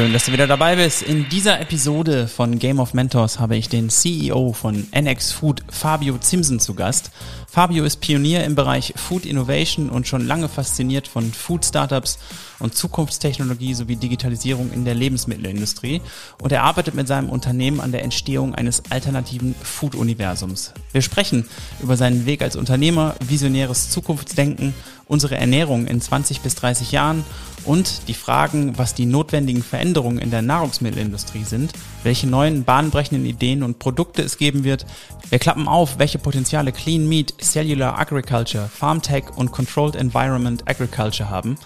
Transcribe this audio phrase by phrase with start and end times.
[0.00, 1.02] Schön, dass du wieder dabei bist.
[1.02, 6.16] In dieser Episode von Game of Mentors habe ich den CEO von NX Food, Fabio
[6.16, 7.10] Zimsen, zu Gast.
[7.46, 12.18] Fabio ist Pionier im Bereich Food Innovation und schon lange fasziniert von Food Startups
[12.60, 16.00] und Zukunftstechnologie sowie Digitalisierung in der Lebensmittelindustrie.
[16.40, 20.72] Und er arbeitet mit seinem Unternehmen an der Entstehung eines alternativen Food-Universums.
[20.92, 21.48] Wir sprechen
[21.80, 24.74] über seinen Weg als Unternehmer, visionäres Zukunftsdenken,
[25.06, 27.24] unsere Ernährung in 20 bis 30 Jahren
[27.64, 31.72] und die Fragen, was die notwendigen Veränderungen in der Nahrungsmittelindustrie sind,
[32.04, 34.86] welche neuen bahnbrechenden Ideen und Produkte es geben wird.
[35.28, 41.28] Wir klappen auf, welche Potenziale Clean Meat, Cellular Agriculture, Farm Tech und Controlled Environment Agriculture
[41.28, 41.56] haben.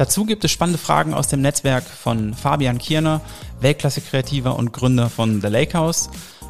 [0.00, 3.20] Dazu gibt es spannende Fragen aus dem Netzwerk von Fabian Kierner,
[3.60, 6.08] Weltklasse-Kreativer und Gründer von The Lake House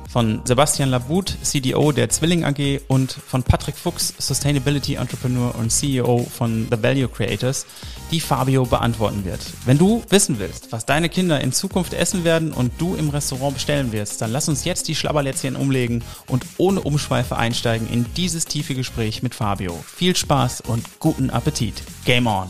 [0.08, 6.24] von Sebastian Labut, CDO der Zwilling AG und von Patrick Fuchs, Sustainability Entrepreneur und CEO
[6.32, 7.66] von The Value Creators,
[8.12, 9.40] die Fabio beantworten wird.
[9.64, 13.54] Wenn du wissen willst, was deine Kinder in Zukunft essen werden und du im Restaurant
[13.54, 18.44] bestellen wirst, dann lass uns jetzt die Schlabberlätzchen umlegen und ohne Umschweife einsteigen in dieses
[18.44, 19.76] tiefe Gespräch mit Fabio.
[19.84, 21.82] Viel Spaß und guten Appetit.
[22.04, 22.48] Game on!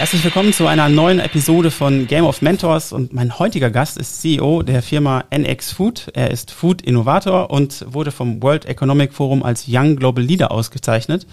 [0.00, 4.22] Herzlich willkommen zu einer neuen Episode von Game of Mentors und mein heutiger Gast ist
[4.22, 6.10] CEO der Firma NX Food.
[6.14, 11.26] Er ist Food Innovator und wurde vom World Economic Forum als Young Global Leader ausgezeichnet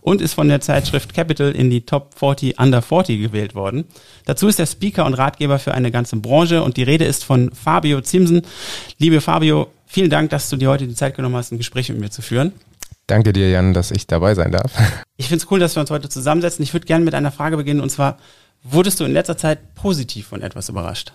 [0.00, 3.84] und ist von der Zeitschrift Capital in die Top 40 Under 40 gewählt worden.
[4.24, 7.52] Dazu ist er Speaker und Ratgeber für eine ganze Branche und die Rede ist von
[7.52, 8.42] Fabio Zimsen.
[8.98, 12.00] Liebe Fabio, vielen Dank, dass du dir heute die Zeit genommen hast, ein Gespräch mit
[12.00, 12.52] mir zu führen.
[13.06, 14.72] Danke dir, Jan, dass ich dabei sein darf.
[15.16, 16.62] Ich finde es cool, dass wir uns heute zusammensetzen.
[16.62, 18.16] Ich würde gerne mit einer Frage beginnen und zwar,
[18.62, 21.12] wurdest du in letzter Zeit positiv von etwas überrascht?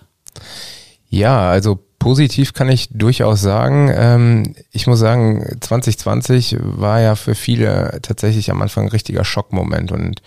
[1.08, 3.92] Ja, also positiv kann ich durchaus sagen.
[3.92, 9.90] Ähm, ich muss sagen, 2020 war ja für viele tatsächlich am Anfang ein richtiger Schockmoment
[9.90, 10.22] und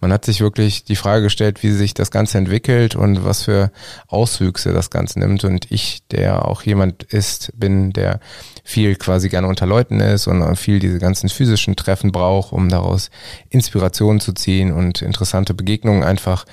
[0.00, 3.70] man hat sich wirklich die Frage gestellt, wie sich das Ganze entwickelt und was für
[4.06, 5.44] Auswüchse das Ganze nimmt.
[5.44, 8.20] Und ich, der auch jemand ist, bin, der
[8.64, 13.10] viel quasi gerne unter Leuten ist und viel diese ganzen physischen Treffen braucht, um daraus
[13.50, 16.46] Inspiration zu ziehen und interessante Begegnungen einfach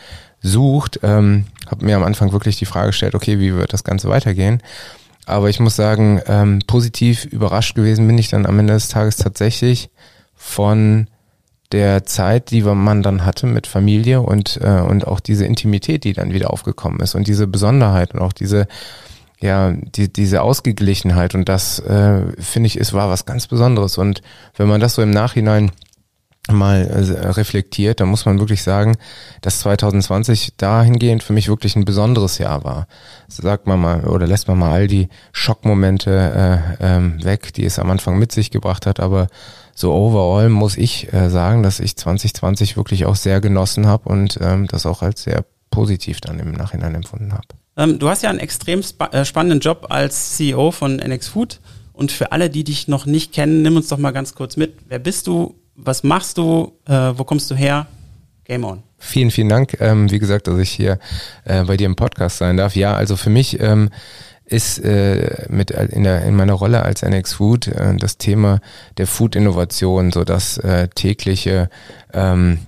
[0.45, 4.09] sucht, ähm, habe mir am Anfang wirklich die Frage gestellt, okay, wie wird das Ganze
[4.09, 4.61] weitergehen?
[5.25, 9.16] Aber ich muss sagen, ähm, positiv überrascht gewesen bin ich dann am Ende des Tages
[9.16, 9.89] tatsächlich
[10.35, 11.07] von
[11.72, 16.13] der Zeit, die man dann hatte mit Familie und, äh, und auch diese Intimität, die
[16.13, 18.67] dann wieder aufgekommen ist und diese Besonderheit und auch diese,
[19.41, 24.22] ja, die, diese Ausgeglichenheit und das, äh, finde ich, ist, war was ganz Besonderes und
[24.55, 25.72] wenn man das so im Nachhinein
[26.51, 28.97] mal äh, reflektiert, dann muss man wirklich sagen,
[29.41, 32.88] dass 2020 dahingehend für mich wirklich ein besonderes Jahr war.
[33.28, 37.79] Sagt man mal oder lässt man mal all die Schockmomente äh, ähm, weg, die es
[37.79, 39.28] am Anfang mit sich gebracht hat, aber
[39.73, 44.39] so overall muss ich äh, sagen, dass ich 2020 wirklich auch sehr genossen habe und
[44.41, 47.47] ähm, das auch als sehr positiv dann im Nachhinein empfunden habe.
[47.78, 51.59] Ähm, du hast ja einen extrem äh, spannenden Job als CEO von NX Food
[51.91, 54.75] und für alle, die dich noch nicht kennen, nimm uns doch mal ganz kurz mit.
[54.88, 55.55] Wer bist du?
[55.75, 57.87] Was machst du, äh, wo kommst du her?
[58.45, 58.83] Game on.
[58.97, 59.77] Vielen, vielen Dank.
[59.79, 60.99] Ähm, wie gesagt, dass ich hier
[61.43, 62.75] äh, bei dir im Podcast sein darf.
[62.75, 63.89] Ja, also für mich ähm,
[64.45, 68.59] ist äh, mit in, der, in meiner Rolle als NX Food äh, das Thema
[68.97, 71.69] der Food-Innovation, so das äh, tägliche
[72.13, 72.59] ähm,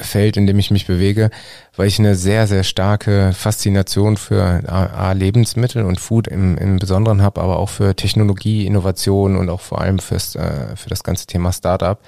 [0.00, 1.30] Feld, in dem ich mich bewege,
[1.74, 7.22] weil ich eine sehr, sehr starke Faszination für A Lebensmittel und Food im, im Besonderen
[7.22, 11.26] habe, aber auch für Technologie, Innovation und auch vor allem fürs, äh, für das ganze
[11.26, 11.98] Thema Startup.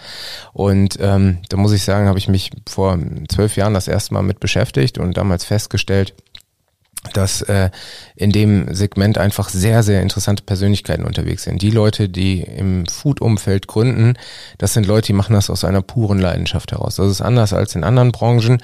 [0.53, 2.99] Und ähm, da muss ich sagen, habe ich mich vor
[3.29, 6.15] zwölf Jahren das erste Mal mit beschäftigt und damals festgestellt,
[7.13, 7.71] dass äh,
[8.17, 11.63] in dem Segment einfach sehr, sehr interessante Persönlichkeiten unterwegs sind.
[11.63, 14.15] Die Leute, die im Food-Umfeld gründen,
[14.59, 16.97] das sind Leute, die machen das aus einer puren Leidenschaft heraus.
[16.97, 18.63] Das ist anders als in anderen Branchen,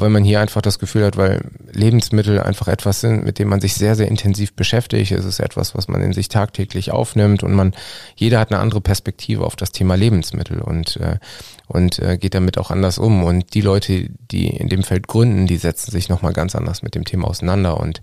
[0.00, 1.42] weil man hier einfach das Gefühl hat, weil
[1.72, 5.12] Lebensmittel einfach etwas sind, mit dem man sich sehr, sehr intensiv beschäftigt.
[5.12, 7.74] Es ist etwas, was man in sich tagtäglich aufnimmt und man,
[8.16, 11.18] jeder hat eine andere Perspektive auf das Thema Lebensmittel und, äh,
[11.66, 13.24] und äh, geht damit auch anders um.
[13.24, 16.94] Und die Leute, die in dem Feld gründen, die setzen sich nochmal ganz anders mit
[16.94, 17.78] dem Thema auseinander.
[17.78, 18.02] Und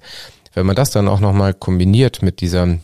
[0.53, 2.77] wenn man das dann auch nochmal kombiniert mit dieser,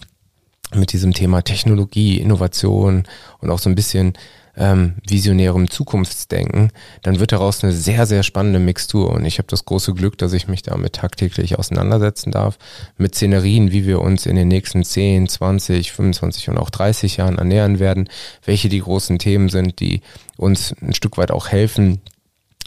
[0.75, 3.03] mit diesem Thema Technologie, Innovation
[3.39, 4.13] und auch so ein bisschen
[4.55, 6.71] ähm, visionärem Zukunftsdenken,
[7.01, 9.11] dann wird daraus eine sehr, sehr spannende Mixtur.
[9.11, 12.57] Und ich habe das große Glück, dass ich mich damit tagtäglich auseinandersetzen darf,
[12.97, 17.37] mit Szenerien, wie wir uns in den nächsten 10, 20, 25 und auch 30 Jahren
[17.37, 18.09] ernähren werden,
[18.45, 20.01] welche die großen Themen sind, die
[20.37, 22.01] uns ein Stück weit auch helfen,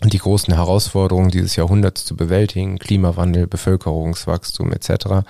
[0.05, 5.27] die großen Herausforderungen dieses Jahrhunderts zu bewältigen, Klimawandel, Bevölkerungswachstum etc.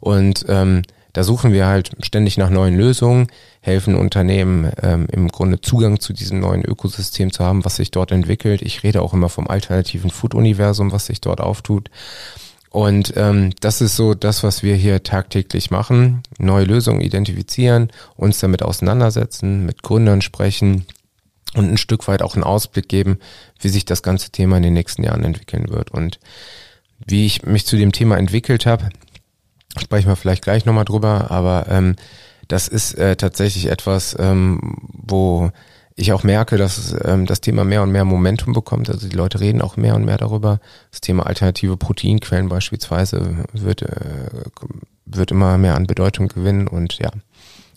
[0.00, 0.82] Und ähm,
[1.12, 3.28] da suchen wir halt ständig nach neuen Lösungen,
[3.60, 8.12] helfen Unternehmen ähm, im Grunde Zugang zu diesem neuen Ökosystem zu haben, was sich dort
[8.12, 8.62] entwickelt.
[8.62, 11.90] Ich rede auch immer vom alternativen Food-Universum, was sich dort auftut.
[12.70, 16.22] Und ähm, das ist so das, was wir hier tagtäglich machen.
[16.38, 20.86] Neue Lösungen identifizieren, uns damit auseinandersetzen, mit Gründern sprechen
[21.54, 23.18] und ein Stück weit auch einen Ausblick geben,
[23.58, 25.90] wie sich das ganze Thema in den nächsten Jahren entwickeln wird.
[25.90, 26.20] Und
[27.04, 28.90] wie ich mich zu dem Thema entwickelt habe,
[29.78, 31.96] sprechen wir vielleicht gleich nochmal drüber, aber ähm,
[32.48, 35.50] das ist äh, tatsächlich etwas, ähm, wo
[35.94, 38.88] ich auch merke, dass ähm, das Thema mehr und mehr Momentum bekommt.
[38.90, 40.60] Also die Leute reden auch mehr und mehr darüber.
[40.90, 44.30] Das Thema alternative Proteinquellen beispielsweise wird, äh,
[45.04, 47.10] wird immer mehr an Bedeutung gewinnen und ja,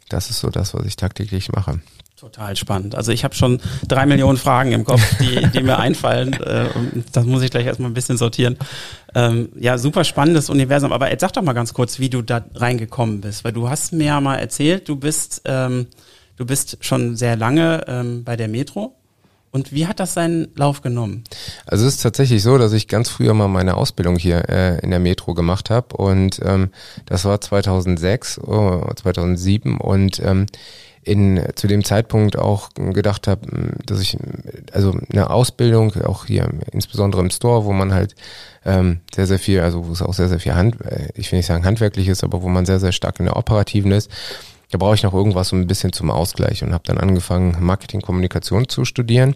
[0.09, 1.81] das ist so das, was ich tagtäglich mache.
[2.23, 2.95] Total spannend.
[2.95, 6.33] Also ich habe schon drei Millionen Fragen im Kopf, die, die mir einfallen.
[6.43, 6.67] Äh,
[7.11, 8.57] das muss ich gleich erstmal ein bisschen sortieren.
[9.15, 10.91] Ähm, ja, super spannendes Universum.
[10.91, 13.43] Aber jetzt sag doch mal ganz kurz, wie du da reingekommen bist.
[13.43, 15.87] Weil du hast mir ja mal erzählt, du bist, ähm,
[16.37, 18.95] du bist schon sehr lange ähm, bei der Metro.
[19.51, 21.23] Und wie hat das seinen Lauf genommen?
[21.65, 24.89] Also es ist tatsächlich so, dass ich ganz früher mal meine Ausbildung hier äh, in
[24.89, 26.71] der Metro gemacht habe und ähm,
[27.05, 30.47] das war 2006, oh, 2007 und ähm,
[31.03, 33.41] in, zu dem Zeitpunkt auch gedacht habe,
[33.85, 34.17] dass ich,
[34.71, 38.15] also eine Ausbildung, auch hier insbesondere im Store, wo man halt
[38.65, 41.39] ähm, sehr, sehr viel, also wo es auch sehr, sehr viel Hand, äh, ich will
[41.39, 44.09] nicht sagen handwerklich ist, aber wo man sehr, sehr stark in der Operativen ist,
[44.71, 48.67] da brauche ich noch irgendwas so ein bisschen zum Ausgleich und habe dann angefangen, Marketing-Kommunikation
[48.67, 49.35] zu studieren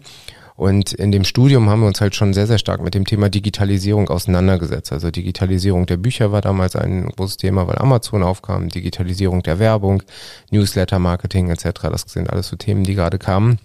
[0.58, 3.28] und in dem Studium haben wir uns halt schon sehr, sehr stark mit dem Thema
[3.28, 4.90] Digitalisierung auseinandergesetzt.
[4.90, 10.02] Also Digitalisierung der Bücher war damals ein großes Thema, weil Amazon aufkam, Digitalisierung der Werbung,
[10.50, 11.68] Newsletter-Marketing etc.
[11.92, 13.60] Das sind alles so Themen, die gerade kamen.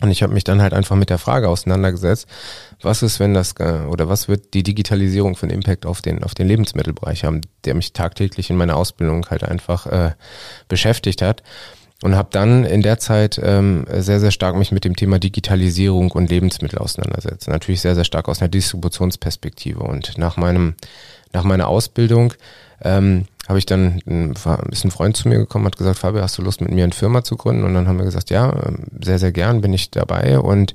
[0.00, 2.26] Und ich habe mich dann halt einfach mit der Frage auseinandergesetzt,
[2.80, 6.48] was ist, wenn das oder was wird die Digitalisierung einen Impact auf den auf den
[6.48, 10.12] Lebensmittelbereich haben, der mich tagtäglich in meiner Ausbildung halt einfach äh,
[10.66, 11.42] beschäftigt hat
[12.02, 16.10] und habe dann in der Zeit ähm, sehr, sehr stark mich mit dem Thema Digitalisierung
[16.10, 17.48] und Lebensmittel auseinandersetzt.
[17.48, 19.80] Natürlich sehr, sehr stark aus einer Distributionsperspektive.
[19.80, 20.74] Und nach meinem,
[21.32, 22.34] nach meiner Ausbildung
[22.82, 24.34] ähm, habe ich dann ein,
[24.70, 26.92] ist ein Freund zu mir gekommen, hat gesagt, Fabio, hast du Lust mit mir eine
[26.92, 27.64] Firma zu gründen?
[27.64, 28.52] Und dann haben wir gesagt, ja,
[29.00, 30.40] sehr, sehr gern bin ich dabei.
[30.40, 30.74] Und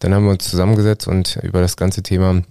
[0.00, 2.42] dann haben wir uns zusammengesetzt und über das ganze Thema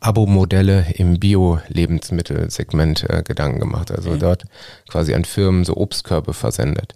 [0.00, 3.92] Abo-Modelle im Bio-Lebensmittelsegment äh, Gedanken gemacht.
[3.92, 4.18] Also okay.
[4.18, 4.44] dort
[4.88, 6.94] quasi an Firmen so Obstkörbe versendet.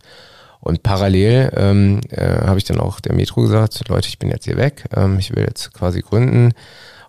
[0.60, 4.44] Und parallel ähm, äh, habe ich dann auch der Metro gesagt, Leute, ich bin jetzt
[4.44, 6.52] hier weg, ähm, ich will jetzt quasi gründen.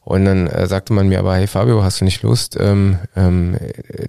[0.09, 2.57] Und dann äh, sagte man mir aber, hey Fabio, hast du nicht Lust?
[2.59, 3.57] Ähm, ähm,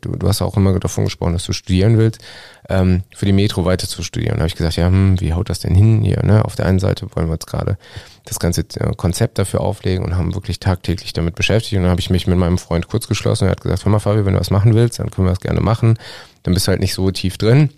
[0.00, 2.22] du, du hast auch immer davon gesprochen, dass du studieren willst,
[2.70, 4.36] ähm, für die Metro weiter zu studieren.
[4.36, 6.22] Da habe ich gesagt, ja, hm, wie haut das denn hin hier?
[6.22, 6.42] Ne?
[6.44, 7.76] Auf der einen Seite wollen wir jetzt gerade
[8.24, 11.76] das ganze äh, Konzept dafür auflegen und haben wirklich tagtäglich damit beschäftigt.
[11.76, 13.92] Und dann habe ich mich mit meinem Freund kurz geschlossen und er hat gesagt, hör
[13.92, 15.98] mal Fabio, wenn du was machen willst, dann können wir das gerne machen.
[16.44, 17.70] Dann bist du halt nicht so tief drin.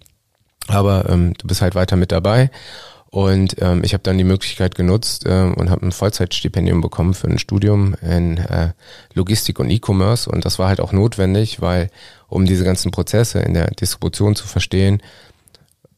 [0.69, 2.51] Aber ähm, du bist halt weiter mit dabei.
[3.11, 7.29] Und ähm, ich habe dann die Möglichkeit genutzt ähm, und habe ein Vollzeitstipendium bekommen für
[7.29, 8.73] ein Studium in äh,
[9.13, 10.31] Logistik und E-Commerce.
[10.31, 11.91] Und das war halt auch notwendig, weil
[12.29, 15.03] um diese ganzen Prozesse in der Distribution zu verstehen,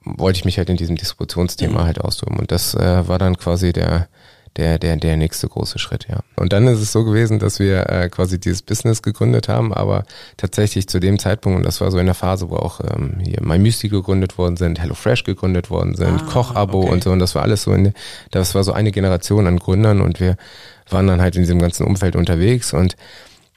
[0.04, 1.84] wollte ich mich halt in diesem Distributionsthema mhm.
[1.84, 2.36] halt austoben.
[2.36, 4.08] Und das äh, war dann quasi der
[4.56, 6.20] der, der, der nächste große Schritt, ja.
[6.36, 10.04] Und dann ist es so gewesen, dass wir äh, quasi dieses Business gegründet haben, aber
[10.36, 13.42] tatsächlich zu dem Zeitpunkt, und das war so in der Phase, wo auch ähm, hier
[13.42, 16.90] MyMüsli gegründet worden sind, HelloFresh gegründet worden sind, ah, Kochabo okay.
[16.92, 17.92] und so, und das war alles so in,
[18.30, 20.36] das war so eine Generation an Gründern und wir
[20.88, 22.96] waren dann halt in diesem ganzen Umfeld unterwegs und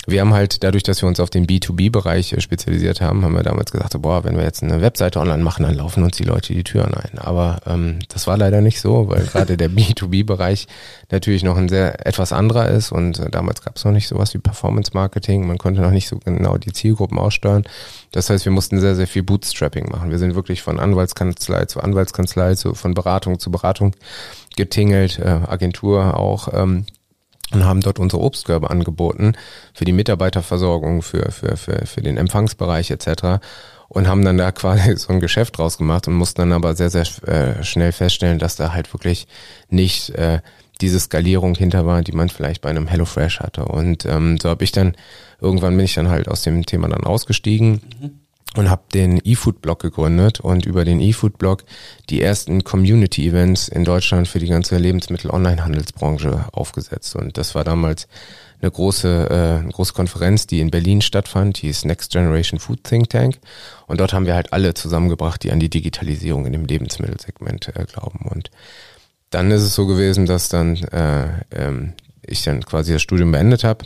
[0.10, 3.44] wir haben halt dadurch, dass wir uns auf den B2B-Bereich äh, spezialisiert haben, haben wir
[3.44, 6.24] damals gesagt, so, boah, wenn wir jetzt eine Webseite online machen, dann laufen uns die
[6.24, 7.20] Leute die Türen ein.
[7.20, 10.68] Aber ähm, das war leider nicht so, weil gerade der B2B-Bereich
[11.12, 14.34] natürlich noch ein sehr etwas anderer ist und äh, damals gab es noch nicht sowas
[14.34, 15.46] wie Performance-Marketing.
[15.46, 17.66] Man konnte noch nicht so genau die Zielgruppen aussteuern.
[18.12, 20.10] Das heißt, wir mussten sehr, sehr viel Bootstrapping machen.
[20.10, 23.94] Wir sind wirklich von Anwaltskanzlei zu Anwaltskanzlei, zu, von Beratung zu Beratung
[24.56, 26.48] getingelt, äh, Agentur auch.
[26.54, 26.86] Ähm,
[27.54, 29.34] und haben dort unsere Obstkörbe angeboten
[29.74, 33.42] für die Mitarbeiterversorgung, für, für, für, für den Empfangsbereich etc.
[33.88, 36.90] Und haben dann da quasi so ein Geschäft draus gemacht und mussten dann aber sehr,
[36.90, 39.28] sehr äh, schnell feststellen, dass da halt wirklich
[39.70, 40.42] nicht äh,
[40.82, 43.66] diese Skalierung hinter war, die man vielleicht bei einem HelloFresh hatte.
[43.66, 44.96] Und ähm, so habe ich dann,
[45.42, 47.82] irgendwann bin ich dann halt aus dem Thema dann ausgestiegen.
[48.00, 51.64] Mhm und habe den eFood-Blog gegründet und über den eFood-Blog
[52.10, 57.16] die ersten Community-Events in Deutschland für die ganze Lebensmittel-Online-Handelsbranche aufgesetzt.
[57.16, 58.08] Und das war damals
[58.62, 62.84] eine große, äh, eine große Konferenz, die in Berlin stattfand, die ist Next Generation Food
[62.84, 63.38] Think Tank.
[63.86, 67.86] Und dort haben wir halt alle zusammengebracht, die an die Digitalisierung in dem Lebensmittelsegment äh,
[67.86, 68.28] glauben.
[68.30, 68.50] Und
[69.30, 71.94] dann ist es so gewesen, dass dann äh, ähm,
[72.26, 73.86] ich dann quasi das Studium beendet habe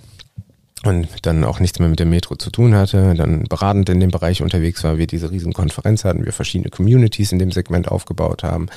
[0.83, 4.11] und dann auch nichts mehr mit der Metro zu tun hatte, dann beratend in dem
[4.11, 8.43] Bereich unterwegs war, wir diese riesen Konferenz hatten, wir verschiedene Communities in dem Segment aufgebaut
[8.43, 8.67] haben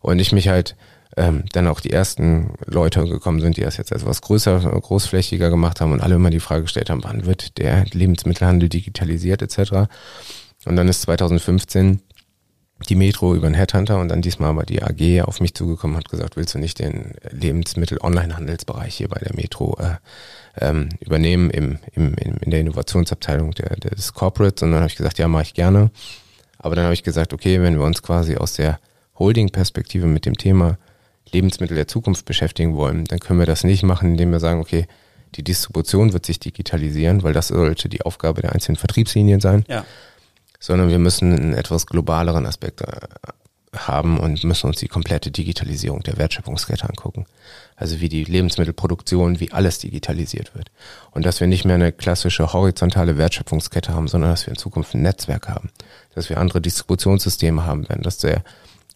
[0.00, 0.76] und ich mich halt
[1.16, 5.80] ähm, dann auch die ersten Leute gekommen sind, die das jetzt etwas größer, großflächiger gemacht
[5.80, 9.88] haben und alle immer die Frage gestellt haben, wann wird der Lebensmittelhandel digitalisiert etc.
[10.64, 12.00] Und dann ist 2015
[12.88, 16.08] die Metro über den Headhunter und dann diesmal aber die AG auf mich zugekommen hat
[16.08, 19.96] gesagt, willst du nicht den Lebensmittel-Online-Handelsbereich hier bei der Metro äh,
[20.60, 24.62] ähm, übernehmen im, im, in der Innovationsabteilung der, des Corporates?
[24.62, 25.90] Und dann habe ich gesagt, ja, mache ich gerne.
[26.58, 28.78] Aber dann habe ich gesagt, okay, wenn wir uns quasi aus der
[29.18, 30.78] Holding-Perspektive mit dem Thema
[31.32, 34.86] Lebensmittel der Zukunft beschäftigen wollen, dann können wir das nicht machen, indem wir sagen, okay,
[35.34, 39.64] die Distribution wird sich digitalisieren, weil das sollte die Aufgabe der einzelnen Vertriebslinien sein.
[39.68, 39.84] Ja
[40.64, 42.86] sondern wir müssen einen etwas globaleren Aspekt äh,
[43.74, 47.26] haben und müssen uns die komplette Digitalisierung der Wertschöpfungskette angucken.
[47.76, 50.70] Also wie die Lebensmittelproduktion, wie alles digitalisiert wird.
[51.10, 54.94] Und dass wir nicht mehr eine klassische horizontale Wertschöpfungskette haben, sondern dass wir in Zukunft
[54.94, 55.70] ein Netzwerk haben.
[56.14, 58.44] Dass wir andere Distributionssysteme haben werden, dass der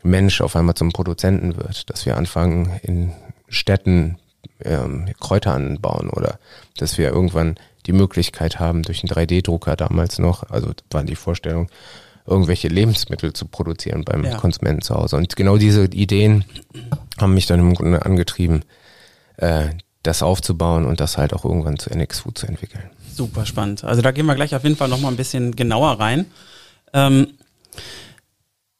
[0.02, 3.12] Mensch auf einmal zum Produzenten wird, dass wir anfangen in
[3.48, 4.18] Städten
[4.64, 6.38] ähm, Kräuter anbauen oder
[6.76, 7.56] dass wir irgendwann
[7.86, 11.68] die Möglichkeit haben, durch einen 3D-Drucker damals noch, also war die Vorstellung,
[12.28, 14.36] irgendwelche Lebensmittel zu produzieren beim ja.
[14.36, 15.16] Konsumenten zu Hause.
[15.16, 16.44] Und genau diese Ideen
[17.20, 18.62] haben mich dann im Grunde angetrieben,
[19.38, 19.70] äh,
[20.02, 22.84] das aufzubauen und das halt auch irgendwann zu NX Food zu entwickeln.
[23.12, 23.84] Super spannend.
[23.84, 26.26] Also da gehen wir gleich auf jeden Fall nochmal ein bisschen genauer rein.
[26.92, 27.28] Ähm,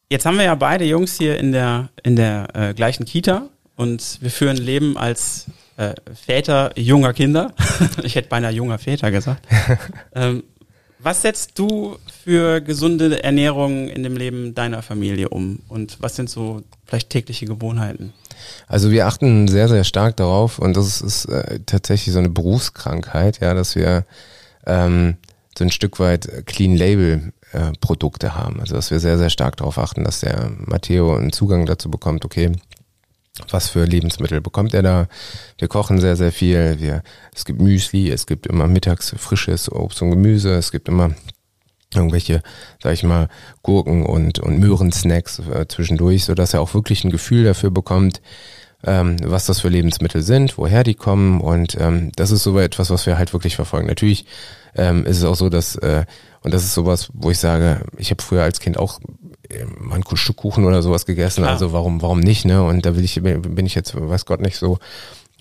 [0.09, 4.19] jetzt haben wir ja beide Jungs hier in der, in der äh, gleichen Kita und
[4.21, 7.53] wir führen Leben als äh, Väter junger Kinder.
[8.03, 9.45] ich hätte beinahe junger Väter gesagt.
[10.15, 10.43] ähm,
[10.99, 15.59] was setzt du für gesunde Ernährung in dem Leben deiner Familie um?
[15.69, 18.13] Und was sind so vielleicht tägliche Gewohnheiten?
[18.67, 23.39] Also wir achten sehr, sehr stark darauf und das ist äh, tatsächlich so eine Berufskrankheit,
[23.39, 24.05] ja, dass wir
[24.65, 25.17] ähm,
[25.57, 28.59] so ein Stück weit Clean Label äh, Produkte haben.
[28.59, 32.25] Also dass wir sehr, sehr stark darauf achten, dass der Matteo einen Zugang dazu bekommt,
[32.25, 32.51] okay,
[33.49, 35.07] was für Lebensmittel bekommt er da?
[35.57, 36.79] Wir kochen sehr, sehr viel.
[36.79, 37.03] Wir,
[37.33, 41.11] es gibt Müsli, es gibt immer mittags frisches Obst und Gemüse, es gibt immer
[41.93, 42.41] irgendwelche,
[42.81, 43.29] sag ich mal,
[43.63, 48.21] Gurken und, und Möhrensnacks äh, zwischendurch, so dass er auch wirklich ein Gefühl dafür bekommt,
[48.83, 52.89] ähm, was das für Lebensmittel sind, woher die kommen und ähm, das ist so etwas,
[52.91, 53.87] was wir halt wirklich verfolgen.
[53.87, 54.25] Natürlich
[54.75, 56.05] ähm, ist es auch so, dass äh,
[56.41, 58.99] und das ist sowas, wo ich sage, ich habe früher als Kind auch
[59.79, 61.41] mal ein Stück Kuchen oder sowas gegessen.
[61.41, 61.53] Klar.
[61.53, 62.63] Also warum, warum nicht, ne?
[62.63, 64.79] Und da will ich, bin ich jetzt, weiß Gott, nicht so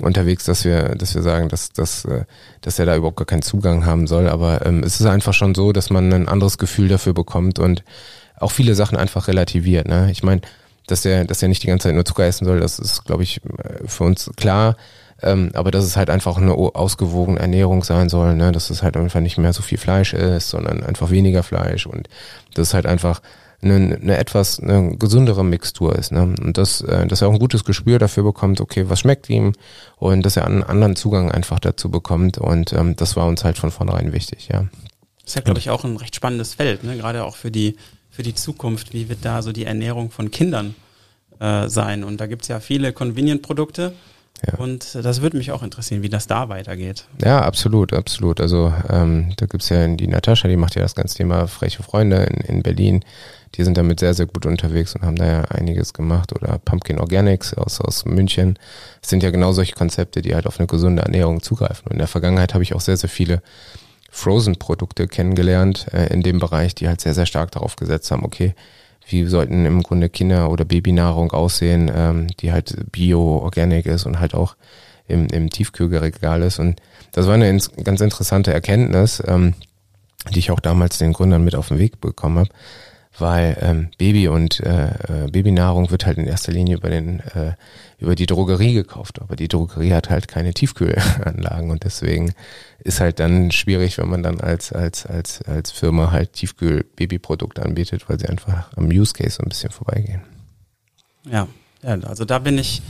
[0.00, 2.24] unterwegs, dass wir, dass wir sagen, dass, dass, äh,
[2.60, 4.28] dass er da überhaupt gar keinen Zugang haben soll.
[4.28, 7.82] Aber ähm, es ist einfach schon so, dass man ein anderes Gefühl dafür bekommt und
[8.36, 9.88] auch viele Sachen einfach relativiert.
[9.88, 10.10] Ne?
[10.12, 10.40] Ich meine,
[10.86, 13.24] dass er, dass er nicht die ganze Zeit nur Zucker essen soll, das ist, glaube
[13.24, 13.40] ich,
[13.86, 14.76] für uns klar.
[15.20, 18.52] Ähm, aber dass es halt einfach eine ausgewogene Ernährung sein soll, ne?
[18.52, 22.08] dass es halt einfach nicht mehr so viel Fleisch ist, sondern einfach weniger Fleisch und
[22.54, 23.20] das ist halt einfach
[23.60, 26.12] eine, eine etwas eine gesündere Mixtur ist.
[26.12, 26.34] Ne?
[26.40, 29.52] Und das, äh, dass er auch ein gutes Gespür dafür bekommt, okay, was schmeckt ihm
[29.96, 32.38] und dass er einen anderen Zugang einfach dazu bekommt.
[32.38, 34.66] Und ähm, das war uns halt von vornherein wichtig, ja.
[35.22, 36.96] Das ist ja, glaube ich, auch ein recht spannendes Feld, ne?
[36.96, 37.76] gerade auch für die,
[38.10, 38.94] für die Zukunft.
[38.94, 40.74] Wie wird da so die Ernährung von Kindern
[41.40, 42.04] äh, sein?
[42.04, 43.92] Und da gibt's ja viele Convenient-Produkte.
[44.46, 44.58] Ja.
[44.58, 47.06] Und das würde mich auch interessieren, wie das da weitergeht.
[47.22, 48.40] Ja, absolut, absolut.
[48.40, 52.24] Also ähm, da gibt's ja die Natascha, die macht ja das ganze Thema freche Freunde
[52.24, 53.04] in, in Berlin
[53.54, 56.32] die sind damit sehr, sehr gut unterwegs und haben da ja einiges gemacht.
[56.32, 58.58] Oder Pumpkin Organics aus, aus München.
[59.00, 61.86] Das sind ja genau solche Konzepte, die halt auf eine gesunde Ernährung zugreifen.
[61.86, 63.42] Und in der Vergangenheit habe ich auch sehr, sehr viele
[64.10, 68.54] Frozen-Produkte kennengelernt äh, in dem Bereich, die halt sehr, sehr stark darauf gesetzt haben, okay,
[69.08, 74.20] wie sollten im Grunde Kinder- oder Babynahrung aussehen, ähm, die halt bio, organic ist und
[74.20, 74.56] halt auch
[75.06, 76.58] im, im Tiefkühlregal ist.
[76.58, 76.80] Und
[77.12, 79.54] das war eine ganz interessante Erkenntnis, ähm,
[80.32, 82.50] die ich auch damals den Gründern mit auf den Weg bekommen habe,
[83.20, 87.52] weil ähm, Baby und äh, äh, Babynahrung wird halt in erster Linie über den äh,
[87.98, 91.70] über die Drogerie gekauft, aber die Drogerie hat halt keine Tiefkühlanlagen.
[91.70, 92.32] Und deswegen
[92.80, 97.62] ist halt dann schwierig, wenn man dann als als als als Firma halt Tiefkühl Babyprodukte
[97.62, 100.22] anbietet, weil sie einfach am Use Case so ein bisschen vorbeigehen.
[101.24, 101.48] Ja,
[101.82, 102.82] ja also da bin ich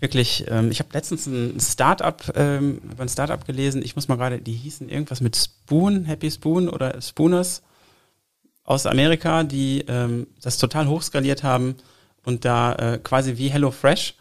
[0.00, 4.40] wirklich, ähm, ich habe letztens ein Startup, ähm, ein Startup gelesen, ich muss mal gerade,
[4.40, 7.62] die hießen irgendwas mit Spoon, Happy Spoon oder Spooners
[8.66, 11.76] aus Amerika, die ähm, das total hochskaliert haben
[12.24, 14.14] und da äh, quasi wie HelloFresh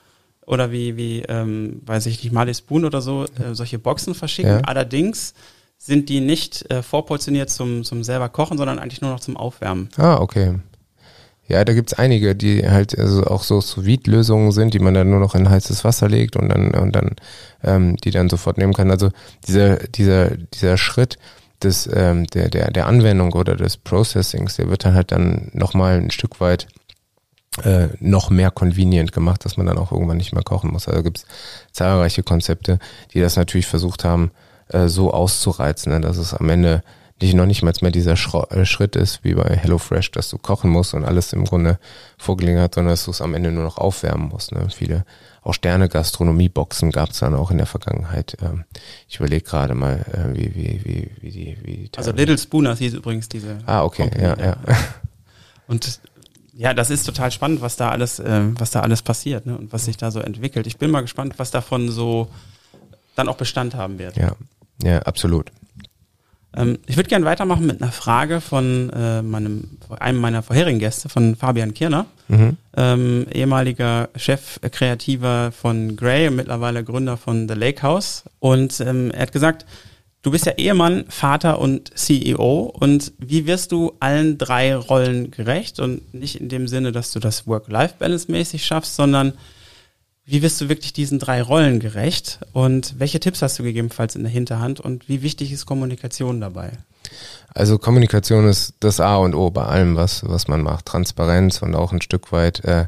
[0.46, 4.52] oder wie, wie ähm, weiß ich nicht, Marley Spoon oder so, äh, solche Boxen verschicken.
[4.52, 4.62] Ja.
[4.62, 5.34] Allerdings
[5.78, 9.90] sind die nicht äh, vorportioniert zum, zum selber kochen, sondern eigentlich nur noch zum Aufwärmen.
[9.98, 10.60] Ah, okay.
[11.48, 15.20] Ja, da gibt's einige, die halt also auch so Sous-Vide-Lösungen sind, die man dann nur
[15.20, 17.16] noch in heißes Wasser legt und dann und dann
[17.64, 18.90] ähm, die dann sofort nehmen kann.
[18.90, 19.12] Also
[19.48, 21.20] dieser dieser dieser Schritt
[21.64, 25.74] des ähm, der der der Anwendung oder des Processings, der wird dann halt dann noch
[25.74, 26.68] mal ein Stück weit
[27.64, 30.88] äh, noch mehr convenient gemacht, dass man dann auch irgendwann nicht mehr kochen muss.
[30.88, 31.26] Also gibt's
[31.72, 32.80] zahlreiche Konzepte,
[33.14, 34.32] die das natürlich versucht haben,
[34.70, 36.84] äh, so auszureizen, ne, dass es am Ende
[37.22, 40.70] nicht noch nicht mal mehr dieser äh, Schritt ist, wie bei HelloFresh, dass du kochen
[40.70, 41.80] musst und alles im Grunde
[42.18, 44.52] vorgelegen hat, sondern dass du es am Ende nur noch aufwärmen musst.
[44.52, 44.68] Ne?
[44.70, 45.06] Viele
[45.42, 48.36] auch Sterne-Gastronomie-Boxen gab es dann auch in der Vergangenheit.
[48.42, 48.66] Ähm,
[49.08, 52.80] ich überlege gerade mal, äh, wie, wie, wie, wie die, wie die Also Little Spooners
[52.80, 53.60] hieß übrigens diese.
[53.66, 54.58] Ah, okay, Company, ja, ja.
[55.68, 56.00] Und
[56.54, 59.58] ja, das ist total spannend, was da alles, äh, was da alles passiert ne?
[59.58, 60.68] und was sich da so entwickelt.
[60.68, 62.30] Ich bin mal gespannt, was davon so
[63.16, 64.16] dann auch Bestand haben wird.
[64.18, 64.36] Ja,
[64.82, 65.52] ja, absolut.
[66.56, 71.10] Ähm, ich würde gerne weitermachen mit einer Frage von äh, meinem, einem meiner vorherigen Gäste,
[71.10, 72.58] von Fabian Kirner, mhm.
[72.78, 78.24] ähm, ehemaliger Chef äh, von Grey und mittlerweile Gründer von The Lake House.
[78.40, 79.66] Und ähm, er hat gesagt,
[80.22, 82.74] du bist ja Ehemann, Vater und CEO.
[82.80, 85.80] Und wie wirst du allen drei Rollen gerecht?
[85.80, 89.34] Und nicht in dem Sinne, dass du das Work-Life-Balance mäßig schaffst, sondern
[90.26, 94.24] wie wirst du wirklich diesen drei Rollen gerecht und welche Tipps hast du gegebenenfalls in
[94.24, 96.72] der Hinterhand und wie wichtig ist Kommunikation dabei?
[97.54, 100.88] Also Kommunikation ist das A und O bei allem, was, was man macht.
[100.88, 102.88] Transparenz und auch ein Stück weit äh,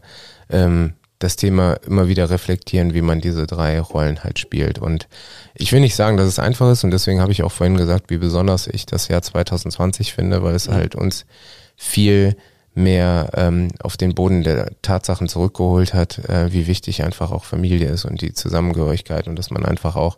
[0.50, 4.80] ähm, das Thema immer wieder reflektieren, wie man diese drei Rollen halt spielt.
[4.80, 5.08] Und
[5.56, 8.10] ich will nicht sagen, dass es einfach ist und deswegen habe ich auch vorhin gesagt,
[8.10, 11.26] wie besonders ich das Jahr 2020 finde, weil es halt uns
[11.76, 12.36] viel
[12.78, 17.90] mehr ähm, auf den Boden der Tatsachen zurückgeholt hat, äh, wie wichtig einfach auch Familie
[17.90, 20.18] ist und die Zusammengehörigkeit und dass man einfach auch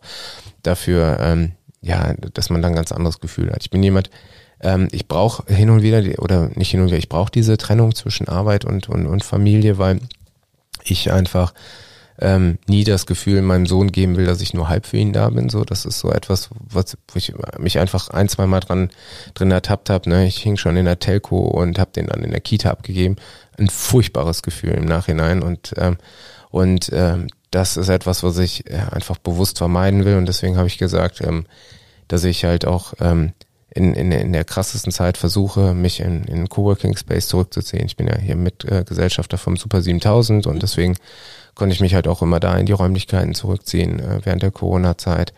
[0.61, 3.61] dafür, ähm, ja, dass man dann ein ganz anderes Gefühl hat.
[3.61, 4.09] Ich bin jemand,
[4.61, 7.95] ähm, ich brauche hin und wieder, oder nicht hin und wieder, ich brauche diese Trennung
[7.95, 10.01] zwischen Arbeit und, und, und Familie, weil
[10.83, 11.53] ich einfach
[12.21, 15.29] ähm, nie das Gefühl meinem Sohn geben will, dass ich nur halb für ihn da
[15.29, 15.49] bin.
[15.49, 18.89] So, das ist so etwas, was, wo ich mich einfach ein, zwei Mal dran
[19.33, 20.09] drin ertappt habe.
[20.09, 20.27] Ne?
[20.27, 23.15] Ich hing schon in der Telco und habe den dann in der Kita abgegeben.
[23.57, 25.97] Ein furchtbares Gefühl im Nachhinein und ähm,
[26.51, 30.67] und ähm, das ist etwas, was ich äh, einfach bewusst vermeiden will und deswegen habe
[30.67, 31.45] ich gesagt, ähm,
[32.07, 33.33] dass ich halt auch ähm,
[33.71, 37.85] in, in, in der krassesten Zeit versuche, mich in, in Coworking Space zurückzuziehen.
[37.85, 40.95] Ich bin ja hier Mitgesellschafter äh, vom Super 7000 und deswegen
[41.59, 45.33] konnte ich mich halt auch immer da in die Räumlichkeiten zurückziehen äh, während der Corona-Zeit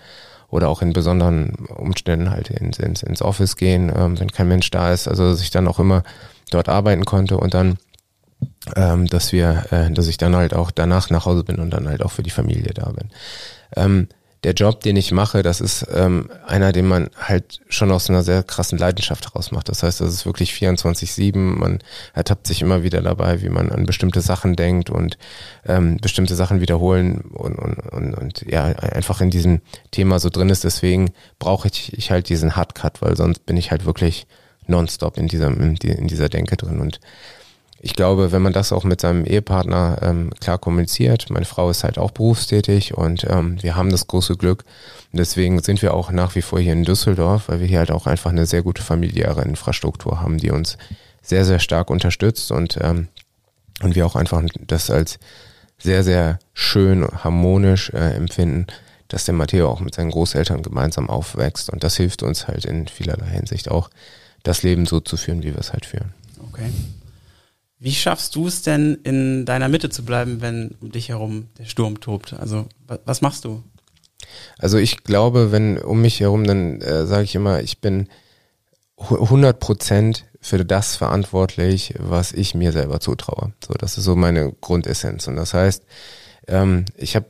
[0.49, 4.69] oder auch in besonderen Umständen halt ins, ins, ins Office gehen, ähm, wenn kein Mensch
[4.69, 5.07] da ist.
[5.07, 6.03] Also dass ich dann auch immer
[6.51, 7.77] dort arbeiten konnte und dann,
[8.75, 11.89] ähm, dass wir, äh, dass ich dann halt auch danach nach Hause bin und dann
[11.89, 13.09] halt auch für die Familie da bin.
[13.75, 14.07] Ähm,
[14.43, 18.23] der Job, den ich mache, das ist ähm, einer, den man halt schon aus einer
[18.23, 19.69] sehr krassen Leidenschaft heraus macht.
[19.69, 21.37] Das heißt, das ist wirklich 24-7.
[21.37, 21.79] Man
[22.13, 25.19] ertappt sich immer wieder dabei, wie man an bestimmte Sachen denkt und
[25.67, 30.49] ähm, bestimmte Sachen wiederholen und, und, und, und ja, einfach in diesem Thema so drin
[30.49, 30.63] ist.
[30.63, 34.25] Deswegen brauche ich, ich halt diesen Hardcut, weil sonst bin ich halt wirklich
[34.65, 36.79] nonstop in dieser, in dieser Denke drin.
[36.79, 36.99] Und
[37.83, 41.83] ich glaube, wenn man das auch mit seinem Ehepartner ähm, klar kommuniziert, meine Frau ist
[41.83, 44.63] halt auch berufstätig und ähm, wir haben das große Glück.
[45.11, 48.05] Deswegen sind wir auch nach wie vor hier in Düsseldorf, weil wir hier halt auch
[48.05, 50.77] einfach eine sehr gute familiäre Infrastruktur haben, die uns
[51.23, 53.07] sehr, sehr stark unterstützt und, ähm,
[53.81, 55.17] und wir auch einfach das als
[55.79, 58.67] sehr, sehr schön, harmonisch äh, empfinden,
[59.07, 61.71] dass der Matteo auch mit seinen Großeltern gemeinsam aufwächst.
[61.71, 63.89] Und das hilft uns halt in vielerlei Hinsicht auch,
[64.43, 66.13] das Leben so zu führen, wie wir es halt führen.
[66.51, 66.69] Okay.
[67.81, 71.65] Wie schaffst du es denn, in deiner Mitte zu bleiben, wenn um dich herum der
[71.65, 72.33] Sturm tobt?
[72.33, 72.67] Also,
[73.05, 73.63] was machst du?
[74.59, 78.07] Also ich glaube, wenn um mich herum, dann äh, sage ich immer, ich bin
[78.97, 83.53] 100 Prozent für das verantwortlich, was ich mir selber zutraue.
[83.65, 85.27] So, das ist so meine Grundessenz.
[85.27, 85.83] Und das heißt,
[86.47, 87.25] ähm, ich habe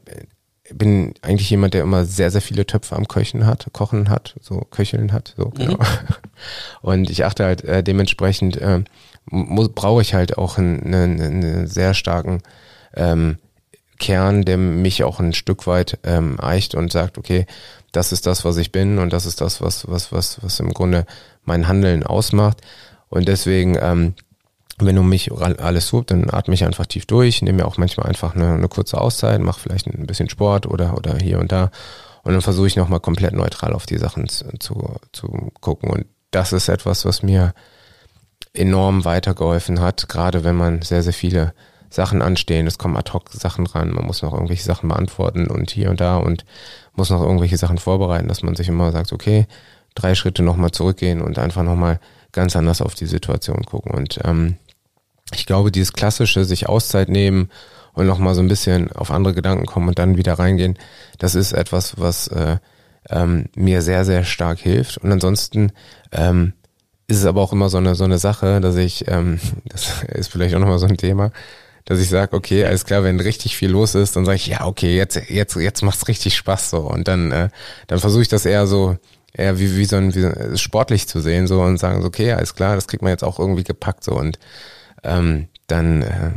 [0.74, 4.62] bin eigentlich jemand, der immer sehr, sehr viele Töpfe am Köchen hat, Kochen hat, so
[4.72, 5.74] Köcheln hat, so genau.
[5.74, 5.80] Mhm.
[6.82, 8.84] Und ich achte halt äh, dementsprechend, äh,
[9.26, 12.42] brauche ich halt auch einen, einen, einen sehr starken
[12.96, 13.38] ähm,
[14.00, 17.46] Kern, der mich auch ein Stück weit ähm, eicht und sagt, okay,
[17.92, 20.74] das ist das, was ich bin und das ist das, was, was, was, was im
[20.74, 21.06] Grunde
[21.44, 22.62] mein Handeln ausmacht.
[23.10, 24.16] Und deswegen, ähm,
[24.80, 28.08] wenn du mich alles sucht, dann atme ich einfach tief durch, nehme mir auch manchmal
[28.08, 31.70] einfach eine, eine kurze Auszeit, mache vielleicht ein bisschen Sport oder, oder hier und da.
[32.24, 35.90] Und dann versuche ich nochmal komplett neutral auf die Sachen zu, zu, zu gucken.
[35.90, 37.54] Und das ist etwas, was mir
[38.54, 41.54] enorm weitergeholfen hat, gerade wenn man sehr, sehr viele
[41.90, 42.68] Sachen anstehen.
[42.68, 46.02] Es kommen ad hoc Sachen ran, man muss noch irgendwelche Sachen beantworten und hier und
[46.02, 46.46] da und
[46.96, 49.48] muss noch irgendwelche Sachen vorbereiten, dass man sich immer sagt, okay,
[49.96, 52.00] drei Schritte nochmal zurückgehen und einfach nochmal
[52.32, 53.92] ganz anders auf die Situation gucken.
[53.94, 54.56] Und ähm,
[55.34, 57.50] ich glaube, dieses klassische sich Auszeit nehmen
[57.94, 60.78] und nochmal so ein bisschen auf andere Gedanken kommen und dann wieder reingehen,
[61.20, 62.58] das ist etwas, was äh,
[63.10, 64.98] ähm, mir sehr, sehr stark hilft.
[64.98, 65.74] Und ansonsten
[66.12, 66.54] ähm,
[67.08, 70.32] ist es aber auch immer so eine, so eine Sache, dass ich, ähm, das ist
[70.32, 71.32] vielleicht auch nochmal so ein Thema,
[71.86, 74.66] dass ich sage, okay, alles klar, wenn richtig viel los ist, dann sage ich, ja,
[74.66, 76.80] okay, jetzt, jetzt, jetzt macht's richtig Spaß so.
[76.80, 77.50] Und dann, äh,
[77.88, 78.98] dann versuche ich das eher so,
[79.34, 82.08] eher wie, wie so ein, wie so, äh, sportlich zu sehen, so und sagen so,
[82.08, 84.38] okay, alles klar, das kriegt man jetzt auch irgendwie gepackt so und
[85.04, 86.32] ähm, dann äh,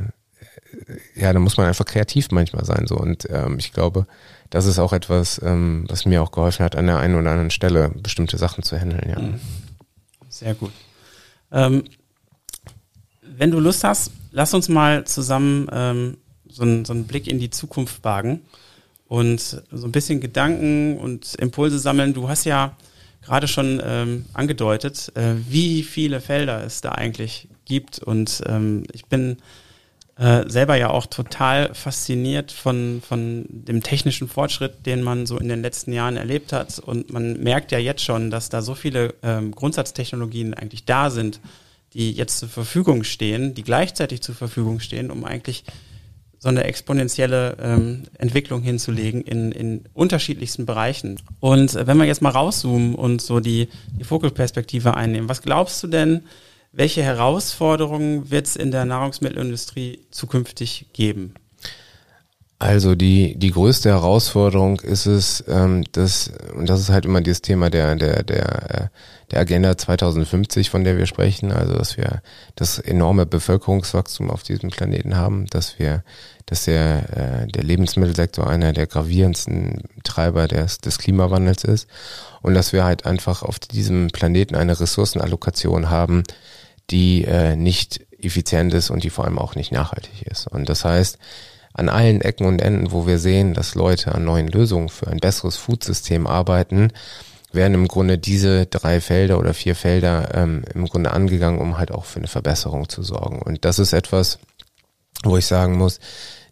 [1.14, 4.06] ja, da muss man einfach kreativ manchmal sein so und ähm, ich glaube,
[4.50, 7.50] das ist auch etwas, ähm, was mir auch geholfen hat, an der einen oder anderen
[7.50, 9.08] Stelle bestimmte Sachen zu handeln.
[9.08, 9.18] Ja.
[9.18, 9.40] Mhm.
[10.34, 10.72] Sehr gut.
[11.52, 11.84] Ähm,
[13.22, 16.16] wenn du Lust hast, lass uns mal zusammen ähm,
[16.48, 18.40] so, einen, so einen Blick in die Zukunft wagen
[19.06, 22.14] und so ein bisschen Gedanken und Impulse sammeln.
[22.14, 22.76] Du hast ja
[23.22, 28.00] gerade schon ähm, angedeutet, äh, wie viele Felder es da eigentlich gibt.
[28.00, 29.36] Und ähm, ich bin
[30.16, 35.48] äh, selber ja auch total fasziniert von, von dem technischen Fortschritt, den man so in
[35.48, 36.78] den letzten Jahren erlebt hat.
[36.78, 41.40] Und man merkt ja jetzt schon, dass da so viele ähm, Grundsatztechnologien eigentlich da sind,
[41.94, 45.64] die jetzt zur Verfügung stehen, die gleichzeitig zur Verfügung stehen, um eigentlich
[46.38, 51.18] so eine exponentielle ähm, Entwicklung hinzulegen in, in unterschiedlichsten Bereichen.
[51.40, 55.82] Und äh, wenn wir jetzt mal rauszoomen und so die, die Fokusperspektive einnehmen, was glaubst
[55.82, 56.22] du denn,
[56.76, 61.34] welche Herausforderungen wird es in der Nahrungsmittelindustrie zukünftig geben?
[62.58, 67.42] Also die, die größte Herausforderung ist es, ähm, dass, und das ist halt immer dieses
[67.42, 68.88] Thema der, der, der, äh,
[69.30, 72.22] der Agenda 2050, von der wir sprechen, also dass wir
[72.54, 76.04] das enorme Bevölkerungswachstum auf diesem Planeten haben, dass wir,
[76.46, 81.88] dass der, äh, der Lebensmittelsektor einer der gravierendsten Treiber des, des Klimawandels ist
[82.40, 86.22] und dass wir halt einfach auf diesem Planeten eine Ressourcenallokation haben,
[86.90, 90.46] die äh, nicht effizient ist und die vor allem auch nicht nachhaltig ist.
[90.46, 91.18] Und das heißt,
[91.72, 95.18] an allen Ecken und Enden, wo wir sehen, dass Leute an neuen Lösungen für ein
[95.18, 96.92] besseres Foodsystem arbeiten,
[97.52, 101.92] werden im Grunde diese drei Felder oder vier Felder ähm, im Grunde angegangen, um halt
[101.92, 103.40] auch für eine Verbesserung zu sorgen.
[103.42, 104.38] Und das ist etwas,
[105.22, 106.00] wo ich sagen muss,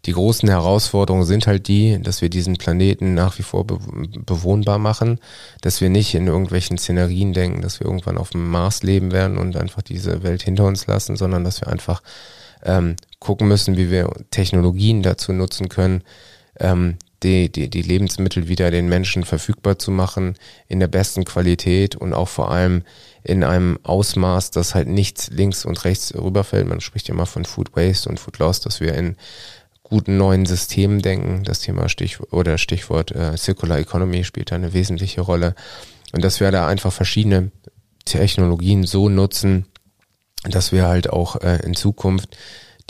[0.05, 3.79] die großen Herausforderungen sind halt die, dass wir diesen Planeten nach wie vor be
[4.25, 5.19] bewohnbar machen,
[5.61, 9.37] dass wir nicht in irgendwelchen Szenarien denken, dass wir irgendwann auf dem Mars leben werden
[9.37, 12.01] und einfach diese Welt hinter uns lassen, sondern dass wir einfach
[12.63, 16.03] ähm, gucken müssen, wie wir Technologien dazu nutzen können,
[16.59, 20.35] ähm, die, die, die Lebensmittel wieder den Menschen verfügbar zu machen,
[20.67, 22.83] in der besten Qualität und auch vor allem
[23.23, 26.67] in einem Ausmaß, dass halt nichts links und rechts rüberfällt.
[26.67, 29.15] Man spricht ja immer von Food Waste und Food Loss, dass wir in
[29.93, 31.43] guten neuen Systemen denken.
[31.43, 35.53] Das Thema Stichwort oder Stichwort äh, Circular Economy spielt da eine wesentliche Rolle.
[36.13, 37.51] Und dass wir da einfach verschiedene
[38.03, 39.67] Technologien so nutzen,
[40.49, 42.35] dass wir halt auch äh, in Zukunft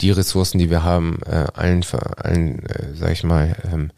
[0.00, 1.84] die Ressourcen, die wir haben, äh, allen,
[2.16, 3.90] allen äh, sag ich mal, ähm,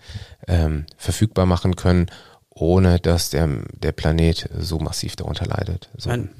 [0.48, 2.06] ähm, verfügbar machen können,
[2.50, 5.90] ohne dass der, der Planet so massiv darunter leidet.
[5.96, 6.10] So.
[6.10, 6.30] Nein.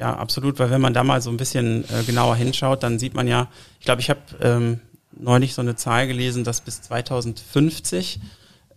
[0.00, 3.14] Ja, absolut, weil wenn man da mal so ein bisschen äh, genauer hinschaut, dann sieht
[3.14, 4.80] man ja, ich glaube, ich habe ähm,
[5.18, 8.20] neulich so eine Zahl gelesen, dass bis 2050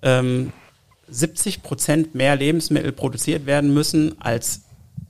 [0.02, 0.52] ähm,
[1.10, 4.62] 70 Prozent mehr Lebensmittel produziert werden müssen als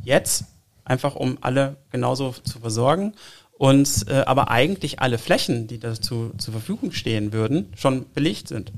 [0.04, 0.46] jetzt,
[0.86, 3.14] einfach um alle genauso zu versorgen.
[3.58, 8.72] Und äh, aber eigentlich alle Flächen, die dazu zur Verfügung stehen würden, schon belegt sind.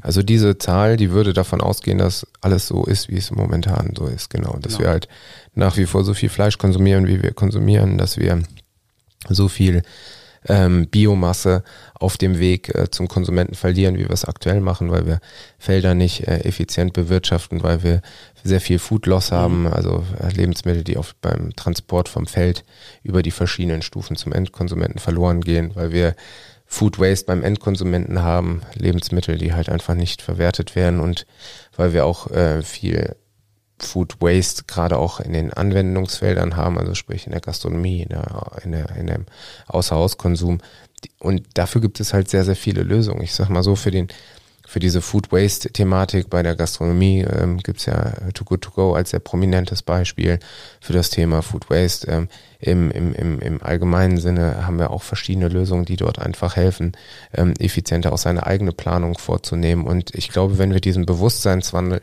[0.00, 4.06] Also diese Zahl, die würde davon ausgehen, dass alles so ist, wie es momentan so
[4.06, 4.58] ist, genau.
[4.60, 4.84] Dass genau.
[4.84, 5.08] wir halt
[5.54, 8.42] nach wie vor so viel Fleisch konsumieren, wie wir konsumieren, dass wir
[9.28, 9.82] so viel
[10.48, 11.62] ähm, Biomasse
[11.94, 15.20] auf dem Weg äh, zum Konsumenten verlieren, wie wir es aktuell machen, weil wir
[15.58, 18.02] Felder nicht äh, effizient bewirtschaften, weil wir
[18.42, 19.36] sehr viel Food Loss mhm.
[19.36, 22.64] haben, also äh, Lebensmittel, die oft beim Transport vom Feld
[23.02, 26.14] über die verschiedenen Stufen zum Endkonsumenten verloren gehen, weil wir
[26.66, 31.26] Food Waste beim Endkonsumenten haben, Lebensmittel, die halt einfach nicht verwertet werden und
[31.76, 33.14] weil wir auch äh, viel
[33.84, 38.52] Food Waste gerade auch in den Anwendungsfeldern haben, also sprich in der Gastronomie, in, der,
[38.64, 39.26] in, der, in dem
[39.66, 40.58] Außerhauskonsum.
[41.18, 43.22] Und dafür gibt es halt sehr, sehr viele Lösungen.
[43.22, 44.08] Ich sag mal so, für den
[44.72, 49.10] für diese Food Waste-Thematik bei der Gastronomie ähm, gibt ja Too Good To Go als
[49.10, 50.38] sehr prominentes Beispiel
[50.80, 52.06] für das Thema Food Waste.
[52.06, 56.54] Ähm, im, im, im, Im allgemeinen Sinne haben wir auch verschiedene Lösungen, die dort einfach
[56.56, 56.92] helfen,
[57.34, 59.84] ähm, effizienter auch seine eigene Planung vorzunehmen.
[59.84, 62.00] Und ich glaube, wenn wir diesen Bewusstseinswandel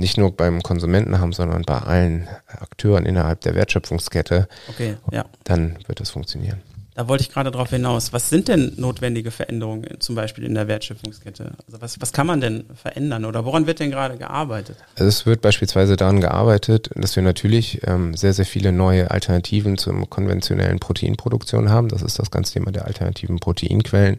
[0.00, 5.24] nicht nur beim Konsumenten haben, sondern bei allen Akteuren innerhalb der Wertschöpfungskette, okay, ja.
[5.44, 6.60] dann wird das funktionieren.
[6.94, 8.12] Da wollte ich gerade darauf hinaus.
[8.12, 11.52] Was sind denn notwendige Veränderungen zum Beispiel in der Wertschöpfungskette?
[11.66, 14.76] Also was, was kann man denn verändern oder woran wird denn gerade gearbeitet?
[14.96, 19.78] Also es wird beispielsweise daran gearbeitet, dass wir natürlich ähm, sehr, sehr viele neue Alternativen
[19.78, 21.88] zur konventionellen Proteinproduktion haben.
[21.88, 24.18] Das ist das ganze Thema der alternativen Proteinquellen.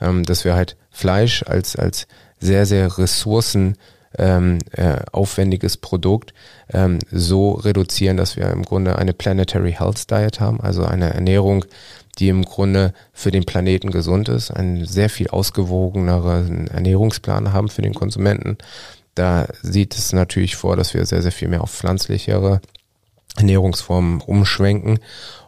[0.00, 2.08] Ähm, dass wir halt Fleisch als, als
[2.40, 3.76] sehr, sehr ressourcen
[4.18, 6.34] ähm, äh, aufwendiges Produkt
[6.72, 11.64] ähm, so reduzieren, dass wir im Grunde eine Planetary Health Diet haben, also eine Ernährung,
[12.18, 17.82] die im Grunde für den Planeten gesund ist, einen sehr viel ausgewogeneren Ernährungsplan haben für
[17.82, 18.58] den Konsumenten.
[19.14, 22.60] Da sieht es natürlich vor, dass wir sehr, sehr viel mehr auf pflanzlichere
[23.36, 24.98] Ernährungsformen umschwenken.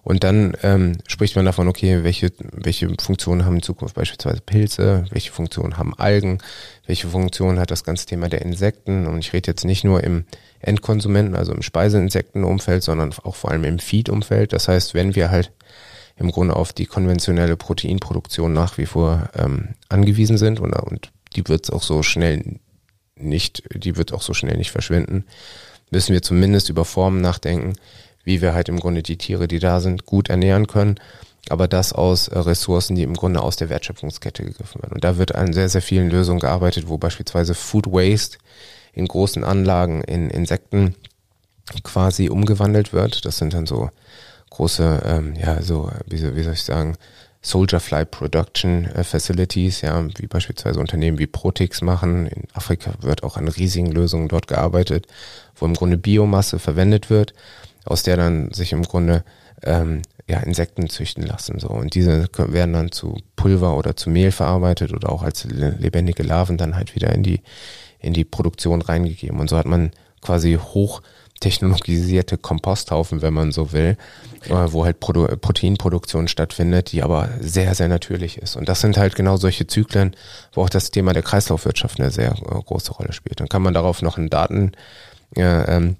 [0.02, 5.04] Und dann ähm, spricht man davon, okay, welche, welche Funktionen haben in Zukunft beispielsweise Pilze,
[5.10, 6.38] welche Funktionen haben Algen,
[6.86, 9.06] welche Funktionen hat das ganze Thema der Insekten.
[9.06, 10.24] Und ich rede jetzt nicht nur im
[10.60, 14.52] Endkonsumenten, also im Speiseinsektenumfeld, sondern auch vor allem im Feed-Umfeld.
[14.52, 15.52] Das heißt, wenn wir halt
[16.16, 21.46] im Grunde auf die konventionelle Proteinproduktion nach wie vor ähm, angewiesen sind und, und die
[21.48, 22.58] wird es auch so schnell
[23.16, 25.24] nicht, die wird auch so schnell nicht verschwinden,
[25.90, 27.74] müssen wir zumindest über Formen nachdenken,
[28.30, 31.00] wie wir halt im Grunde die Tiere, die da sind, gut ernähren können,
[31.48, 34.94] aber das aus äh, Ressourcen, die im Grunde aus der Wertschöpfungskette gegriffen werden.
[34.94, 38.38] Und da wird an sehr, sehr vielen Lösungen gearbeitet, wo beispielsweise Food Waste
[38.92, 40.94] in großen Anlagen in Insekten
[41.82, 43.24] quasi umgewandelt wird.
[43.24, 43.90] Das sind dann so
[44.50, 46.96] große, ähm, ja, so, wie, wie soll ich sagen,
[47.42, 52.26] Soldier Fly Production äh, Facilities, ja, wie beispielsweise Unternehmen wie Protix machen.
[52.26, 55.06] In Afrika wird auch an riesigen Lösungen dort gearbeitet,
[55.56, 57.34] wo im Grunde Biomasse verwendet wird,
[57.84, 59.24] aus der dann sich im Grunde
[59.62, 61.58] ähm, ja, Insekten züchten lassen.
[61.58, 61.68] So.
[61.68, 66.56] Und diese werden dann zu Pulver oder zu Mehl verarbeitet oder auch als lebendige Larven
[66.56, 67.40] dann halt wieder in die,
[67.98, 69.40] in die Produktion reingegeben.
[69.40, 69.90] Und so hat man
[70.20, 71.02] quasi hoch
[71.40, 73.96] technologisierte Komposthaufen, wenn man so will,
[74.42, 74.52] okay.
[74.52, 78.56] Äh, wo halt Produ Proteinproduktion stattfindet, die aber sehr, sehr natürlich ist.
[78.56, 80.14] Und das sind halt genau solche Zyklen,
[80.52, 83.40] wo auch das Thema der Kreislaufwirtschaft eine sehr äh, große Rolle spielt.
[83.40, 84.72] Dann kann man darauf noch einen Daten
[85.34, 85.96] äh, ähm,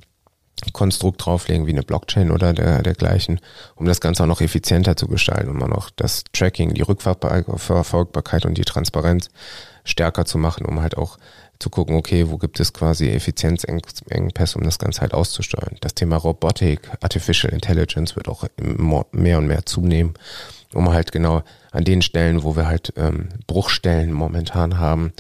[0.73, 3.41] Konstrukt drauflegen wie eine Blockchain oder der, dergleichen,
[3.77, 8.47] um das Ganze auch noch effizienter zu gestalten, um auch noch das Tracking, die Rückverfolgbarkeit
[8.47, 9.29] und die Transparenz
[9.85, 11.19] stärker zu machen, um halt auch
[11.59, 15.77] zu gucken, okay, wo gibt es quasi Effizienzengpässe, um das Ganze halt auszusteuern.
[15.81, 18.45] Das Thema Robotik, Artificial Intelligence wird auch
[19.13, 20.15] mehr und mehr zunehmen,
[20.73, 25.13] um halt genau an den Stellen, wo wir halt ähm, Bruchstellen momentan haben,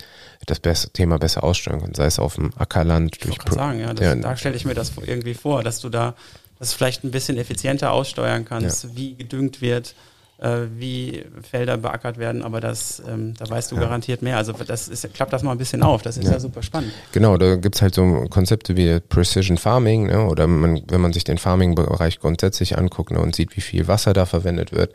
[0.58, 3.16] das Thema besser aussteuern können, sei es auf dem Ackerland.
[3.16, 5.88] Ich durch sagen, ja, das, ja, da stelle ich mir das irgendwie vor, dass du
[5.88, 6.14] da
[6.58, 8.90] das vielleicht ein bisschen effizienter aussteuern kannst, ja.
[8.94, 9.94] wie gedüngt wird,
[10.40, 13.82] äh, wie Felder beackert werden, aber das, ähm, da weißt du ja.
[13.82, 14.36] garantiert mehr.
[14.36, 16.92] Also das ist, klappt das mal ein bisschen auf, das ist ja, ja super spannend.
[17.12, 20.26] Genau, da gibt's halt so Konzepte wie Precision Farming, ne?
[20.26, 24.12] oder man, wenn man sich den Farming-Bereich grundsätzlich anguckt ne, und sieht, wie viel Wasser
[24.12, 24.92] da verwendet wird,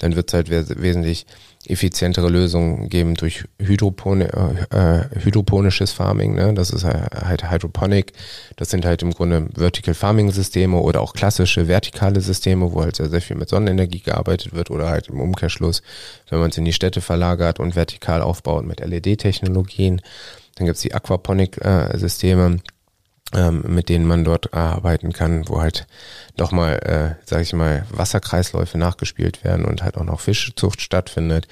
[0.00, 1.26] dann wird's halt wes wesentlich
[1.66, 4.28] effizientere Lösungen geben durch Hydropone,
[4.70, 6.34] äh, hydroponisches Farming.
[6.34, 6.54] Ne?
[6.54, 8.12] Das ist halt Hydroponic.
[8.56, 12.96] Das sind halt im Grunde Vertical Farming Systeme oder auch klassische vertikale Systeme, wo halt
[12.96, 15.82] sehr, sehr viel mit Sonnenenergie gearbeitet wird oder halt im Umkehrschluss,
[16.30, 20.00] wenn man es in die Städte verlagert und vertikal aufbaut mit LED-Technologien.
[20.56, 22.56] Dann gibt's die Aquaponic-Systeme.
[22.56, 22.77] Äh,
[23.34, 25.86] ähm, mit denen man dort arbeiten kann, wo halt
[26.36, 31.46] doch mal, äh, sag ich mal, Wasserkreisläufe nachgespielt werden und halt auch noch Fischzucht stattfindet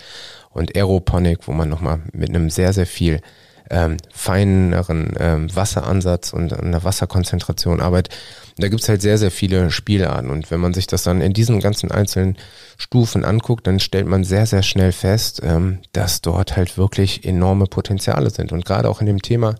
[0.51, 3.21] und Aeroponik, wo man nochmal mit einem sehr, sehr viel
[3.69, 8.15] ähm, feineren ähm, Wasseransatz und einer Wasserkonzentration arbeitet.
[8.57, 11.61] Da gibt's halt sehr, sehr viele Spielarten und wenn man sich das dann in diesen
[11.61, 12.37] ganzen einzelnen
[12.79, 17.67] Stufen anguckt, dann stellt man sehr, sehr schnell fest, ähm, dass dort halt wirklich enorme
[17.67, 19.57] Potenziale sind und gerade auch in dem Thema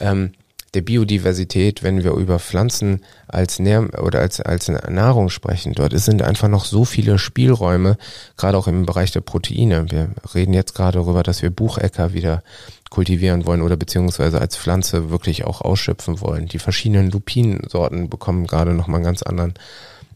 [0.00, 0.32] ähm,
[0.76, 5.72] der Biodiversität, wenn wir über Pflanzen als Nähr oder als, als Nahrung sprechen.
[5.72, 7.96] Dort sind einfach noch so viele Spielräume,
[8.36, 9.90] gerade auch im Bereich der Proteine.
[9.90, 12.42] Wir reden jetzt gerade darüber, dass wir Buchecker wieder
[12.90, 16.46] kultivieren wollen oder beziehungsweise als Pflanze wirklich auch ausschöpfen wollen.
[16.46, 19.54] Die verschiedenen Lupinensorten bekommen gerade nochmal einen ganz anderen,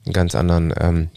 [0.04, 1.08] einen ganz anderen ähm,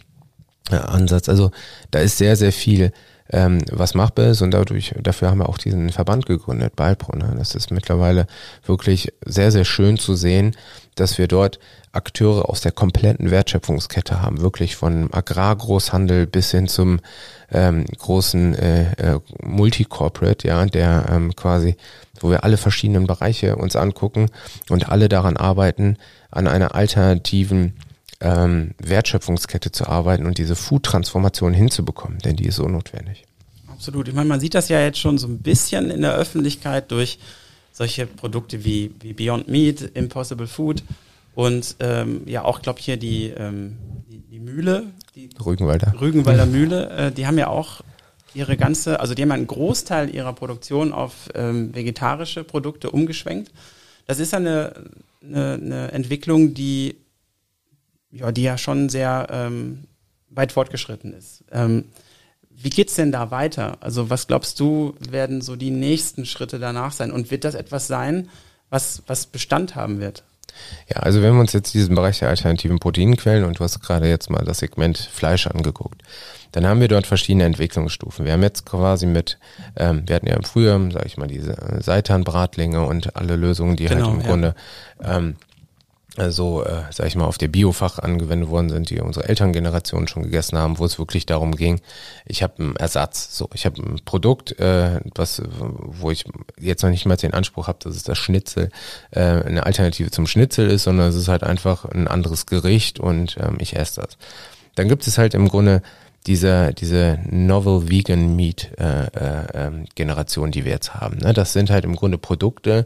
[0.72, 1.28] Ansatz.
[1.28, 1.52] Also
[1.92, 2.94] da ist sehr, sehr viel
[3.34, 7.18] ähm, was machbar ist und dadurch, dafür haben wir auch diesen Verband gegründet, Balpro.
[7.18, 7.34] Ne?
[7.38, 8.28] Das ist mittlerweile
[8.64, 10.56] wirklich sehr, sehr schön zu sehen,
[10.96, 11.60] dass wir dort
[11.92, 17.00] Akteure aus der kompletten Wertschöpfungskette haben, wirklich von Agrargroßhandel bis hin zum
[17.52, 21.76] ähm, großen äh, äh, Multicorporate, ja, der ähm, quasi,
[22.20, 24.30] wo wir alle verschiedenen Bereiche uns angucken
[24.70, 25.98] und alle daran arbeiten,
[26.30, 27.74] an einer alternativen
[28.24, 33.26] ähm, Wertschöpfungskette zu arbeiten und diese Food-Transformation hinzubekommen, denn die ist so notwendig.
[33.68, 34.08] Absolut.
[34.08, 37.20] Ich meine, man sieht das ja jetzt schon so ein bisschen in der Öffentlichkeit durch
[37.74, 40.84] solche Produkte wie, wie Beyond Meat, Impossible Food
[41.36, 43.78] und ähm, ja auch, glaube ich, hier die, ähm,
[44.10, 45.94] die, die, Mühle die Rügenwalder.
[46.00, 47.82] Rügenwalder Mühle, äh, die haben ja auch
[48.34, 53.52] ihre ganze, also die haben einen Großteil ihrer Produktion auf ähm, vegetarische Produkte umgeschwenkt.
[54.08, 54.74] Das ist eine,
[55.24, 56.96] eine, eine Entwicklung, die
[58.14, 59.86] ja, die ja schon sehr ähm,
[60.30, 61.44] weit fortgeschritten ist.
[61.52, 61.86] Ähm,
[62.50, 63.78] wie geht's denn da weiter?
[63.82, 67.12] Also was glaubst du, werden so die nächsten Schritte danach sein?
[67.12, 68.30] Und wird das etwas sein,
[68.70, 70.24] was, was Bestand haben wird?
[70.88, 74.08] Ja, also wenn wir uns jetzt diesen Bereich der alternativen Proteinquellen und du hast gerade
[74.08, 76.04] jetzt mal das Segment Fleisch angeguckt,
[76.52, 78.26] dann haben wir dort verschiedene Entwicklungsstufen.
[78.26, 79.40] Wir haben jetzt quasi mit,
[79.76, 83.90] ähm, wir hatten ja im Frühjahr, sage ich mal, diese Seitanbratlinge und alle Lösungen, die
[83.90, 84.28] halt genau, halt im ja.
[84.28, 84.56] Grunde
[85.04, 85.36] ähm,
[86.16, 90.24] also, äh, sag ich mal, auf der Biofach angewendet worden sind, die unsere Elterngeneration schon
[90.24, 91.82] gegessen haben, wo es wirklich darum ging,
[92.26, 93.36] ich habe einen Ersatz.
[93.36, 96.26] So, ich habe ein Produkt, äh, was, wo ich
[96.60, 98.70] jetzt noch nicht mal den Anspruch habe, dass es das Schnitzel
[99.10, 103.38] äh, eine Alternative zum Schnitzel ist, sondern es ist halt einfach ein anderes Gericht und
[103.40, 104.18] ähm, ich esse das.
[104.76, 105.82] Dann gibt es halt im Grunde
[106.28, 111.18] diese, diese Novel Vegan Meat äh, äh, ähm, Generation, die wir jetzt haben.
[111.18, 111.34] Ne?
[111.34, 112.86] Das sind halt im Grunde Produkte,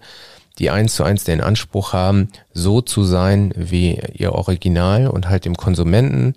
[0.59, 5.45] die eins zu eins den Anspruch haben, so zu sein wie ihr Original und halt
[5.45, 6.35] dem Konsumenten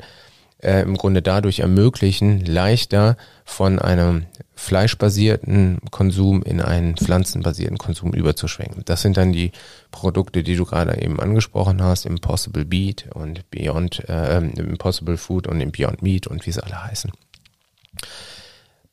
[0.62, 8.82] äh, im Grunde dadurch ermöglichen, leichter von einem fleischbasierten Konsum in einen pflanzenbasierten Konsum überzuschwenken.
[8.84, 9.52] Das sind dann die
[9.90, 15.72] Produkte, die du gerade eben angesprochen hast, Impossible Beat und Beyond äh, Impossible Food und
[15.72, 17.10] Beyond Meat und wie sie alle heißen.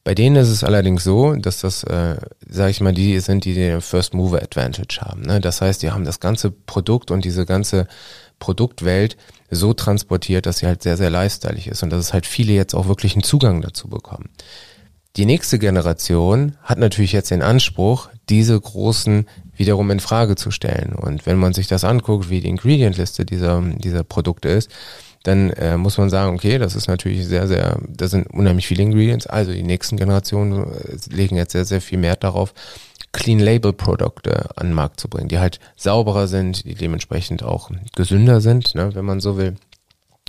[0.08, 2.16] Bei denen ist es allerdings so, dass das, äh,
[2.48, 5.24] sage ich mal, die sind, die den First Mover Advantage haben.
[5.24, 5.42] Ne?
[5.42, 7.90] Das heißt, die haben das ganze Produkt und diese ganze
[8.40, 9.18] Produktwelt
[9.52, 12.74] so transportiert, dass sie halt sehr, sehr lifestyleig ist und dass es halt viele jetzt
[12.74, 14.30] auch wirklich einen Zugang dazu bekommen.
[15.18, 20.94] Die nächste Generation hat natürlich jetzt den Anspruch, diese großen wiederum in Frage zu stellen.
[20.94, 24.72] Und wenn man sich das anguckt, wie die Ingredient-Liste dieser, dieser Produkte ist,
[25.28, 28.84] dann äh, muss man sagen, okay, das ist natürlich sehr, sehr, da sind unheimlich viele
[28.84, 29.28] Ingredients.
[29.28, 32.54] Also die nächsten Generationen äh, legen jetzt sehr, sehr viel Wert darauf,
[33.12, 37.70] Clean Label Produkte an den Markt zu bringen, die halt sauberer sind, die dementsprechend auch
[37.94, 39.58] gesünder sind, ne, wenn man so will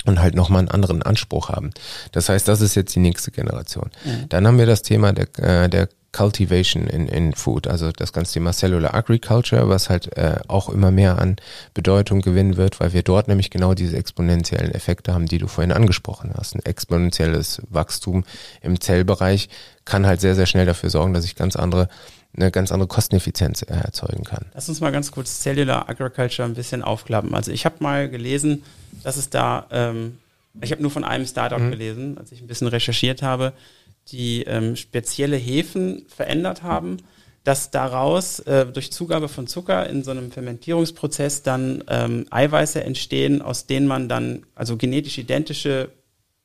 [0.04, 1.70] und halt nochmal einen anderen Anspruch haben.
[2.10, 3.90] Das heißt, das ist jetzt die nächste Generation.
[4.04, 4.28] Mhm.
[4.28, 8.32] Dann haben wir das Thema der, äh, der Cultivation in, in Food, also das ganze
[8.32, 11.36] Thema Cellular Agriculture, was halt äh, auch immer mehr an
[11.74, 15.72] Bedeutung gewinnen wird, weil wir dort nämlich genau diese exponentiellen Effekte haben, die du vorhin
[15.72, 16.54] angesprochen hast.
[16.54, 18.24] Ein exponentielles Wachstum
[18.62, 19.50] im Zellbereich
[19.84, 21.88] kann halt sehr, sehr schnell dafür sorgen, dass ich ganz andere
[22.36, 24.46] eine ganz andere Kosteneffizienz äh, erzeugen kann.
[24.54, 27.34] Lass uns mal ganz kurz Cellular Agriculture ein bisschen aufklappen.
[27.34, 28.62] Also ich habe mal gelesen,
[29.02, 30.18] dass es da, ähm,
[30.60, 31.70] ich habe nur von einem Startup mhm.
[31.70, 33.54] gelesen, als ich ein bisschen recherchiert habe,
[34.12, 36.98] die ähm, spezielle Hefen verändert haben,
[37.44, 43.40] dass daraus äh, durch Zugabe von Zucker in so einem Fermentierungsprozess dann ähm, Eiweiße entstehen,
[43.40, 45.90] aus denen man dann also genetisch identische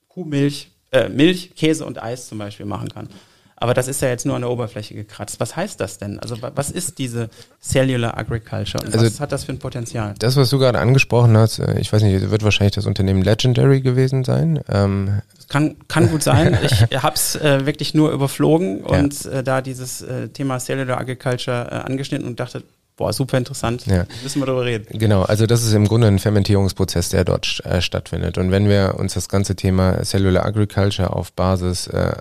[0.07, 3.09] Kuhmilch, äh, Milch, Käse und Eis zum Beispiel machen kann.
[3.55, 5.39] Aber das ist ja jetzt nur an der Oberfläche gekratzt.
[5.39, 6.19] Was heißt das denn?
[6.19, 7.29] Also was ist diese
[7.61, 10.15] Cellular Agriculture und also was hat das für ein Potenzial?
[10.19, 13.81] Das, was du gerade angesprochen hast, äh, ich weiß nicht, wird wahrscheinlich das Unternehmen Legendary
[13.81, 14.61] gewesen sein.
[14.69, 16.57] Ähm kann, kann gut sein.
[16.63, 19.31] Ich habe es äh, wirklich nur überflogen und ja.
[19.31, 22.63] äh, da dieses äh, Thema Cellular Agriculture äh, angeschnitten und dachte,
[22.95, 23.87] Boah, super interessant.
[23.87, 24.05] Ja.
[24.21, 24.85] Müssen wir darüber reden.
[24.91, 28.37] Genau, also das ist im Grunde ein Fermentierungsprozess, der dort äh, stattfindet.
[28.37, 32.13] Und wenn wir uns das ganze Thema Cellular Agriculture auf Basis, äh, äh,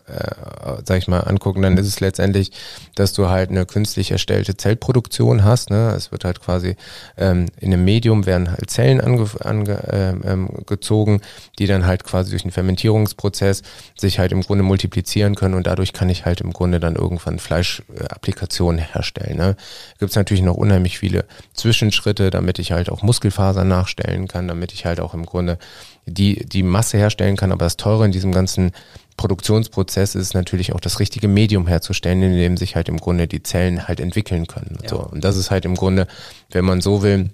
[0.83, 2.53] sag ich mal, angucken, dann ist es letztendlich,
[2.95, 5.69] dass du halt eine künstlich erstellte Zellproduktion hast.
[5.69, 5.93] Ne?
[5.95, 6.77] Es wird halt quasi
[7.19, 11.21] ähm, in einem Medium werden halt Zellen angezogen, ange, äh, ähm, gezogen,
[11.59, 13.61] die dann halt quasi durch einen Fermentierungsprozess
[13.95, 17.39] sich halt im Grunde multiplizieren können und dadurch kann ich halt im Grunde dann irgendwann
[17.39, 19.37] Fleischapplikationen herstellen.
[19.37, 19.57] Ne?
[19.99, 24.73] Gibt es natürlich noch unheimlich viele Zwischenschritte, damit ich halt auch Muskelfasern nachstellen kann, damit
[24.73, 25.59] ich halt auch im Grunde
[26.07, 27.53] die, die Masse herstellen kann.
[27.53, 28.73] Aber das Teure in diesem ganzen
[29.17, 33.43] Produktionsprozess ist natürlich auch das richtige Medium herzustellen, in dem sich halt im Grunde die
[33.43, 34.77] Zellen halt entwickeln können.
[34.81, 34.89] Und, ja.
[34.89, 34.99] so.
[35.01, 36.07] und das ist halt im Grunde,
[36.51, 37.31] wenn man so will,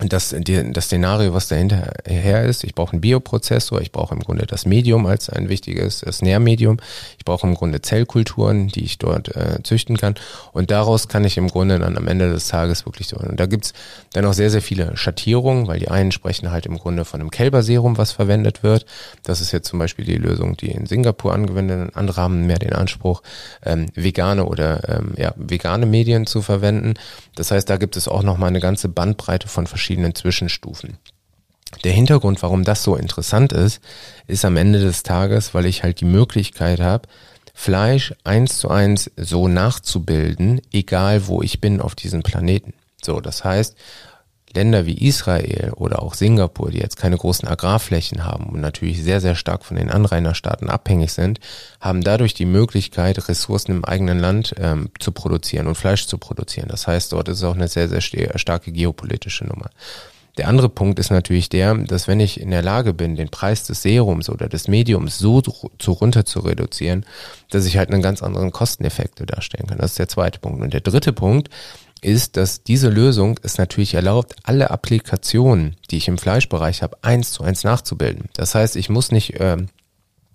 [0.00, 4.46] das, das Szenario, was dahinter her ist, ich brauche einen Bioprozessor, ich brauche im Grunde
[4.46, 6.76] das Medium als ein wichtiges, das Nährmedium,
[7.18, 10.14] ich brauche im Grunde Zellkulturen, die ich dort äh, züchten kann
[10.52, 13.46] und daraus kann ich im Grunde dann am Ende des Tages wirklich so, und da
[13.46, 13.72] gibt's
[14.12, 17.32] dann auch sehr, sehr viele Schattierungen, weil die einen sprechen halt im Grunde von einem
[17.32, 18.86] Kälberserum, was verwendet wird,
[19.24, 22.58] das ist jetzt zum Beispiel die Lösung, die in Singapur angewendet wird, andere haben mehr
[22.58, 23.22] den Anspruch,
[23.64, 26.94] ähm, vegane oder ähm, ja, vegane Medien zu verwenden,
[27.34, 30.98] das heißt, da gibt es auch nochmal eine ganze Bandbreite von verschiedenen verschiedenen Zwischenstufen.
[31.82, 33.80] Der Hintergrund, warum das so interessant ist,
[34.26, 37.08] ist am Ende des Tages, weil ich halt die Möglichkeit habe,
[37.54, 42.74] Fleisch eins zu eins so nachzubilden, egal wo ich bin auf diesem Planeten.
[43.02, 43.76] So, das heißt,
[44.54, 49.20] Länder wie Israel oder auch Singapur, die jetzt keine großen Agrarflächen haben und natürlich sehr,
[49.20, 51.40] sehr stark von den Anrainerstaaten abhängig sind,
[51.80, 56.68] haben dadurch die Möglichkeit, Ressourcen im eigenen Land ähm, zu produzieren und Fleisch zu produzieren.
[56.68, 59.70] Das heißt, dort ist es auch eine sehr, sehr starke geopolitische Nummer.
[60.38, 63.64] Der andere Punkt ist natürlich der, dass wenn ich in der Lage bin, den Preis
[63.64, 67.04] des Serums oder des Mediums so zu runter zu reduzieren,
[67.50, 69.78] dass ich halt einen ganz anderen Kosteneffekte darstellen kann.
[69.78, 70.62] Das ist der zweite Punkt.
[70.62, 71.50] Und der dritte Punkt
[72.02, 77.32] ist, dass diese Lösung es natürlich erlaubt, alle Applikationen, die ich im Fleischbereich habe, eins
[77.32, 78.28] zu eins nachzubilden.
[78.34, 79.58] Das heißt, ich muss nicht äh,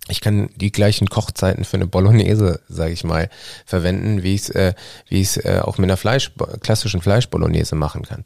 [0.08, 3.30] ich kann die gleichen Kochzeiten für eine Bolognese, sage ich mal,
[3.64, 4.74] verwenden, wie ich es äh,
[5.08, 8.24] wie ich äh, auch mit einer Fleisch klassischen Fleischbolognese machen kann.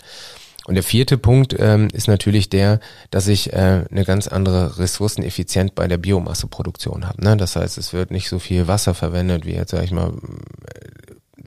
[0.67, 2.81] Und der vierte Punkt ähm, ist natürlich der,
[3.11, 7.25] dass ich äh, eine ganz andere Ressourceneffizienz bei der Biomasseproduktion habe.
[7.25, 7.39] Ne?
[7.39, 10.13] Das heißt, es wird nicht so viel Wasser verwendet, wie jetzt, sag ich mal,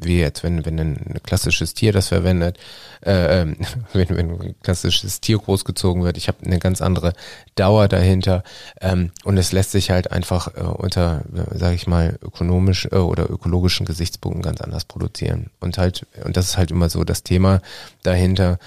[0.05, 2.57] wie jetzt, wenn, wenn ein klassisches Tier das verwendet,
[3.05, 3.57] äh, ähm,
[3.93, 6.17] wenn, wenn ein klassisches Tier großgezogen wird.
[6.17, 7.13] Ich habe eine ganz andere
[7.55, 8.43] Dauer dahinter
[8.79, 11.23] ähm, und es lässt sich halt einfach äh, unter,
[11.53, 15.49] sage ich mal, ökonomisch äh, oder ökologischen Gesichtspunkten ganz anders produzieren.
[15.59, 17.61] Und halt, und das ist halt immer so das Thema
[18.03, 18.59] dahinter,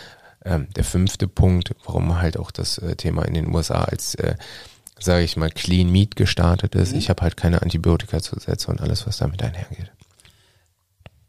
[0.45, 4.35] ähm, der fünfte Punkt, warum halt auch das äh, Thema in den USA als, äh,
[4.99, 6.93] sage ich mal, Clean Meat gestartet ist.
[6.93, 6.99] Mhm.
[6.99, 9.91] Ich habe halt keine Antibiotika-Zusätze und alles, was damit einhergeht.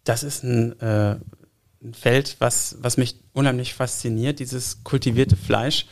[0.05, 1.17] Das ist ein, äh,
[1.83, 5.85] ein Feld, was, was mich unheimlich fasziniert, dieses kultivierte Fleisch.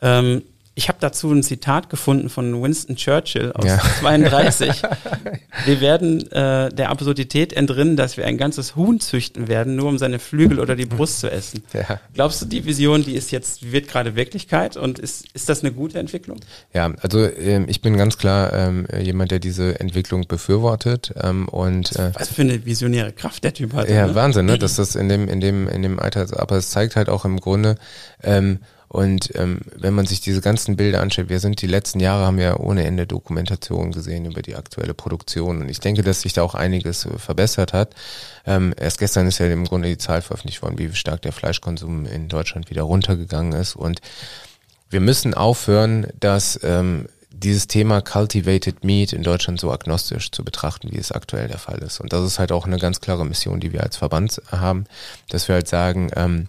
[0.00, 0.42] Ähm,
[0.78, 3.80] ich habe dazu ein Zitat gefunden von Winston Churchill aus ja.
[4.00, 4.80] 32.
[5.64, 9.98] wir werden äh, der Absurdität entrinnen, dass wir ein ganzes Huhn züchten werden, nur um
[9.98, 11.64] seine Flügel oder die Brust zu essen.
[11.72, 11.98] Ja.
[12.14, 15.72] Glaubst du, die Vision, die ist jetzt, wird gerade Wirklichkeit und ist, ist das eine
[15.72, 16.38] gute Entwicklung?
[16.72, 21.12] Ja, also ähm, ich bin ganz klar ähm, jemand, der diese Entwicklung befürwortet.
[21.20, 23.90] Ähm, und, äh, Was für eine visionäre Kraft der Typ hat.
[23.90, 24.14] Ja, ne?
[24.14, 24.56] Wahnsinn, ne?
[24.56, 27.40] dass das in dem, in dem, in dem Alter, aber es zeigt halt auch im
[27.40, 27.74] Grunde,
[28.22, 32.24] ähm, und ähm, wenn man sich diese ganzen Bilder anschaut, wir sind die letzten Jahre,
[32.24, 35.60] haben ja ohne Ende Dokumentation gesehen über die aktuelle Produktion.
[35.60, 37.94] Und ich denke, dass sich da auch einiges äh, verbessert hat.
[38.46, 42.06] Ähm, erst gestern ist ja im Grunde die Zahl veröffentlicht worden, wie stark der Fleischkonsum
[42.06, 43.76] in Deutschland wieder runtergegangen ist.
[43.76, 44.00] Und
[44.88, 50.90] wir müssen aufhören, dass ähm, dieses Thema Cultivated Meat in Deutschland so agnostisch zu betrachten,
[50.92, 52.00] wie es aktuell der Fall ist.
[52.00, 54.86] Und das ist halt auch eine ganz klare Mission, die wir als Verband haben,
[55.28, 56.48] dass wir halt sagen, ähm,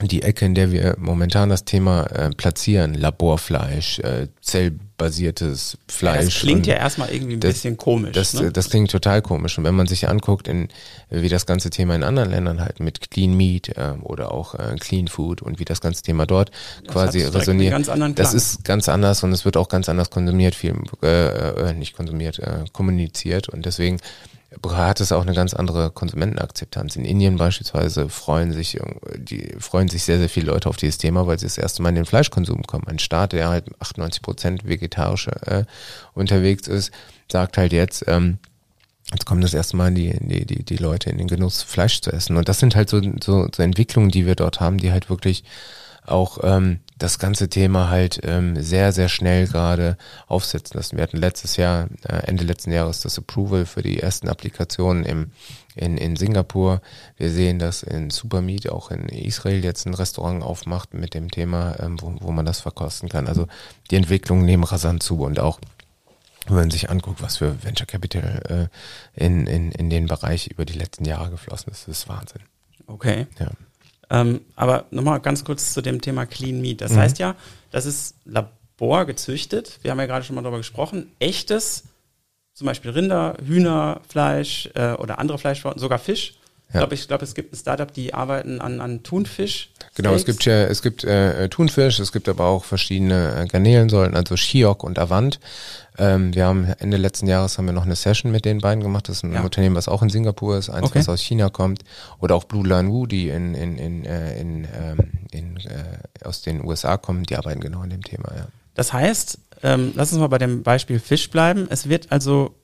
[0.00, 6.24] die Ecke, in der wir momentan das Thema äh, platzieren, Laborfleisch, äh, zellbasiertes Fleisch.
[6.26, 8.12] das klingt ja erstmal irgendwie ein das, bisschen komisch.
[8.12, 8.52] Das, ne?
[8.52, 9.58] das klingt total komisch.
[9.58, 10.68] Und wenn man sich anguckt, in,
[11.10, 14.76] wie das ganze Thema in anderen Ländern halt mit Clean Meat äh, oder auch äh,
[14.78, 16.52] Clean Food und wie das ganze Thema dort
[16.84, 20.76] das quasi resoniert, das ist ganz anders und es wird auch ganz anders konsumiert, viel
[21.02, 23.98] äh, äh, nicht konsumiert, äh, kommuniziert und deswegen
[24.70, 26.96] hat es auch eine ganz andere Konsumentenakzeptanz.
[26.96, 28.78] In Indien beispielsweise freuen sich,
[29.16, 31.90] die freuen sich sehr, sehr viele Leute auf dieses Thema, weil sie das erste Mal
[31.90, 32.88] in den Fleischkonsum kommen.
[32.88, 35.64] Ein Staat, der halt 98 Prozent vegetarisch äh,
[36.14, 36.92] unterwegs ist,
[37.30, 38.38] sagt halt jetzt, ähm,
[39.10, 42.12] Jetzt kommen das erste Mal die, die, die, die Leute in den Genuss, Fleisch zu
[42.12, 42.36] essen.
[42.36, 45.44] Und das sind halt so, so, so Entwicklungen, die wir dort haben, die halt wirklich
[46.04, 49.96] auch ähm, das ganze Thema halt ähm, sehr, sehr schnell gerade
[50.26, 50.96] aufsetzen lassen.
[50.96, 55.30] Wir hatten letztes Jahr, äh, Ende letzten Jahres, das Approval für die ersten Applikationen im,
[55.76, 56.82] in, in Singapur.
[57.16, 61.76] Wir sehen, dass in Supermeat auch in Israel jetzt ein Restaurant aufmacht mit dem Thema,
[61.78, 63.28] ähm, wo, wo man das verkosten kann.
[63.28, 63.46] Also
[63.90, 65.60] die Entwicklungen nehmen rasant zu und auch
[66.46, 68.70] wenn man sich anguckt, was für Venture Capital
[69.14, 72.42] äh, in, in, in den Bereich über die letzten Jahre geflossen ist, ist Wahnsinn.
[72.86, 73.26] Okay.
[73.38, 73.50] Ja.
[74.10, 76.80] Ähm, aber nochmal ganz kurz zu dem Thema Clean Meat.
[76.80, 76.98] Das mhm.
[76.98, 77.36] heißt ja,
[77.70, 79.78] das ist Labor gezüchtet.
[79.82, 81.12] Wir haben ja gerade schon mal darüber gesprochen.
[81.18, 81.84] Echtes,
[82.54, 86.34] zum Beispiel Rinder, Hühnerfleisch äh, oder andere Fleischsorten, sogar Fisch.
[86.72, 86.74] Ja.
[86.74, 89.70] Ich glaube, ich glaub, es gibt ein Startup, die arbeiten an, an Thunfisch.
[89.94, 94.14] Genau, es gibt ja, es gibt äh, Thunfisch, es gibt aber auch verschiedene äh, Garnelensorten,
[94.14, 95.40] also Shiok und Avant.
[95.96, 99.08] Ähm, wir haben Ende letzten Jahres haben wir noch eine Session mit den beiden gemacht.
[99.08, 99.42] Das ist ein ja.
[99.42, 100.98] Unternehmen, was auch in Singapur ist, eins, okay.
[100.98, 101.84] was aus China kommt.
[102.20, 104.98] Oder auch Blue Lan Wu, die in, in, in, äh, in, ähm,
[105.30, 108.46] in äh, aus den USA kommen, die arbeiten genau an dem Thema, ja.
[108.74, 111.66] Das heißt, ähm, lass uns mal bei dem Beispiel Fisch bleiben.
[111.68, 112.54] Es wird also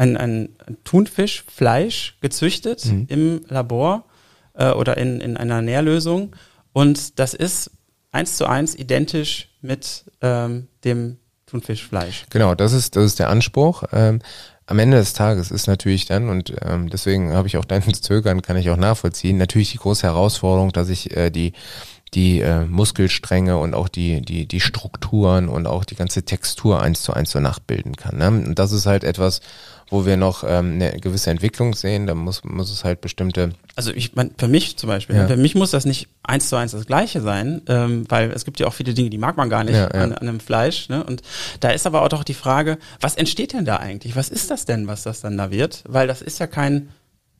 [0.00, 3.06] ein, ein Thunfisch, Fleisch gezüchtet mhm.
[3.08, 4.04] im Labor
[4.54, 6.34] äh, oder in, in einer Nährlösung
[6.72, 7.70] und das ist
[8.10, 12.24] eins zu eins identisch mit ähm, dem Thunfischfleisch.
[12.30, 13.84] Genau, das ist, das ist der Anspruch.
[13.92, 14.20] Ähm,
[14.66, 18.40] am Ende des Tages ist natürlich dann, und ähm, deswegen habe ich auch dein Zögern,
[18.40, 21.52] kann ich auch nachvollziehen, natürlich die große Herausforderung, dass ich äh, die
[22.14, 27.02] die äh, Muskelstränge und auch die, die, die Strukturen und auch die ganze Textur eins
[27.02, 28.18] zu eins so nachbilden kann.
[28.18, 28.28] Ne?
[28.28, 29.40] Und das ist halt etwas,
[29.90, 33.50] wo wir noch ähm, eine gewisse Entwicklung sehen, dann muss, muss es halt bestimmte.
[33.74, 35.26] Also ich mein, für mich zum Beispiel, ja.
[35.26, 38.60] für mich muss das nicht eins zu eins das Gleiche sein, ähm, weil es gibt
[38.60, 40.02] ja auch viele Dinge, die mag man gar nicht ja, ja.
[40.04, 40.88] An, an einem Fleisch.
[40.88, 41.02] Ne?
[41.02, 41.22] Und
[41.58, 44.14] da ist aber auch doch die Frage, was entsteht denn da eigentlich?
[44.14, 45.82] Was ist das denn, was das dann da wird?
[45.88, 46.90] Weil das ist ja kein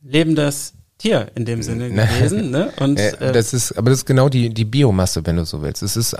[0.03, 2.51] lebendes Tier in dem Sinne gewesen.
[2.51, 2.73] ne?
[2.79, 5.83] Und, äh, das ist, aber das ist genau die, die Biomasse, wenn du so willst.
[5.83, 6.15] Es ist,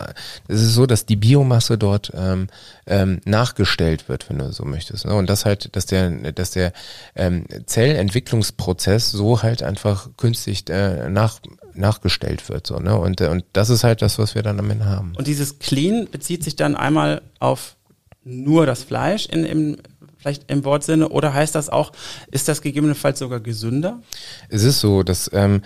[0.49, 2.49] es ist so, dass die Biomasse dort ähm,
[2.87, 5.05] ähm, nachgestellt wird, wenn du so möchtest.
[5.05, 5.15] Ne?
[5.15, 6.73] Und das halt, dass der, dass der
[7.15, 11.41] ähm, Zellentwicklungsprozess so halt einfach künstlich äh, nach,
[11.75, 12.67] nachgestellt wird.
[12.67, 12.97] So, ne?
[12.97, 15.13] und, äh, und das ist halt das, was wir dann am Ende haben.
[15.17, 17.77] Und dieses Clean bezieht sich dann einmal auf
[18.25, 19.77] nur das Fleisch in, im
[20.21, 21.09] vielleicht im Wortsinne?
[21.09, 21.93] Oder heißt das auch,
[22.31, 24.01] ist das gegebenenfalls sogar gesünder?
[24.49, 25.63] Es ist so, dass ähm,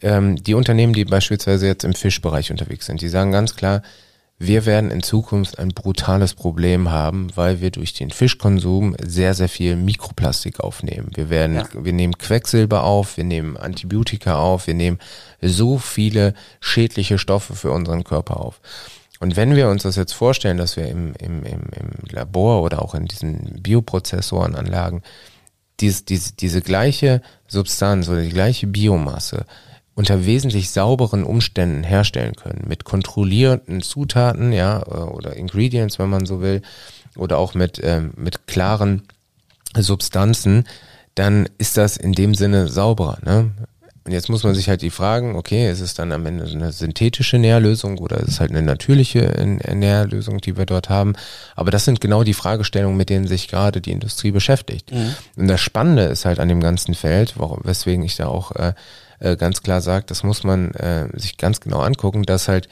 [0.00, 3.82] ähm, die Unternehmen, die beispielsweise jetzt im Fischbereich unterwegs sind, die sagen ganz klar,
[4.40, 9.48] wir werden in Zukunft ein brutales Problem haben, weil wir durch den Fischkonsum sehr, sehr
[9.48, 11.10] viel Mikroplastik aufnehmen.
[11.14, 11.66] Wir werden, ja.
[11.72, 14.98] wir nehmen Quecksilber auf, wir nehmen Antibiotika auf, wir nehmen
[15.42, 18.60] so viele schädliche Stoffe für unseren Körper auf.
[19.20, 22.82] Und wenn wir uns das jetzt vorstellen, dass wir im, im, im, im Labor oder
[22.82, 25.02] auch in diesen Bioprozessorenanlagen
[25.80, 29.44] dies, dies, diese gleiche Substanz oder die gleiche Biomasse
[29.94, 36.40] unter wesentlich sauberen Umständen herstellen können, mit kontrollierten Zutaten, ja, oder Ingredients, wenn man so
[36.40, 36.62] will,
[37.16, 39.02] oder auch mit, ähm, mit klaren
[39.76, 40.68] Substanzen,
[41.16, 43.18] dann ist das in dem Sinne sauberer.
[43.24, 43.50] Ne?
[44.04, 46.72] Und jetzt muss man sich halt die fragen, okay, ist es dann am Ende eine
[46.72, 49.20] synthetische Nährlösung oder ist es halt eine natürliche
[49.74, 51.14] Nährlösung, die wir dort haben?
[51.56, 54.92] Aber das sind genau die Fragestellungen, mit denen sich gerade die Industrie beschäftigt.
[54.92, 55.14] Mhm.
[55.36, 58.72] Und das Spannende ist halt an dem ganzen Feld, weswegen ich da auch äh,
[59.20, 62.68] äh, ganz klar sage, das muss man äh, sich ganz genau angucken, dass halt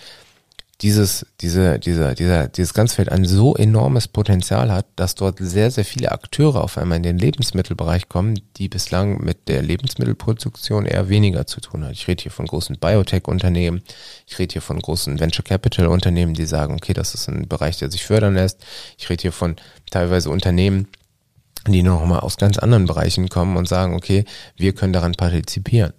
[0.83, 5.87] dieses, diese, dieser, dieser, dieses Ganzfeld ein so enormes Potenzial hat, dass dort sehr, sehr
[5.87, 11.47] viele Akteure auf einmal in den Lebensmittelbereich kommen, die bislang mit der Lebensmittelproduktion eher weniger
[11.47, 11.93] zu tun hat.
[11.93, 13.83] Ich rede hier von großen Biotech-Unternehmen,
[14.27, 17.91] ich rede hier von großen Venture Capital-Unternehmen, die sagen, okay, das ist ein Bereich, der
[17.91, 18.62] sich fördern lässt.
[18.99, 19.57] Ich rede hier von
[19.91, 20.89] teilweise Unternehmen,
[21.66, 25.95] die noch mal aus ganz anderen Bereichen kommen und sagen, okay, wir können daran partizipieren.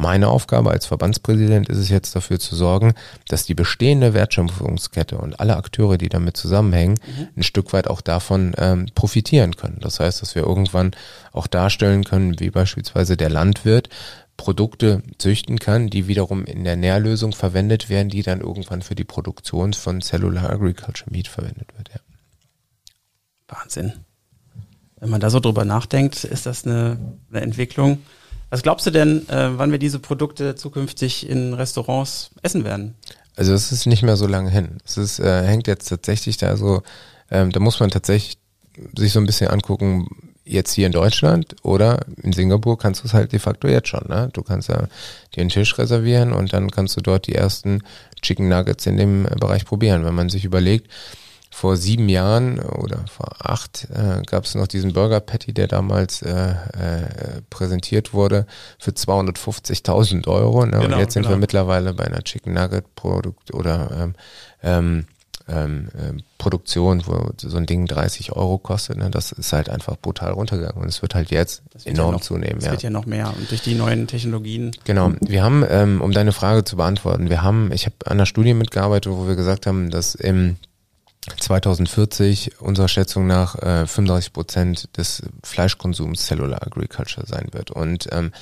[0.00, 2.94] Meine Aufgabe als Verbandspräsident ist es jetzt dafür zu sorgen,
[3.26, 7.28] dass die bestehende Wertschöpfungskette und alle Akteure, die damit zusammenhängen, mhm.
[7.36, 9.78] ein Stück weit auch davon ähm, profitieren können.
[9.80, 10.92] Das heißt, dass wir irgendwann
[11.32, 13.88] auch darstellen können, wie beispielsweise der Landwirt
[14.36, 19.02] Produkte züchten kann, die wiederum in der Nährlösung verwendet werden, die dann irgendwann für die
[19.02, 21.88] Produktion von Cellular Agriculture Meat verwendet wird.
[21.88, 22.00] Ja.
[23.48, 23.94] Wahnsinn.
[25.00, 27.98] Wenn man da so drüber nachdenkt, ist das eine, eine Entwicklung,
[28.50, 32.94] was glaubst du denn, äh, wann wir diese Produkte zukünftig in Restaurants essen werden?
[33.36, 34.78] Also es ist nicht mehr so lange hin.
[34.84, 36.82] Es ist, äh, hängt jetzt tatsächlich da so,
[37.30, 38.38] ähm, da muss man tatsächlich
[38.96, 40.08] sich so ein bisschen angucken,
[40.44, 44.06] jetzt hier in Deutschland oder in Singapur kannst du es halt de facto jetzt schon.
[44.08, 44.30] Ne?
[44.32, 44.88] Du kannst ja
[45.34, 47.82] dir einen Tisch reservieren und dann kannst du dort die ersten
[48.22, 50.04] Chicken Nuggets in dem Bereich probieren.
[50.04, 50.90] Wenn man sich überlegt,
[51.58, 56.22] vor sieben Jahren oder vor acht äh, gab es noch diesen Burger Patty, der damals
[56.22, 58.46] äh, äh, präsentiert wurde
[58.78, 60.64] für 250.000 Euro.
[60.64, 60.78] Ne?
[60.78, 61.34] Genau, und jetzt sind genau.
[61.34, 64.14] wir mittlerweile bei einer Chicken Nugget Produkt oder ähm,
[64.62, 65.06] ähm,
[65.48, 68.96] ähm, ähm Produktion, wo so ein Ding 30 Euro kostet.
[68.96, 69.10] Ne?
[69.10, 72.20] Das ist halt einfach brutal runtergegangen und es wird halt jetzt wird enorm ja noch,
[72.20, 72.58] zunehmen.
[72.58, 72.70] Es ja.
[72.70, 74.70] wird ja noch mehr und durch die neuen Technologien.
[74.84, 75.14] Genau.
[75.20, 78.54] Wir haben, ähm, um deine Frage zu beantworten, wir haben, ich habe an einer Studie
[78.54, 80.56] mitgearbeitet, wo wir gesagt haben, dass im
[81.38, 87.70] 2040 unserer Schätzung nach äh, 35 Prozent des Fleischkonsums Cellular Agriculture sein wird.
[87.70, 88.32] Und ähm,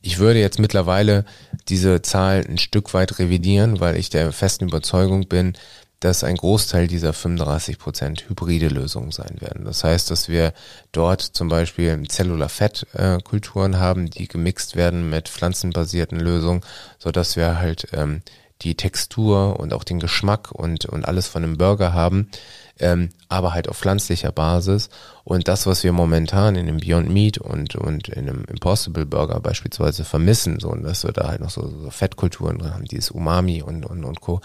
[0.00, 1.24] ich würde jetzt mittlerweile
[1.68, 5.54] diese Zahl ein Stück weit revidieren, weil ich der festen Überzeugung bin,
[6.00, 9.66] dass ein Großteil dieser 35 Prozent hybride Lösungen sein werden.
[9.66, 10.54] Das heißt, dass wir
[10.92, 16.62] dort zum Beispiel Cellular-Fett-Kulturen äh, haben, die gemixt werden mit pflanzenbasierten Lösungen,
[16.98, 18.22] so dass wir halt ähm,
[18.62, 22.30] die Textur und auch den Geschmack und, und alles von einem Burger haben,
[22.78, 24.90] ähm, aber halt auf pflanzlicher Basis.
[25.24, 29.40] Und das, was wir momentan in dem Beyond Meat und, und in einem Impossible Burger
[29.40, 33.10] beispielsweise vermissen, so, und dass wir da halt noch so, so Fettkulturen drin haben, dieses
[33.10, 34.40] Umami und, und, und Co.,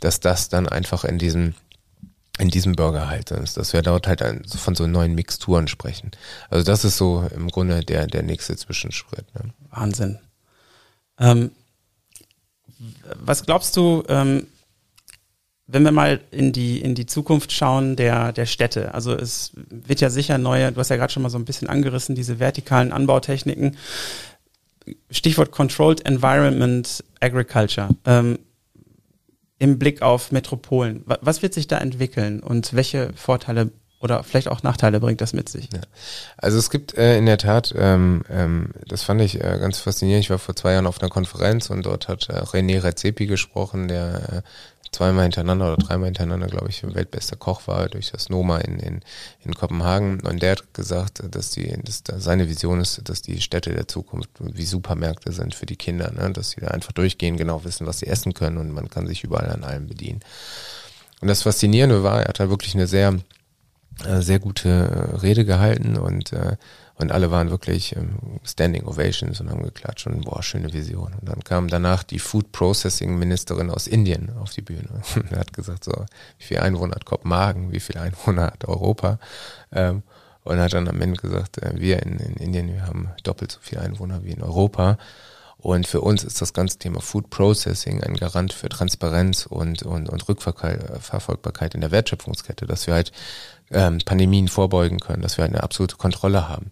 [0.00, 1.54] dass das dann einfach in diesem
[2.40, 4.22] in diesem Burger halt ist, dass wir dort halt
[4.56, 6.12] von so neuen Mixturen sprechen.
[6.48, 9.26] Also das ist so im Grunde der, der nächste Zwischenschritt.
[9.34, 9.50] Ne?
[9.70, 10.20] Wahnsinn.
[11.18, 11.50] Ähm,
[13.14, 14.46] was glaubst du, ähm,
[15.66, 20.00] wenn wir mal in die, in die Zukunft schauen der, der Städte, also es wird
[20.00, 22.92] ja sicher neue, du hast ja gerade schon mal so ein bisschen angerissen, diese vertikalen
[22.92, 23.76] Anbautechniken.
[25.10, 27.90] Stichwort Controlled Environment Agriculture.
[28.06, 28.38] Ähm,
[29.58, 31.04] Im Blick auf Metropolen.
[31.04, 33.70] Was wird sich da entwickeln und welche Vorteile
[34.00, 35.68] oder vielleicht auch Nachteile bringt das mit sich?
[35.72, 35.80] Ja.
[36.36, 40.24] Also es gibt äh, in der Tat, ähm, ähm, das fand ich äh, ganz faszinierend.
[40.24, 43.88] Ich war vor zwei Jahren auf einer Konferenz und dort hat äh, René Redzepi gesprochen,
[43.88, 44.42] der äh,
[44.92, 49.00] zweimal hintereinander oder dreimal hintereinander, glaube ich, weltbester Koch war durch das Noma in, in,
[49.44, 50.20] in Kopenhagen.
[50.20, 53.88] Und der hat gesagt, dass die, dass da seine Vision ist, dass die Städte der
[53.88, 56.30] Zukunft wie Supermärkte sind für die Kinder, ne?
[56.32, 59.24] dass sie da einfach durchgehen, genau wissen, was sie essen können und man kann sich
[59.24, 60.20] überall an allem bedienen.
[61.20, 63.18] Und das Faszinierende war, er hat da wirklich eine sehr
[64.20, 66.56] sehr gute äh, Rede gehalten und, äh,
[66.94, 71.14] und alle waren wirklich ähm, Standing Ovations und haben geklatscht und boah, schöne Vision.
[71.20, 75.52] Und dann kam danach die Food Processing Ministerin aus Indien auf die Bühne und hat
[75.52, 75.92] gesagt, so,
[76.38, 79.18] wie viel Einwohner hat Kopenhagen, wie viele Einwohner hat Europa?
[79.72, 80.02] Ähm,
[80.44, 83.58] und hat dann am Ende gesagt, äh, wir in, in Indien, wir haben doppelt so
[83.60, 84.96] viele Einwohner wie in Europa.
[85.58, 90.08] Und für uns ist das ganze Thema Food Processing ein Garant für Transparenz und, und,
[90.08, 93.10] und Rückverfolgbarkeit in der Wertschöpfungskette, dass wir halt
[93.72, 96.70] ähm, Pandemien vorbeugen können, dass wir eine absolute Kontrolle haben.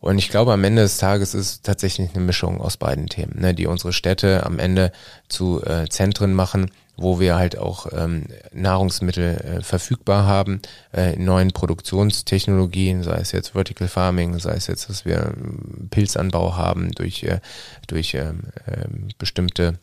[0.00, 3.54] Und ich glaube, am Ende des Tages ist tatsächlich eine Mischung aus beiden Themen, ne,
[3.54, 4.92] die unsere Städte am Ende
[5.28, 10.60] zu äh, Zentren machen, wo wir halt auch ähm, Nahrungsmittel äh, verfügbar haben,
[10.92, 16.56] äh, neuen Produktionstechnologien, sei es jetzt Vertical Farming, sei es jetzt, dass wir ähm, Pilzanbau
[16.56, 17.40] haben durch, äh,
[17.86, 18.86] durch ähm, äh,
[19.18, 19.78] bestimmte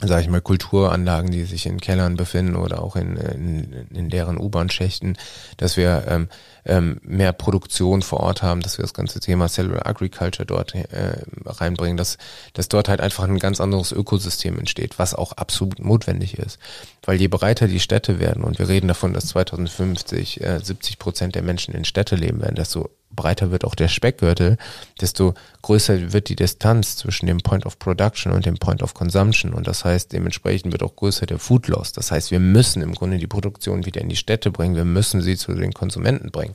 [0.00, 4.38] sage ich mal, Kulturanlagen, die sich in Kellern befinden oder auch in, in, in deren
[4.38, 5.16] U-Bahn-Schächten,
[5.56, 6.28] dass wir ähm,
[6.66, 11.22] ähm, mehr Produktion vor Ort haben, dass wir das ganze Thema Cellular Agriculture dort äh,
[11.44, 12.18] reinbringen, dass,
[12.52, 16.58] dass dort halt einfach ein ganz anderes Ökosystem entsteht, was auch absolut notwendig ist.
[17.04, 21.34] Weil je breiter die Städte werden, und wir reden davon, dass 2050 äh, 70 Prozent
[21.34, 24.56] der Menschen in Städte leben werden, desto breiter wird auch der Speckgürtel,
[25.00, 29.54] desto größer wird die Distanz zwischen dem Point of Production und dem Point of Consumption.
[29.54, 31.92] Und das heißt, dementsprechend wird auch größer der Food Loss.
[31.92, 34.76] Das heißt, wir müssen im Grunde die Produktion wieder in die Städte bringen.
[34.76, 36.53] Wir müssen sie zu den Konsumenten bringen.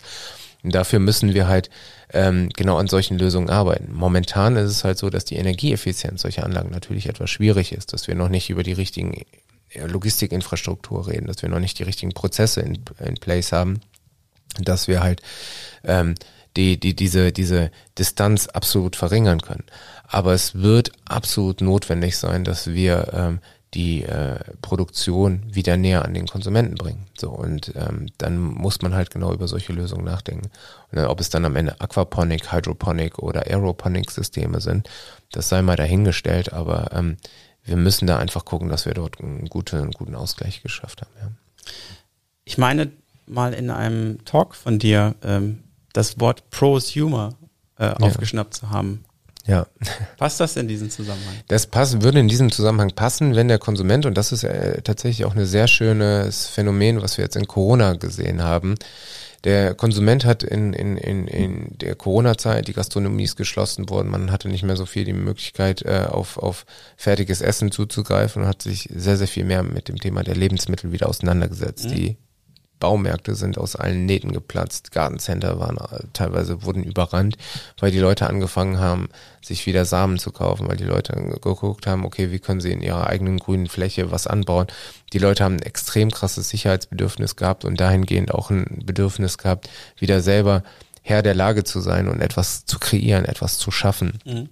[0.63, 1.69] Und dafür müssen wir halt
[2.11, 3.93] ähm, genau an solchen Lösungen arbeiten.
[3.93, 8.07] Momentan ist es halt so, dass die Energieeffizienz solcher Anlagen natürlich etwas schwierig ist, dass
[8.07, 9.25] wir noch nicht über die richtigen
[9.75, 13.81] Logistikinfrastruktur reden, dass wir noch nicht die richtigen Prozesse in, in place haben,
[14.59, 15.21] dass wir halt
[15.83, 16.15] ähm,
[16.57, 19.65] die, die diese, diese Distanz absolut verringern können.
[20.07, 23.39] Aber es wird absolut notwendig sein, dass wir ähm,
[23.73, 27.05] die äh, Produktion wieder näher an den Konsumenten bringen.
[27.17, 30.47] So und ähm, dann muss man halt genau über solche Lösungen nachdenken.
[30.91, 34.89] Und dann, ob es dann am Ende Aquaponik, Hydroponik oder Aeroponik-Systeme sind,
[35.31, 36.51] das sei mal dahingestellt.
[36.51, 37.17] Aber ähm,
[37.63, 41.11] wir müssen da einfach gucken, dass wir dort einen, gute, einen guten Ausgleich geschafft haben.
[41.21, 41.31] Ja.
[42.45, 42.91] Ich meine
[43.27, 45.63] mal in einem Talk von dir ähm,
[45.93, 47.35] das Wort Prosumer
[47.77, 47.93] äh, ja.
[47.97, 49.05] aufgeschnappt zu haben.
[49.45, 49.67] Ja.
[50.17, 51.35] Passt das in diesen Zusammenhang?
[51.47, 55.25] Das passt, würde in diesem Zusammenhang passen, wenn der Konsument, und das ist äh, tatsächlich
[55.25, 58.75] auch ein sehr schönes Phänomen, was wir jetzt in Corona gesehen haben,
[59.45, 64.31] der Konsument hat in, in, in, in der Corona-Zeit, die Gastronomie ist geschlossen worden, man
[64.31, 66.65] hatte nicht mehr so viel die Möglichkeit, äh, auf, auf
[66.97, 70.91] fertiges Essen zuzugreifen und hat sich sehr, sehr viel mehr mit dem Thema der Lebensmittel
[70.91, 71.85] wieder auseinandergesetzt.
[71.85, 71.95] Mhm.
[71.95, 72.17] Die
[72.79, 77.37] Baumärkte sind aus allen Nähten geplatzt, Gartencenter waren äh, teilweise wurden überrannt,
[77.79, 79.09] weil die Leute angefangen haben,
[79.41, 82.81] sich wieder Samen zu kaufen, weil die Leute geguckt haben, okay, wie können sie in
[82.81, 84.67] ihrer eigenen grünen Fläche was anbauen.
[85.13, 90.21] Die Leute haben ein extrem krasses Sicherheitsbedürfnis gehabt und dahingehend auch ein Bedürfnis gehabt, wieder
[90.21, 90.63] selber
[91.01, 94.19] Herr der Lage zu sein und etwas zu kreieren, etwas zu schaffen.
[94.25, 94.49] Mhm.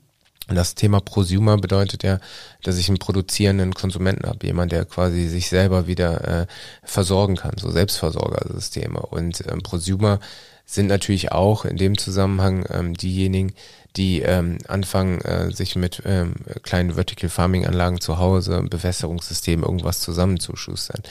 [0.48, 2.20] Das Thema Prosumer bedeutet ja,
[2.64, 6.48] dass ich einen produzierenden Konsumenten habe, jemand, der quasi sich selber wieder äh,
[6.84, 9.00] versorgen kann, so Selbstversorgersysteme.
[9.00, 10.20] Und ähm, Prosumer
[10.66, 13.54] sind natürlich auch in dem Zusammenhang ähm, diejenigen,
[13.96, 20.02] die ähm, anfangen, äh, sich mit ähm, kleinen Vertical Farming Anlagen zu Hause, Bewässerungssystemen, irgendwas
[20.02, 21.02] zusammenzuschustern.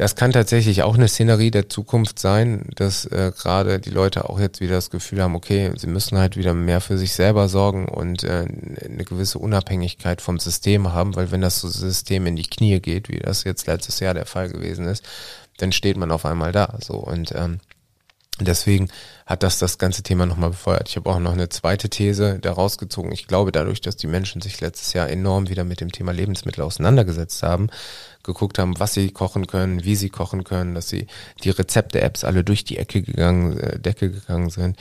[0.00, 4.40] Das kann tatsächlich auch eine Szenerie der Zukunft sein, dass äh, gerade die Leute auch
[4.40, 7.86] jetzt wieder das Gefühl haben, okay, sie müssen halt wieder mehr für sich selber sorgen
[7.86, 8.46] und äh,
[8.82, 13.18] eine gewisse Unabhängigkeit vom System haben, weil wenn das System in die Knie geht, wie
[13.18, 15.04] das jetzt letztes Jahr der Fall gewesen ist,
[15.58, 16.78] dann steht man auf einmal da.
[16.80, 17.60] So und ähm,
[18.40, 18.88] Deswegen
[19.26, 20.88] hat das das ganze Thema nochmal befeuert.
[20.88, 23.12] Ich habe auch noch eine zweite These daraus gezogen.
[23.12, 26.64] Ich glaube, dadurch, dass die Menschen sich letztes Jahr enorm wieder mit dem Thema Lebensmittel
[26.64, 27.68] auseinandergesetzt haben,
[28.22, 31.06] geguckt haben, was sie kochen können, wie sie kochen können, dass sie
[31.42, 34.76] die Rezepte-Apps alle durch die Ecke gegangen, äh, Decke gegangen sind,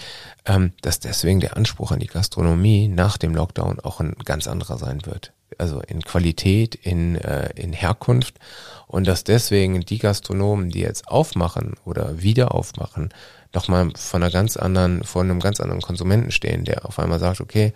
[0.46, 4.78] ähm, dass deswegen der Anspruch an die Gastronomie nach dem Lockdown auch ein ganz anderer
[4.78, 5.34] sein wird.
[5.58, 8.36] Also in Qualität, in, äh, in Herkunft
[8.88, 13.10] und dass deswegen die Gastronomen, die jetzt aufmachen oder wieder aufmachen,
[13.54, 17.42] nochmal von einer ganz anderen, vor einem ganz anderen Konsumenten stehen, der auf einmal sagt,
[17.42, 17.74] okay,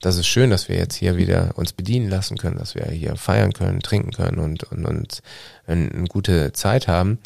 [0.00, 3.16] das ist schön, dass wir jetzt hier wieder uns bedienen lassen können, dass wir hier
[3.16, 5.22] feiern können, trinken können und, und, und
[5.66, 7.18] eine, eine gute Zeit haben.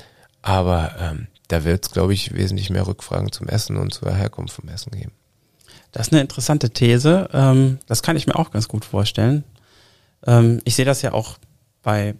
[0.42, 4.54] Aber ähm, da wird es, glaube ich, wesentlich mehr Rückfragen zum Essen und zur Herkunft
[4.54, 5.12] vom Essen geben.
[5.92, 7.28] Das ist eine interessante These.
[7.32, 9.44] Ähm, das kann ich mir auch ganz gut vorstellen.
[10.26, 11.38] Ähm, ich sehe das ja auch
[11.82, 12.14] bei,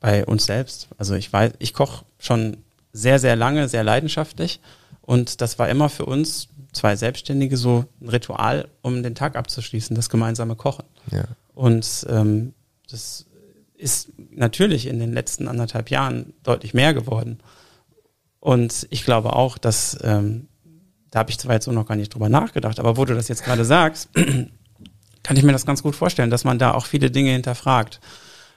[0.00, 0.88] bei uns selbst.
[0.98, 2.58] Also ich weiß, ich koche schon
[2.92, 4.60] sehr, sehr lange, sehr leidenschaftlich.
[5.00, 9.96] Und das war immer für uns zwei Selbstständige so ein Ritual, um den Tag abzuschließen,
[9.96, 10.84] das gemeinsame Kochen.
[11.10, 11.24] Ja.
[11.54, 12.54] Und ähm,
[12.90, 13.26] das
[13.76, 17.38] ist natürlich in den letzten anderthalb Jahren deutlich mehr geworden.
[18.40, 20.48] Und ich glaube auch, dass, ähm,
[21.10, 23.28] da habe ich zwar jetzt so noch gar nicht drüber nachgedacht, aber wo du das
[23.28, 24.10] jetzt gerade sagst,
[25.22, 28.00] kann ich mir das ganz gut vorstellen, dass man da auch viele Dinge hinterfragt.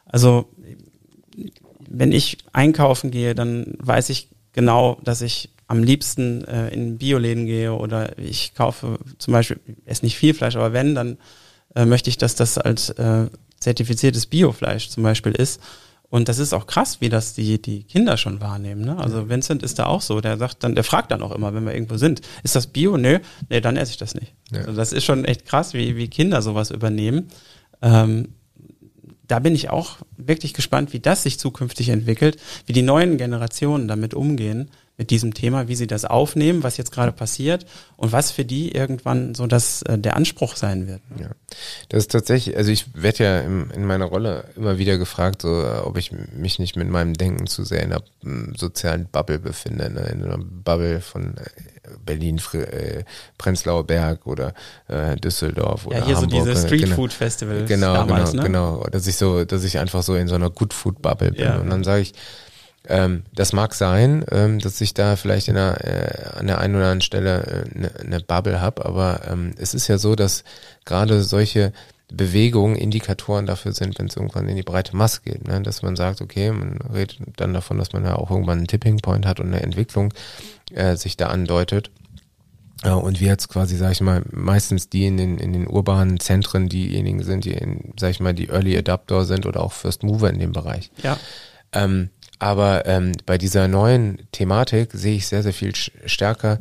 [0.05, 0.49] Also
[1.89, 7.45] wenn ich einkaufen gehe, dann weiß ich genau, dass ich am liebsten äh, in Bioläden
[7.45, 11.17] gehe oder ich kaufe zum Beispiel, esse nicht viel Fleisch, aber wenn, dann
[11.75, 13.27] äh, möchte ich, dass das als äh,
[13.59, 15.61] zertifiziertes Biofleisch zum Beispiel ist.
[16.09, 18.85] Und das ist auch krass, wie das die, die Kinder schon wahrnehmen.
[18.85, 18.97] Ne?
[18.97, 21.65] Also Vincent ist da auch so, der sagt dann, der fragt dann auch immer, wenn
[21.65, 22.95] wir irgendwo sind, ist das Bio?
[22.95, 24.33] Nö, nee, dann esse ich das nicht.
[24.51, 24.59] Ja.
[24.59, 27.27] Also das ist schon echt krass, wie, wie Kinder sowas übernehmen.
[27.81, 28.29] Ähm,
[29.27, 33.89] da bin ich auch wirklich gespannt, wie das sich zukünftig entwickelt, wie die neuen Generationen
[33.89, 37.65] damit umgehen, mit diesem Thema, wie sie das aufnehmen, was jetzt gerade passiert
[37.97, 41.01] und was für die irgendwann so das äh, der Anspruch sein wird.
[41.19, 41.29] Ja,
[41.89, 45.61] das ist tatsächlich, also ich werde ja in, in meiner Rolle immer wieder gefragt, so
[45.61, 49.37] äh, ob ich mich nicht mit meinem Denken zu sehr in einer m, sozialen Bubble
[49.37, 50.01] befinde, ne?
[50.11, 51.43] in einer Bubble von äh,
[52.03, 53.03] Berlin, äh,
[53.37, 54.55] Prenzlauer Berg oder
[54.87, 56.31] äh, Düsseldorf oder ja, hier Hamburg.
[56.39, 58.47] so diese Street genau, Food Festivals genau, damals, genau, ne?
[58.49, 61.43] genau, dass ich so, dass ich einfach so in so einer Good Food Bubble bin
[61.43, 61.57] Ja.
[61.59, 62.13] und dann sage ich
[62.87, 66.75] ähm, das mag sein, ähm, dass ich da vielleicht in einer, äh, an der einen
[66.75, 70.43] oder anderen Stelle eine äh, ne Bubble habe, aber ähm, es ist ja so, dass
[70.85, 71.73] gerade solche
[72.09, 75.45] Bewegungen Indikatoren dafür sind, wenn es irgendwann in die breite Masse geht.
[75.45, 75.61] Ne?
[75.61, 78.99] Dass man sagt, okay, man redet dann davon, dass man ja auch irgendwann einen Tipping
[78.99, 80.13] Point hat und eine Entwicklung
[80.71, 81.91] äh, sich da andeutet.
[82.85, 86.19] Ja, und wir jetzt quasi, sag ich mal, meistens die in den, in den urbanen
[86.19, 90.03] Zentren diejenigen sind, die, in, sag ich mal, die Early Adapter sind oder auch First
[90.03, 90.91] Mover in dem Bereich.
[91.03, 91.17] Ja.
[91.73, 96.59] Ähm, aber ähm, bei dieser neuen Thematik sehe ich sehr, sehr viel stärker,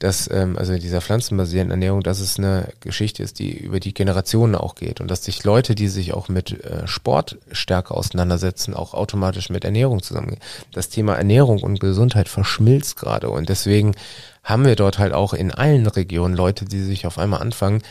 [0.00, 4.54] dass, ähm, also dieser pflanzenbasierten Ernährung, dass es eine Geschichte ist, die über die Generationen
[4.54, 8.94] auch geht und dass sich Leute, die sich auch mit äh, Sport stärker auseinandersetzen, auch
[8.94, 10.40] automatisch mit Ernährung zusammengehen.
[10.72, 13.94] Das Thema Ernährung und Gesundheit verschmilzt gerade und deswegen
[14.42, 17.82] haben wir dort halt auch in allen Regionen Leute, die sich auf einmal anfangen,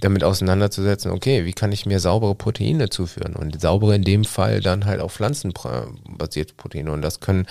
[0.00, 3.34] damit auseinanderzusetzen, okay, wie kann ich mir saubere Proteine zuführen?
[3.34, 6.92] Und saubere in dem Fall dann halt auch pflanzenbasierte Proteine.
[6.92, 7.46] Und das können,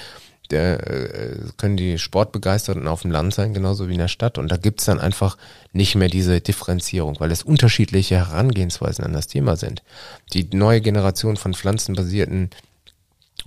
[0.50, 4.38] der, äh, können die Sportbegeisterten auf dem Land sein, genauso wie in der Stadt.
[4.38, 5.38] Und da gibt's dann einfach
[5.74, 9.84] nicht mehr diese Differenzierung, weil es unterschiedliche Herangehensweisen an das Thema sind.
[10.34, 12.50] Die neue Generation von pflanzenbasierten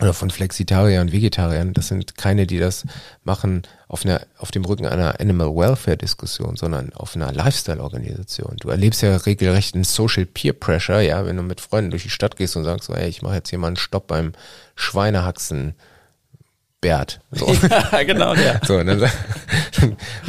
[0.00, 2.84] oder von Flexitariern und Vegetariern, das sind keine, die das
[3.24, 8.56] machen auf, einer, auf dem Rücken einer Animal Welfare Diskussion, sondern auf einer Lifestyle-Organisation.
[8.60, 12.10] Du erlebst ja regelrecht einen Social Peer Pressure, ja, wenn du mit Freunden durch die
[12.10, 14.32] Stadt gehst und sagst so, ey, ich mache jetzt hier mal einen Stopp beim
[14.74, 15.74] Schweinehaxen
[16.80, 17.20] Bert.
[17.30, 17.46] So.
[17.92, 18.60] ja, genau, der.
[18.64, 19.10] So, und dann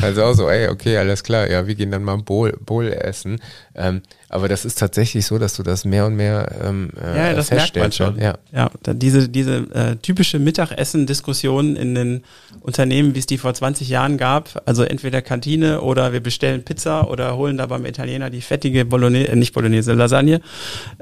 [0.02, 3.40] also auch so, ey, okay, alles klar, ja, wir gehen dann mal Bowl, Bowl essen.
[3.74, 7.34] Ähm, aber das ist tatsächlich so, dass du das mehr und mehr ähm, äh, Ja,
[7.34, 8.20] das merkt man schon.
[8.20, 8.38] Ja.
[8.52, 12.24] ja diese diese äh, typische Mittagessen-Diskussion in den
[12.62, 17.10] Unternehmen, wie es die vor 20 Jahren gab, also entweder Kantine oder wir bestellen Pizza
[17.10, 20.42] oder holen da beim Italiener die fettige Bolognese, äh, nicht Bolognese, Lasagne,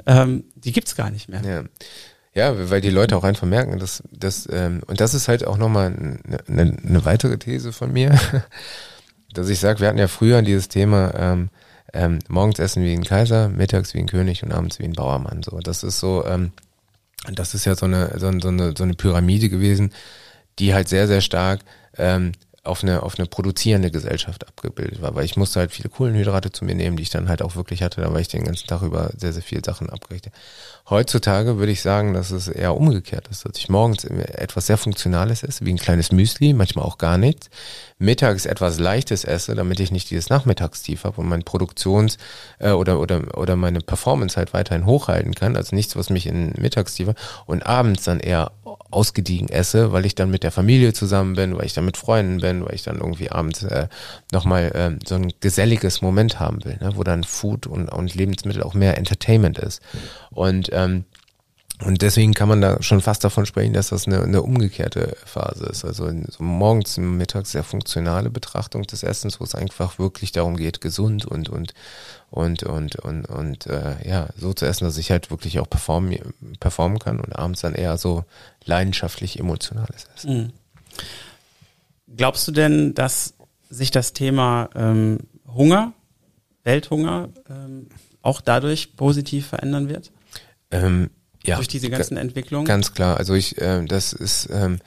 [0.06, 1.42] ähm, die gibt's gar nicht mehr.
[1.44, 1.64] Ja.
[2.40, 5.58] Ja, weil die Leute auch einfach merken, dass das ähm, und das ist halt auch
[5.58, 8.18] nochmal eine, eine, eine weitere These von mir,
[9.34, 11.50] dass ich sage, wir hatten ja früher dieses Thema ähm,
[11.92, 15.44] ähm, morgens essen wie ein Kaiser, mittags wie ein König und abends wie ein Bauermann.
[15.44, 16.54] So, das ist so, ähm,
[17.30, 19.92] das ist ja so eine so, so eine so eine Pyramide gewesen,
[20.60, 21.60] die halt sehr sehr stark
[21.98, 22.32] ähm,
[22.64, 26.64] auf eine auf eine produzierende Gesellschaft abgebildet war, weil ich musste halt viele Kohlenhydrate zu
[26.64, 28.82] mir nehmen, die ich dann halt auch wirklich hatte, da war ich den ganzen Tag
[28.82, 30.32] über sehr sehr viel Sachen abgerichtet.
[30.90, 35.44] Heutzutage würde ich sagen, dass es eher umgekehrt ist, dass ich morgens etwas sehr Funktionales
[35.44, 37.50] esse, wie ein kleines Müsli, manchmal auch gar nichts.
[38.00, 42.18] Mittags etwas Leichtes esse, damit ich nicht dieses Nachmittagstief habe und mein Produktions-
[42.58, 45.58] äh, oder, oder, oder meine Performance halt weiterhin hochhalten kann.
[45.58, 47.18] Also nichts, was mich in Mittagstief hat.
[47.46, 48.52] Und abends dann eher
[48.90, 52.40] ausgediegen esse, weil ich dann mit der Familie zusammen bin, weil ich dann mit Freunden
[52.40, 53.88] bin, weil ich dann irgendwie abends äh,
[54.32, 56.94] nochmal äh, so ein geselliges Moment haben will, ne?
[56.96, 59.82] wo dann Food und, und Lebensmittel auch mehr Entertainment ist.
[60.32, 61.06] Und ähm,
[61.82, 65.66] und deswegen kann man da schon fast davon sprechen, dass das eine, eine umgekehrte Phase
[65.68, 65.86] ist.
[65.86, 70.82] Also so morgens, mittags sehr funktionale Betrachtung des Essens, wo es einfach wirklich darum geht,
[70.82, 71.74] gesund und und
[72.32, 76.20] und und und, und äh, ja, so zu essen, dass ich halt wirklich auch performen,
[76.60, 78.26] performen kann und abends dann eher so
[78.66, 80.38] leidenschaftlich emotionales Essen.
[80.38, 80.54] Mhm.
[82.18, 83.36] Glaubst du denn, dass
[83.70, 85.94] sich das Thema ähm, Hunger,
[86.66, 87.88] Welthunger, ähm,
[88.22, 90.12] auch dadurch positiv verändern wird?
[90.72, 91.10] Ähm,
[91.44, 92.66] ja, durch diese ganzen Entwicklungen?
[92.66, 93.18] Ganz klar.
[93.18, 94.80] Also ich, äh, das ist ähm,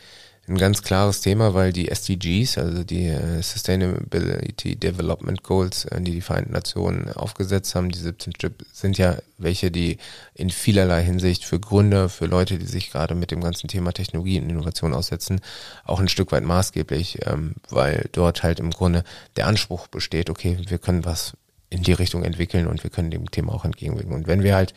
[0.49, 6.11] ein ganz klares Thema, weil die SDGs, also die äh, Sustainability Development Goals, äh, die
[6.11, 9.99] die Vereinten Nationen aufgesetzt haben, die 17 Stück, sind ja welche, die
[10.35, 14.41] in vielerlei Hinsicht für Gründer, für Leute, die sich gerade mit dem ganzen Thema Technologie
[14.41, 15.41] und Innovation aussetzen,
[15.85, 19.05] auch ein Stück weit maßgeblich, ähm, weil dort halt im Grunde
[19.37, 21.35] der Anspruch besteht, okay, wir können was
[21.71, 24.13] in die Richtung entwickeln und wir können dem Thema auch entgegenwirken.
[24.13, 24.75] Und wenn wir halt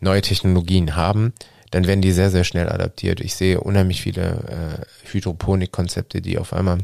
[0.00, 1.32] neue Technologien haben,
[1.70, 3.20] dann werden die sehr, sehr schnell adaptiert.
[3.20, 6.78] Ich sehe unheimlich viele äh, Hydroponik-Konzepte, die auf einmal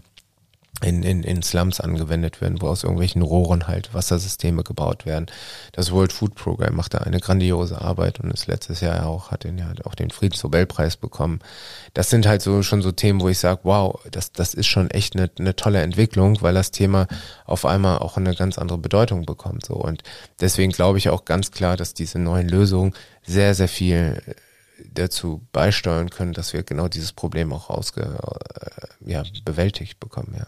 [0.83, 5.27] in, in, in Slums angewendet werden, wo aus irgendwelchen Rohren halt Wassersysteme gebaut werden.
[5.73, 9.45] Das World Food Program macht da eine grandiose Arbeit und ist letztes Jahr auch, hat
[9.45, 11.41] den ja auch den Friedensnobelpreis bekommen.
[11.95, 14.91] Das sind halt so schon so Themen, wo ich sage, wow, das, das ist schon
[14.91, 17.07] echt eine, eine tolle Entwicklung, weil das Thema
[17.45, 19.65] auf einmal auch eine ganz andere Bedeutung bekommt.
[19.67, 19.75] So.
[19.75, 20.03] Und
[20.41, 22.93] deswegen glaube ich auch ganz klar, dass diese neuen Lösungen
[23.25, 24.21] sehr, sehr viel
[24.93, 30.35] dazu beisteuern können, dass wir genau dieses Problem auch ausge, äh, ja, bewältigt bekommen.
[30.37, 30.47] Ja.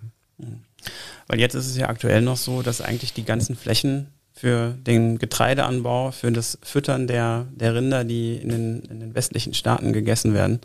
[1.27, 5.19] Weil jetzt ist es ja aktuell noch so, dass eigentlich die ganzen Flächen für den
[5.19, 10.35] Getreideanbau, für das Füttern der, der Rinder, die in den, in den westlichen Staaten gegessen
[10.35, 10.61] werden,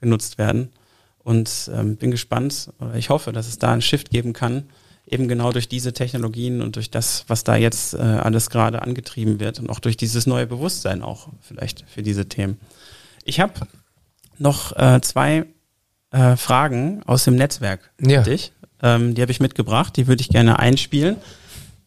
[0.00, 0.70] genutzt werden.
[1.22, 4.64] Und ähm, bin gespannt, oder ich hoffe, dass es da einen Shift geben kann,
[5.06, 9.38] eben genau durch diese Technologien und durch das, was da jetzt äh, alles gerade angetrieben
[9.38, 12.58] wird und auch durch dieses neue Bewusstsein auch vielleicht für diese Themen.
[13.24, 13.52] Ich habe
[14.38, 15.46] noch äh, zwei
[16.10, 18.22] äh, Fragen aus dem Netzwerk ja.
[18.22, 18.52] dich.
[18.82, 21.16] Ähm, die habe ich mitgebracht, die würde ich gerne einspielen.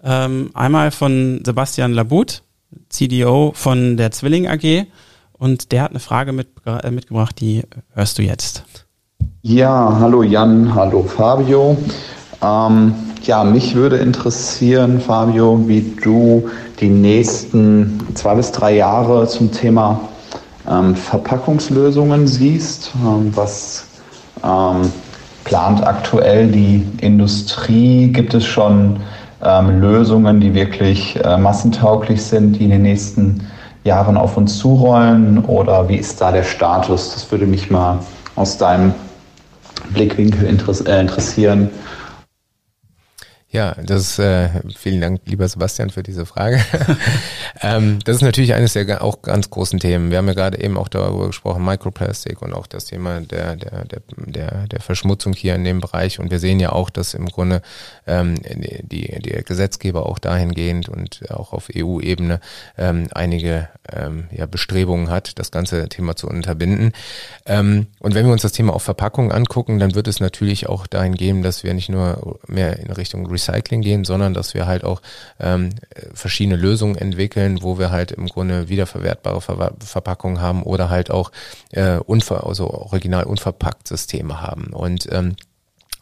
[0.04, 2.44] Ähm, einmal von Sebastian Labut,
[2.90, 4.86] CDO von der Zwilling AG.
[5.34, 7.64] Und der hat eine Frage mit, äh, mitgebracht, die
[7.94, 8.64] hörst du jetzt.
[9.42, 11.78] Ja, hallo Jan, hallo Fabio.
[12.42, 19.52] Ähm, ja, mich würde interessieren, Fabio, wie du die nächsten zwei bis drei Jahre zum
[19.52, 20.00] Thema
[20.70, 23.86] ähm, Verpackungslösungen siehst, ähm, was
[24.44, 24.92] ähm,
[25.44, 28.08] plant aktuell die Industrie?
[28.08, 28.98] Gibt es schon
[29.44, 33.48] ähm, Lösungen, die wirklich äh, massentauglich sind, die in den nächsten
[33.84, 35.44] Jahren auf uns zurollen?
[35.46, 37.14] Oder wie ist da der Status?
[37.14, 38.00] Das würde mich mal
[38.36, 38.94] aus deinem
[39.94, 41.70] Blickwinkel äh, interessieren.
[43.54, 46.60] Ja, das äh, vielen Dank, lieber Sebastian, für diese Frage.
[47.62, 50.10] ähm, das ist natürlich eines der auch ganz großen Themen.
[50.10, 53.86] Wir haben ja gerade eben auch darüber gesprochen, Microplastik und auch das Thema der, der,
[53.86, 56.20] der, der, der Verschmutzung hier in dem Bereich.
[56.20, 57.62] Und wir sehen ja auch, dass im Grunde
[58.08, 62.40] ähm, die, die Gesetzgeber auch dahingehend und auch auf EU-Ebene
[62.76, 66.92] ähm, einige ähm, ja, Bestrebungen hat, das ganze Thema zu unterbinden.
[67.46, 70.88] Ähm, und wenn wir uns das Thema auf Verpackung angucken, dann wird es natürlich auch
[70.88, 73.43] dahin gehen, dass wir nicht nur mehr in Richtung Recycling
[73.82, 75.02] gehen, sondern dass wir halt auch
[75.40, 75.70] ähm,
[76.14, 81.32] verschiedene Lösungen entwickeln, wo wir halt im Grunde wiederverwertbare Ver Verpackungen haben oder halt auch
[81.72, 84.74] äh, unver also original unverpackt Systeme haben.
[84.74, 85.36] Und ähm,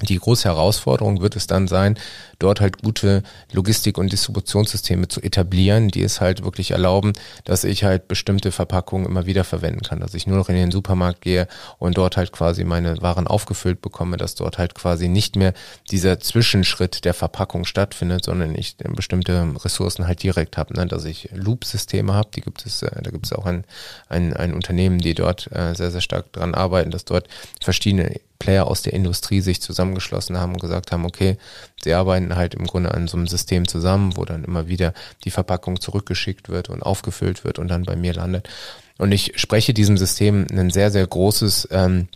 [0.01, 1.97] die große Herausforderung wird es dann sein,
[2.39, 7.83] dort halt gute Logistik- und Distributionssysteme zu etablieren, die es halt wirklich erlauben, dass ich
[7.83, 9.99] halt bestimmte Verpackungen immer wieder verwenden kann.
[9.99, 11.47] Dass ich nur noch in den Supermarkt gehe
[11.77, 15.53] und dort halt quasi meine Waren aufgefüllt bekomme, dass dort halt quasi nicht mehr
[15.91, 20.73] dieser Zwischenschritt der Verpackung stattfindet, sondern ich bestimmte Ressourcen halt direkt habe.
[20.73, 20.87] Ne?
[20.87, 23.63] Dass ich Loop-Systeme habe, die gibt es, äh, da gibt es auch ein,
[24.09, 27.27] ein, ein Unternehmen, die dort äh, sehr, sehr stark dran arbeiten, dass dort
[27.61, 31.37] verschiedene Player aus der Industrie sich zusammengeschlossen haben und gesagt haben, okay,
[31.83, 35.29] sie arbeiten halt im Grunde an so einem System zusammen, wo dann immer wieder die
[35.29, 38.49] Verpackung zurückgeschickt wird und aufgefüllt wird und dann bei mir landet.
[38.97, 42.07] Und ich spreche diesem System ein sehr, sehr großes ähm,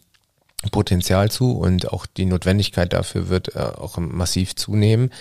[0.72, 5.12] Potenzial zu und auch die Notwendigkeit dafür wird äh, auch massiv zunehmen.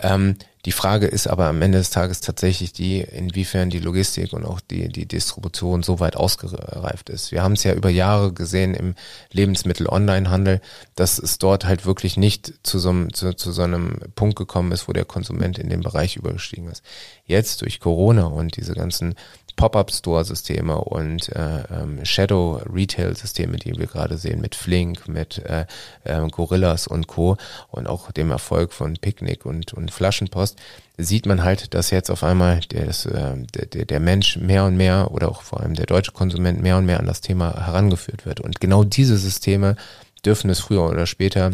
[0.00, 4.46] Ähm, die Frage ist aber am Ende des Tages tatsächlich die, inwiefern die Logistik und
[4.46, 7.32] auch die, die Distribution so weit ausgereift ist.
[7.32, 8.94] Wir haben es ja über Jahre gesehen im
[9.32, 10.62] Lebensmittel-Online-Handel,
[10.94, 14.72] dass es dort halt wirklich nicht zu so, einem, zu, zu so einem Punkt gekommen
[14.72, 16.82] ist, wo der Konsument in den Bereich übergestiegen ist.
[17.26, 19.16] Jetzt durch Corona und diese ganzen
[19.56, 25.66] Pop-up-Store-Systeme und äh, ähm, Shadow-Retail-Systeme, die wir gerade sehen mit Flink, mit äh,
[26.04, 27.36] äh, Gorillas und Co.
[27.70, 30.58] und auch dem Erfolg von Picknick und, und Flaschenpost,
[30.96, 35.10] sieht man halt, dass jetzt auf einmal des, äh, der, der Mensch mehr und mehr
[35.10, 38.40] oder auch vor allem der deutsche Konsument mehr und mehr an das Thema herangeführt wird.
[38.40, 39.76] Und genau diese Systeme
[40.24, 41.52] dürfen es früher oder später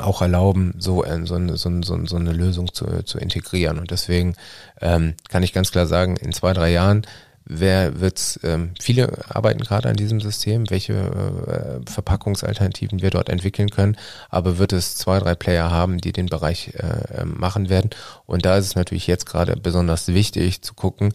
[0.00, 3.78] auch erlauben, so, äh, so, eine, so, so, so eine Lösung zu, zu integrieren.
[3.78, 4.34] Und deswegen
[4.80, 7.06] ähm, kann ich ganz klar sagen, in zwei, drei Jahren
[7.48, 13.70] wer wird's, ähm, viele arbeiten gerade an diesem System, welche äh, Verpackungsalternativen wir dort entwickeln
[13.70, 13.96] können,
[14.28, 17.90] aber wird es zwei, drei Player haben, die den Bereich äh, ähm, machen werden.
[18.26, 21.14] Und da ist es natürlich jetzt gerade besonders wichtig zu gucken,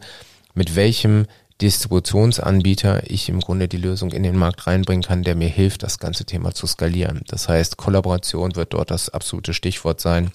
[0.54, 1.26] mit welchem
[1.60, 5.98] Distributionsanbieter ich im Grunde die Lösung in den Markt reinbringen kann, der mir hilft, das
[5.98, 7.22] ganze Thema zu skalieren.
[7.28, 10.32] Das heißt, Kollaboration wird dort das absolute Stichwort sein,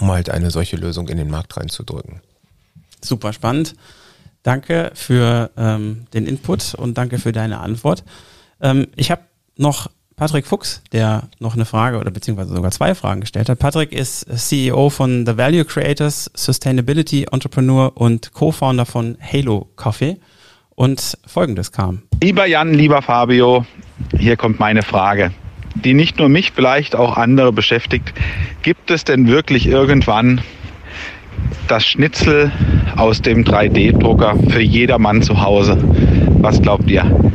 [0.00, 2.20] um halt eine solche Lösung in den Markt reinzudrücken.
[3.02, 3.74] Super spannend.
[4.44, 8.04] Danke für ähm, den Input und danke für deine Antwort.
[8.60, 9.22] Ähm, ich habe
[9.56, 13.58] noch Patrick Fuchs, der noch eine Frage oder beziehungsweise sogar zwei Fragen gestellt hat.
[13.58, 20.18] Patrick ist CEO von The Value Creators, Sustainability Entrepreneur und Co-Founder von Halo Coffee.
[20.78, 22.02] Und folgendes kam.
[22.22, 23.66] Lieber Jan, lieber Fabio,
[24.16, 25.32] hier kommt meine Frage,
[25.74, 28.14] die nicht nur mich, vielleicht auch andere beschäftigt.
[28.62, 30.40] Gibt es denn wirklich irgendwann
[31.66, 32.52] das Schnitzel
[32.94, 35.82] aus dem 3D-Drucker für jedermann zu Hause?
[36.40, 37.27] Was glaubt ihr?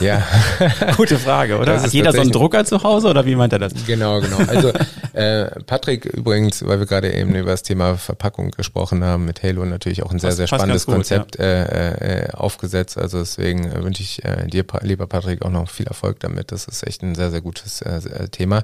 [0.00, 0.22] Ja.
[0.96, 1.80] Gute Frage, oder?
[1.80, 3.72] Hat jeder so einen Drucker zu Hause oder wie meint er das?
[3.86, 4.38] Genau, genau.
[4.46, 4.72] Also
[5.12, 9.64] äh, Patrick übrigens, weil wir gerade eben über das Thema Verpackung gesprochen haben, mit Halo
[9.64, 11.44] natürlich auch ein sehr, sehr spannendes gut, Konzept ja.
[11.44, 12.98] äh, äh, aufgesetzt.
[12.98, 16.52] Also deswegen äh, wünsche ich äh, dir, lieber Patrick, auch noch viel Erfolg damit.
[16.52, 18.62] Das ist echt ein sehr, sehr gutes äh, Thema.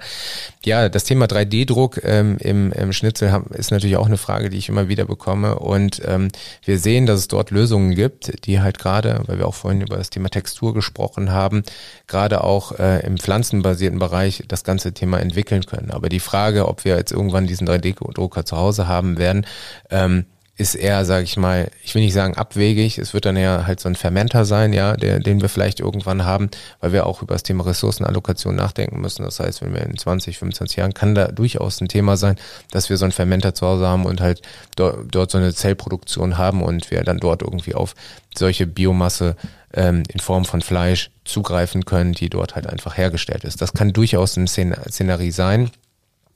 [0.64, 4.58] Ja, das Thema 3D-Druck ähm, im, im Schnitzel haben, ist natürlich auch eine Frage, die
[4.58, 5.58] ich immer wieder bekomme.
[5.58, 6.28] Und ähm,
[6.64, 9.96] wir sehen, dass es dort Lösungen gibt, die halt gerade, weil wir auch vorhin über
[9.96, 11.62] das Thema Textur gesprochen gesprochen haben,
[12.06, 15.90] gerade auch äh, im pflanzenbasierten Bereich das ganze Thema entwickeln können.
[15.90, 19.46] Aber die Frage, ob wir jetzt irgendwann diesen 3D-Drucker zu Hause haben werden,
[19.90, 20.26] ähm,
[20.56, 23.80] ist eher, sage ich mal, ich will nicht sagen abwegig, es wird dann eher halt
[23.80, 26.48] so ein Fermenter sein, ja, der, den wir vielleicht irgendwann haben,
[26.80, 29.24] weil wir auch über das Thema Ressourcenallokation nachdenken müssen.
[29.24, 32.36] Das heißt, wenn wir in 20, 25 Jahren, kann da durchaus ein Thema sein,
[32.70, 34.42] dass wir so ein Fermenter zu Hause haben und halt
[34.76, 37.96] dort, dort so eine Zellproduktion haben und wir dann dort irgendwie auf
[38.36, 39.34] solche Biomasse
[39.72, 43.60] ähm, in Form von Fleisch zugreifen können, die dort halt einfach hergestellt ist.
[43.60, 45.70] Das kann durchaus ein Szenarie sein,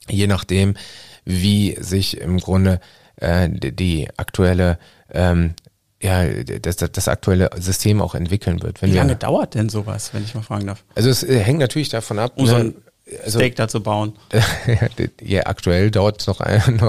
[0.09, 0.75] je nachdem,
[1.23, 2.81] wie sich im Grunde
[3.21, 4.77] äh, die aktuelle
[5.11, 5.53] ähm,
[6.01, 8.81] ja, das, das, das aktuelle System auch entwickeln wird.
[8.81, 10.83] Wenn Wie lange wir, dauert denn sowas, wenn ich mal fragen darf?
[10.95, 12.75] Also es äh, hängt natürlich davon ab, um ne, so ein
[13.23, 14.13] also, Steak da zu bauen.
[15.21, 16.39] ja, aktuell dauert es noch,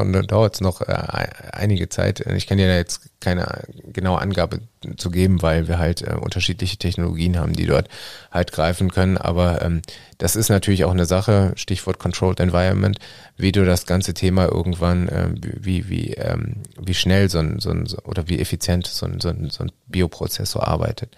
[0.04, 2.20] noch, dauert's noch äh, einige Zeit.
[2.20, 4.60] Ich kann dir da jetzt keine genaue Angabe
[4.96, 7.88] zu geben, weil wir halt äh, unterschiedliche Technologien haben, die dort
[8.30, 9.18] halt greifen können.
[9.18, 9.82] Aber ähm,
[10.18, 12.98] das ist natürlich auch eine Sache, Stichwort Controlled Environment,
[13.36, 17.70] wie du das ganze Thema irgendwann, äh, wie, wie, ähm, wie schnell so ein, so
[17.70, 21.16] ein, oder wie effizient so ein, so ein, so ein Bioprozessor arbeitet.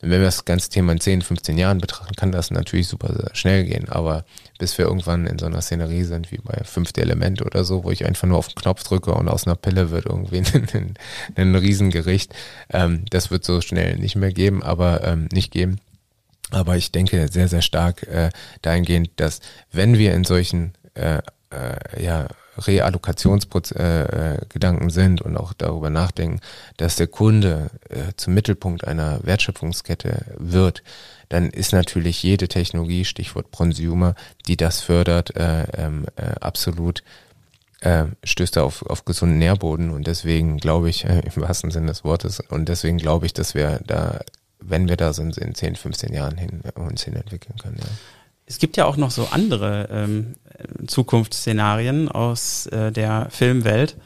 [0.00, 3.64] Wenn wir das ganze Thema in 10, 15 Jahren betrachten, kann das natürlich super schnell
[3.64, 3.88] gehen.
[3.88, 4.24] Aber
[4.58, 7.90] bis wir irgendwann in so einer Szenerie sind, wie bei fünfte Element oder so, wo
[7.90, 10.38] ich einfach nur auf den Knopf drücke und aus einer Pille wird irgendwie
[10.74, 10.94] ein,
[11.34, 12.34] ein, Riesengericht,
[12.70, 15.78] ähm, das wird so schnell nicht mehr geben, aber ähm, nicht geben.
[16.50, 18.30] Aber ich denke sehr, sehr stark äh,
[18.62, 19.40] dahingehend, dass
[19.72, 21.20] wenn wir in solchen äh,
[21.50, 22.28] äh, ja,
[22.58, 26.40] Reallokationsgedanken äh, sind und auch darüber nachdenken,
[26.76, 30.82] dass der Kunde äh, zum Mittelpunkt einer Wertschöpfungskette wird,
[31.28, 34.14] dann ist natürlich jede Technologie, Stichwort Prosumer,
[34.46, 37.02] die das fördert, äh, ähm, äh, absolut
[37.80, 41.86] äh, stößt er auf, auf gesunden Nährboden und deswegen glaube ich, äh, im wahrsten Sinne
[41.86, 44.20] des Wortes, und deswegen glaube ich, dass wir da,
[44.60, 47.78] wenn wir da sind, in 10, 15 Jahren hin, uns hin entwickeln können.
[47.78, 47.86] Ja.
[48.46, 50.34] Es gibt ja auch noch so andere ähm,
[50.86, 53.96] Zukunftsszenarien aus äh, der Filmwelt.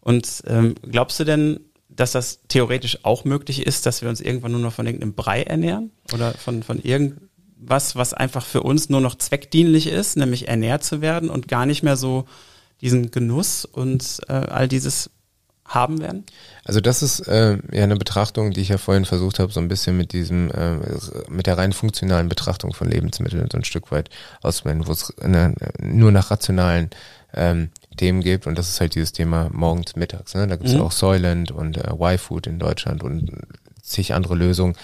[0.00, 4.52] Und ähm, glaubst du denn, dass das theoretisch auch möglich ist, dass wir uns irgendwann
[4.52, 5.90] nur noch von irgendeinem Brei ernähren?
[6.14, 11.02] Oder von, von irgendwas, was einfach für uns nur noch zweckdienlich ist, nämlich ernährt zu
[11.02, 12.24] werden und gar nicht mehr so
[12.80, 15.10] diesen Genuss und äh, all dieses
[15.66, 16.24] haben werden?
[16.64, 19.68] Also das ist äh, ja eine Betrachtung, die ich ja vorhin versucht habe, so ein
[19.68, 20.76] bisschen mit diesem, äh,
[21.28, 24.10] mit der rein funktionalen Betrachtung von Lebensmitteln so ein Stück weit
[24.42, 26.90] auszuwenden, wo es ne, nur nach rationalen
[27.34, 30.34] ähm, Themen gibt und das ist halt dieses Thema morgens, mittags.
[30.34, 30.46] Ne?
[30.46, 30.82] Da gibt es mhm.
[30.82, 33.30] auch Soylent und äh, Y-Food in Deutschland und
[33.82, 34.76] zig andere Lösungen,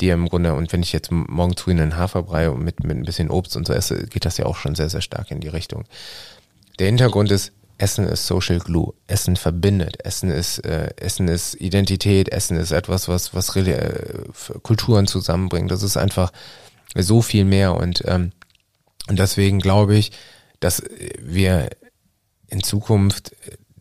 [0.00, 3.30] die im Grunde, und wenn ich jetzt morgens früh einen Haferbrei mit, mit ein bisschen
[3.30, 5.84] Obst und so esse, geht das ja auch schon sehr, sehr stark in die Richtung.
[6.78, 8.92] Der Hintergrund ist, Essen ist Social Glue.
[9.06, 10.04] Essen verbindet.
[10.04, 12.28] Essen ist äh, Essen ist Identität.
[12.30, 14.24] Essen ist etwas, was was äh,
[14.62, 15.70] Kulturen zusammenbringt.
[15.70, 16.30] Das ist einfach
[16.94, 18.32] so viel mehr und ähm,
[19.08, 20.12] und deswegen glaube ich,
[20.60, 20.82] dass
[21.20, 21.70] wir
[22.48, 23.34] in Zukunft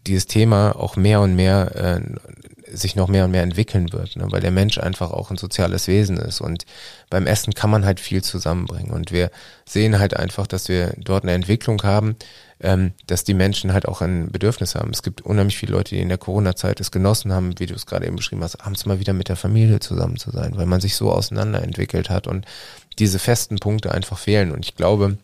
[0.08, 4.28] dieses Thema auch mehr und mehr äh, sich noch mehr und mehr entwickeln wird, ne?
[4.30, 6.66] weil der Mensch einfach auch ein soziales Wesen ist und
[7.10, 9.32] beim Essen kann man halt viel zusammenbringen und wir
[9.66, 12.16] sehen halt einfach, dass wir dort eine Entwicklung haben,
[12.62, 14.92] ähm, dass die Menschen halt auch ein Bedürfnis haben.
[14.92, 17.86] Es gibt unheimlich viele Leute, die in der Corona-Zeit es genossen haben, wie du es
[17.86, 20.82] gerade eben beschrieben hast, abends mal wieder mit der Familie zusammen zu sein, weil man
[20.82, 22.46] sich so auseinanderentwickelt hat und
[22.98, 25.18] diese festen Punkte einfach fehlen und ich glaube,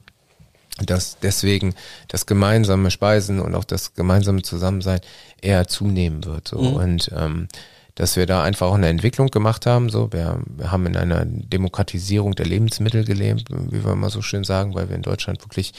[0.86, 1.74] dass deswegen
[2.10, 5.00] das gemeinsame Speisen und auch das gemeinsame Zusammensein
[5.42, 6.50] eher zunehmen wird.
[6.50, 6.60] So.
[6.60, 6.74] Mhm.
[6.74, 7.48] Und ähm,
[7.96, 9.90] dass wir da einfach auch eine Entwicklung gemacht haben.
[9.90, 14.44] So, wir, wir haben in einer Demokratisierung der Lebensmittel gelebt, wie wir immer so schön
[14.44, 15.74] sagen, weil wir in Deutschland wirklich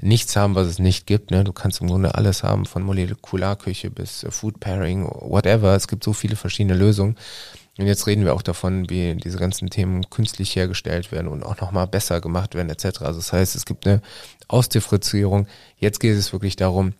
[0.00, 1.30] nichts haben, was es nicht gibt.
[1.30, 1.44] Ne?
[1.44, 5.74] Du kannst im Grunde alles haben, von Molekularküche bis Food Pairing, whatever.
[5.74, 7.16] Es gibt so viele verschiedene Lösungen.
[7.78, 11.60] Und jetzt reden wir auch davon, wie diese ganzen Themen künstlich hergestellt werden und auch
[11.60, 13.02] nochmal besser gemacht werden etc.
[13.02, 14.02] Also das heißt, es gibt eine
[14.48, 15.46] Ausdifferenzierung.
[15.78, 16.92] Jetzt geht es wirklich darum,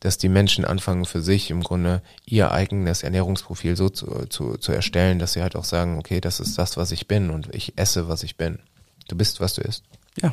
[0.00, 4.70] dass die Menschen anfangen für sich im Grunde ihr eigenes Ernährungsprofil so zu, zu, zu
[4.70, 7.76] erstellen, dass sie halt auch sagen, okay, das ist das, was ich bin und ich
[7.76, 8.60] esse, was ich bin.
[9.08, 9.82] Du bist, was du isst.
[10.22, 10.32] Ja.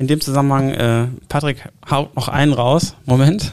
[0.00, 2.96] In dem Zusammenhang, äh, Patrick, haut noch einen raus.
[3.04, 3.52] Moment.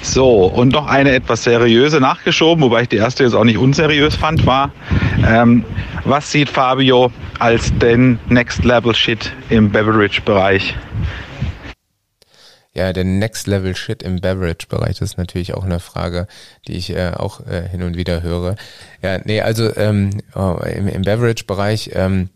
[0.00, 4.14] So, und noch eine etwas seriöse nachgeschoben, wobei ich die erste jetzt auch nicht unseriös
[4.14, 4.72] fand, war,
[5.26, 5.64] ähm,
[6.04, 10.76] was sieht Fabio als den Next Level Shit im Beverage-Bereich?
[12.72, 16.26] Ja, der Next Level Shit im Beverage-Bereich, das ist natürlich auch eine Frage,
[16.66, 18.56] die ich äh, auch äh, hin und wieder höre.
[19.02, 22.30] Ja, nee, also ähm, oh, im, im Beverage-Bereich ähm,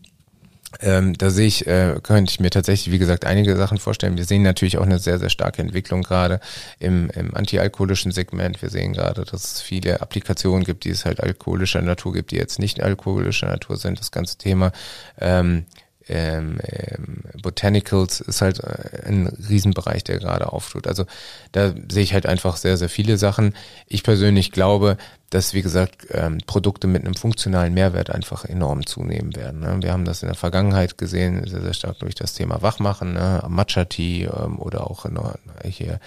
[0.81, 4.17] ähm, da sehe ich, äh, könnte ich mir tatsächlich, wie gesagt, einige Sachen vorstellen.
[4.17, 6.39] Wir sehen natürlich auch eine sehr, sehr starke Entwicklung gerade
[6.79, 8.61] im, im antialkoholischen Segment.
[8.61, 12.37] Wir sehen gerade, dass es viele Applikationen gibt, die es halt alkoholischer Natur gibt, die
[12.37, 13.99] jetzt nicht alkoholischer Natur sind.
[13.99, 14.71] Das ganze Thema
[15.19, 15.65] ähm,
[16.09, 20.87] ähm, ähm, Botanicals ist halt äh, ein Riesenbereich, der gerade auftut.
[20.87, 21.05] Also
[21.51, 23.55] da sehe ich halt einfach sehr, sehr viele Sachen.
[23.87, 24.97] Ich persönlich glaube,
[25.29, 29.59] dass, wie gesagt, ähm, Produkte mit einem funktionalen Mehrwert einfach enorm zunehmen werden.
[29.59, 29.77] Ne?
[29.81, 33.43] Wir haben das in der Vergangenheit gesehen, sehr, sehr stark durch das Thema Wachmachen, ne?
[33.47, 35.19] Matcha-Tee ähm, oder auch in,
[35.63, 35.99] hier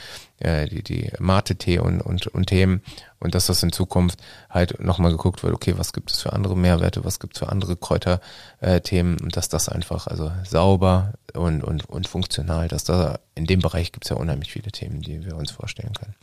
[0.42, 2.82] äh, die, die Mate-Tee und, und, und Themen.
[3.18, 4.18] Und dass das in Zukunft
[4.50, 7.48] halt nochmal geguckt wird, okay, was gibt es für andere Mehrwerte, was gibt es für
[7.48, 13.20] andere Kräuterthemen äh, und dass das einfach also sauber und, und, und funktional, dass da
[13.34, 16.14] in dem Bereich gibt es ja unheimlich viele Themen, die wir uns vorstellen können.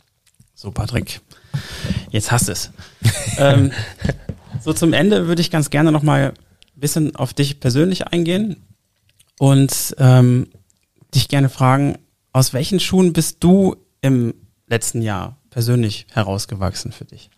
[0.54, 1.22] So, Patrick,
[2.10, 2.70] jetzt hast es.
[3.38, 3.72] ähm,
[4.60, 6.34] so zum Ende würde ich ganz gerne nochmal
[6.76, 8.62] ein bisschen auf dich persönlich eingehen
[9.38, 10.48] und ähm,
[11.14, 11.96] dich gerne fragen,
[12.32, 14.34] aus welchen Schuhen bist du im
[14.66, 17.30] letzten Jahr persönlich herausgewachsen für dich?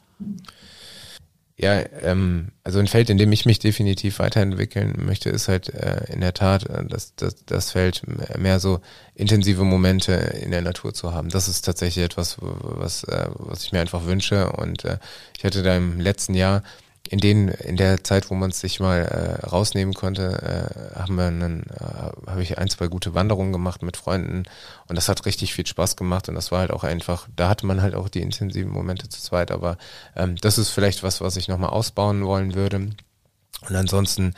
[1.62, 6.12] Ja, ähm, also ein Feld, in dem ich mich definitiv weiterentwickeln möchte, ist halt äh,
[6.12, 8.02] in der Tat äh, das, das, das Feld
[8.36, 8.80] mehr so
[9.14, 11.28] intensive Momente in der Natur zu haben.
[11.28, 14.50] Das ist tatsächlich etwas, was, äh, was ich mir einfach wünsche.
[14.50, 14.98] Und äh,
[15.38, 16.64] ich hatte da im letzten Jahr
[17.12, 21.16] in den in der Zeit, wo man es sich mal äh, rausnehmen konnte, äh, haben
[21.16, 24.44] wir einen, äh, habe ich ein zwei gute Wanderungen gemacht mit Freunden
[24.88, 27.66] und das hat richtig viel Spaß gemacht und das war halt auch einfach, da hatte
[27.66, 29.76] man halt auch die intensiven Momente zu zweit, aber
[30.16, 32.76] ähm, das ist vielleicht was, was ich nochmal ausbauen wollen würde.
[32.76, 34.32] Und ansonsten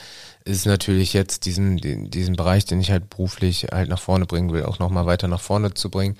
[0.44, 1.76] ist natürlich jetzt diesen,
[2.10, 5.40] diesen Bereich, den ich halt beruflich halt nach vorne bringen will, auch nochmal weiter nach
[5.40, 6.16] vorne zu bringen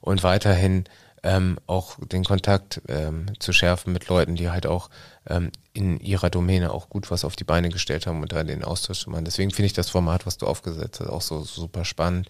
[0.00, 0.84] und weiterhin
[1.22, 4.88] ähm, auch den Kontakt ähm, zu schärfen mit Leuten, die halt auch
[5.28, 8.64] ähm, in ihrer Domäne auch gut was auf die Beine gestellt haben und da den
[8.64, 9.24] Austausch zu machen.
[9.24, 12.28] Deswegen finde ich das Format, was du aufgesetzt hast, auch so super spannend,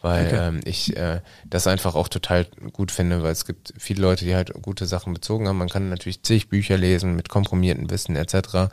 [0.00, 0.48] weil okay.
[0.48, 4.34] ähm, ich äh, das einfach auch total gut finde, weil es gibt viele Leute, die
[4.34, 5.58] halt gute Sachen bezogen haben.
[5.58, 8.70] Man kann natürlich zig Bücher lesen mit komprimiertem Wissen etc.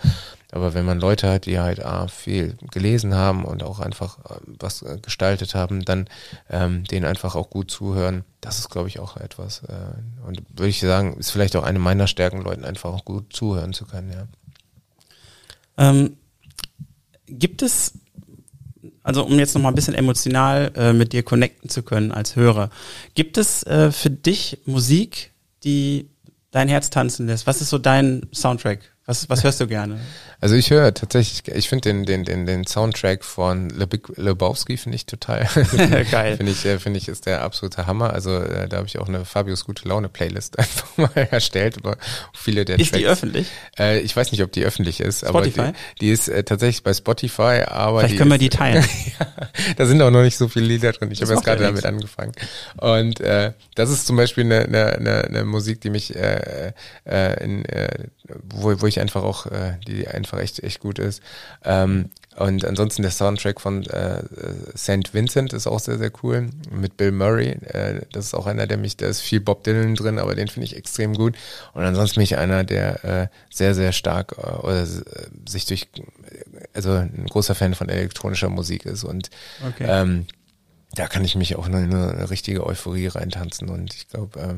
[0.51, 4.39] Aber wenn man Leute hat, die halt ah, viel gelesen haben und auch einfach äh,
[4.59, 6.07] was äh, gestaltet haben, dann
[6.49, 9.63] ähm, denen einfach auch gut zuhören, das ist, glaube ich, auch etwas.
[9.63, 13.33] Äh, und würde ich sagen, ist vielleicht auch eine meiner Stärken, Leuten einfach auch gut
[13.33, 14.27] zuhören zu können, ja.
[15.77, 16.17] Ähm,
[17.27, 17.99] gibt es
[19.05, 22.71] also um jetzt nochmal ein bisschen emotional äh, mit dir connecten zu können als Hörer.
[23.13, 25.31] Gibt es äh, für dich Musik,
[25.63, 26.09] die
[26.49, 27.45] dein Herz tanzen lässt?
[27.45, 28.94] Was ist so dein Soundtrack?
[29.07, 29.99] Was, was hörst du gerne?
[30.41, 34.95] Also ich höre tatsächlich, ich finde den, den, den, den Soundtrack von Le Lebowski finde
[34.95, 35.47] ich total
[36.11, 36.37] geil.
[36.37, 38.13] finde ich, äh, finde ich ist der absolute Hammer.
[38.13, 41.97] Also äh, da habe ich auch eine Fabius gute Laune Playlist einfach mal erstellt über
[42.33, 42.95] viele der ist Tracks.
[42.95, 43.47] Ist die öffentlich?
[43.77, 45.59] Äh, ich weiß nicht, ob die öffentlich ist, Spotify?
[45.59, 47.63] aber die, die ist äh, tatsächlich bei Spotify.
[47.67, 48.83] Aber vielleicht können wir die teilen.
[49.19, 49.27] ja,
[49.77, 51.11] da sind auch noch nicht so viele Lieder drin.
[51.11, 52.31] Ich habe jetzt gerade damit angefangen.
[52.77, 56.73] Und äh, das ist zum Beispiel eine, eine, eine, eine Musik, die mich äh,
[57.05, 58.07] äh, in, äh,
[58.43, 61.21] wo, wo ich einfach auch äh, die einfach echt echt gut ist.
[61.63, 64.21] Ähm, Und ansonsten der Soundtrack von äh,
[64.75, 65.13] St.
[65.13, 66.49] Vincent ist auch sehr, sehr cool.
[66.69, 67.51] Mit Bill Murray.
[67.51, 70.49] Äh, das ist auch einer, der mich, da ist viel Bob Dylan drin, aber den
[70.49, 71.35] finde ich extrem gut.
[71.73, 74.85] Und ansonsten bin ich einer, der äh, sehr, sehr stark äh, oder äh,
[75.47, 75.87] sich durch,
[76.73, 79.05] also ein großer Fan von elektronischer Musik ist.
[79.05, 79.29] Und
[79.65, 79.85] okay.
[79.87, 80.25] ähm,
[80.95, 83.69] da kann ich mich auch in eine, richtige Euphorie reintanzen.
[83.69, 84.53] Und ich glaube, äh,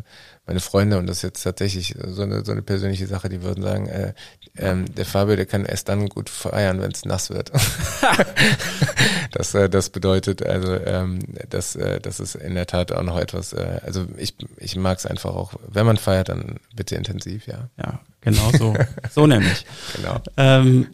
[0.46, 3.64] meine Freunde, und das ist jetzt tatsächlich so eine, so eine persönliche Sache, die würden
[3.64, 4.14] sagen, äh,
[4.56, 7.52] ähm, der Fabio, der kann erst dann gut feiern, wenn es nass wird.
[9.32, 11.20] das, äh, das bedeutet also, ähm,
[11.50, 14.98] dass äh, das ist in der Tat auch noch etwas, äh, also ich, ich mag
[14.98, 17.70] es einfach auch, wenn man feiert, dann bitte intensiv, ja.
[17.78, 18.76] Ja, genau so.
[19.12, 19.66] so nämlich.
[19.96, 20.22] Genau.
[20.38, 20.88] Ähm,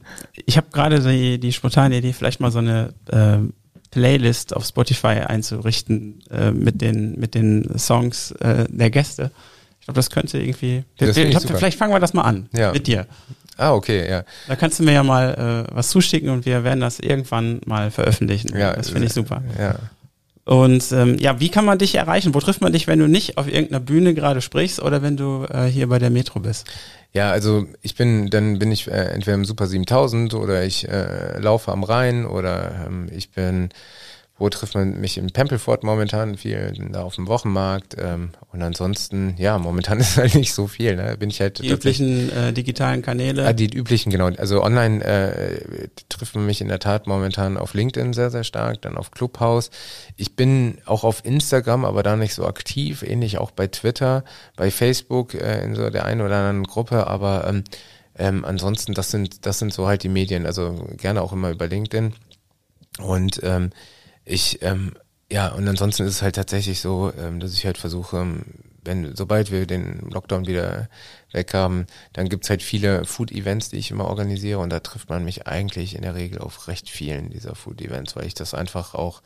[0.46, 3.40] ich habe gerade die, die spontane Idee, vielleicht mal so eine äh,
[3.94, 9.30] Playlist auf Spotify einzurichten äh, mit den mit den Songs äh, der Gäste.
[9.80, 10.84] Ich glaube, das könnte irgendwie.
[10.98, 12.72] Das wir, glaub, vielleicht fangen wir das mal an ja.
[12.72, 13.06] mit dir.
[13.56, 14.24] Ah, okay, ja.
[14.48, 17.92] Da kannst du mir ja mal äh, was zuschicken und wir werden das irgendwann mal
[17.92, 18.58] veröffentlichen.
[18.58, 19.44] Ja, das finde ich super.
[19.60, 19.76] Ja.
[20.46, 22.34] Und ähm, ja, wie kann man dich erreichen?
[22.34, 25.46] Wo trifft man dich, wenn du nicht auf irgendeiner Bühne gerade sprichst oder wenn du
[25.50, 26.66] äh, hier bei der Metro bist?
[27.16, 31.38] Ja, also ich bin, dann bin ich äh, entweder im Super 7000 oder ich äh,
[31.40, 33.70] laufe am Rhein oder ähm, ich bin
[34.40, 37.96] wo trifft man mich in Pempelfort momentan viel, da auf dem Wochenmarkt.
[38.00, 40.96] Ähm, und ansonsten, ja, momentan ist halt nicht so viel.
[40.96, 41.16] Ne?
[41.18, 43.46] Bin ich halt die üblichen äh, digitalen Kanäle.
[43.46, 44.26] Ah, die üblichen, genau.
[44.26, 48.82] Also online äh, trifft man mich in der Tat momentan auf LinkedIn sehr, sehr stark,
[48.82, 49.70] dann auf Clubhouse.
[50.18, 54.24] Ich bin auch auf Instagram, aber da nicht so aktiv, ähnlich auch bei Twitter,
[54.56, 57.64] bei Facebook äh, in so der einen oder anderen Gruppe, aber ähm,
[58.18, 61.68] ähm, ansonsten, das sind, das sind so halt die Medien, also gerne auch immer über
[61.68, 62.14] LinkedIn.
[63.00, 63.72] Und ähm,
[64.26, 64.94] ich, ähm,
[65.32, 68.44] ja, und ansonsten ist es halt tatsächlich so, ähm, dass ich halt versuche, ähm,
[68.86, 70.90] wenn, sobald wir den Lockdown wieder
[71.32, 75.24] weg haben, dann gibt's halt viele Food-Events, die ich immer organisiere und da trifft man
[75.24, 79.22] mich eigentlich in der Regel auf recht vielen dieser Food-Events, weil ich das einfach auch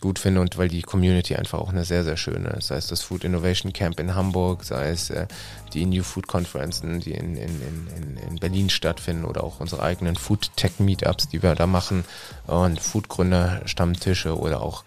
[0.00, 2.68] gut finde und weil die Community einfach auch eine sehr, sehr schöne ist.
[2.68, 5.26] Sei es das Food Innovation Camp in Hamburg, sei es äh,
[5.74, 10.16] die New Food Conferences, die in, in, in, in Berlin stattfinden oder auch unsere eigenen
[10.16, 12.04] Food Tech Meetups, die wir da machen
[12.46, 14.84] und Food Gründer Stammtische oder auch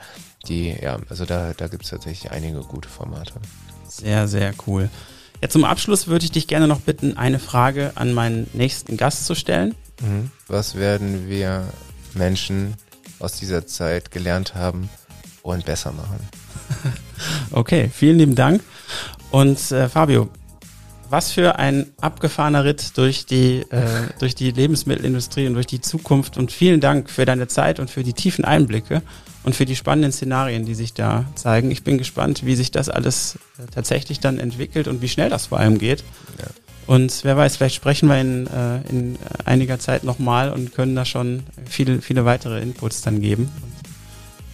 [0.47, 3.33] die, ja, also da, da gibt es tatsächlich einige gute Formate.
[3.87, 4.89] Sehr, sehr cool.
[5.41, 9.25] Ja, zum Abschluss würde ich dich gerne noch bitten, eine Frage an meinen nächsten Gast
[9.25, 9.75] zu stellen.
[10.01, 10.31] Mhm.
[10.47, 11.67] Was werden wir
[12.13, 12.75] Menschen
[13.21, 14.89] aus dieser Zeit gelernt haben,
[15.43, 16.19] und besser machen.
[17.51, 18.63] Okay, vielen lieben Dank.
[19.29, 20.29] Und äh, Fabio,
[21.11, 23.83] was für ein abgefahrener Ritt durch die, äh,
[24.19, 26.37] durch die Lebensmittelindustrie und durch die Zukunft.
[26.37, 29.03] Und vielen Dank für deine Zeit und für die tiefen Einblicke
[29.43, 31.69] und für die spannenden Szenarien, die sich da zeigen.
[31.69, 35.47] Ich bin gespannt, wie sich das alles äh, tatsächlich dann entwickelt und wie schnell das
[35.47, 36.03] vor allem geht.
[36.39, 36.47] Ja.
[36.91, 41.05] Und wer weiß, vielleicht sprechen wir in, äh, in einiger Zeit nochmal und können da
[41.05, 43.49] schon viele, viele weitere Inputs dann geben.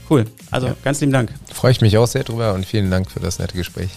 [0.07, 0.25] Cool.
[0.51, 0.75] Also ja.
[0.83, 1.33] ganz lieben Dank.
[1.51, 3.89] Freue ich mich auch sehr drüber und vielen Dank für das nette Gespräch.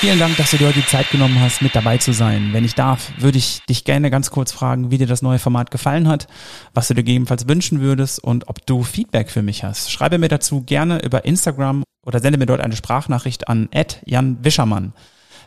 [0.00, 2.50] Vielen Dank, dass du dir heute die Zeit genommen hast, mit dabei zu sein.
[2.52, 5.72] Wenn ich darf, würde ich dich gerne ganz kurz fragen, wie dir das neue Format
[5.72, 6.28] gefallen hat,
[6.72, 9.90] was du dir gegebenenfalls wünschen würdest und ob du Feedback für mich hast.
[9.90, 13.68] Schreibe mir dazu gerne über Instagram oder sende mir dort eine Sprachnachricht an
[14.04, 14.92] Jan Wischermann.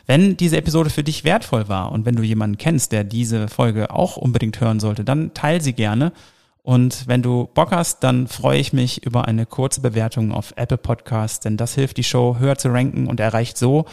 [0.04, 3.90] Wenn diese Episode für dich wertvoll war und wenn du jemanden kennst, der diese Folge
[3.90, 6.12] auch unbedingt hören sollte, dann teil sie gerne.
[6.62, 10.76] Und wenn du Bock hast, dann freue ich mich über eine kurze Bewertung auf Apple
[10.76, 13.86] Podcasts, denn das hilft die Show höher zu ranken und erreicht so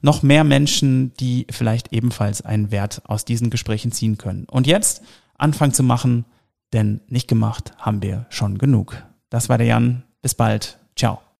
[0.00, 4.46] noch mehr Menschen, die vielleicht ebenfalls einen Wert aus diesen Gesprächen ziehen können.
[4.50, 5.02] Und jetzt
[5.38, 6.24] Anfang zu machen,
[6.72, 9.02] denn nicht gemacht haben wir schon genug.
[9.30, 10.02] Das war der Jan.
[10.22, 10.78] Bis bald.
[10.96, 11.25] Ciao.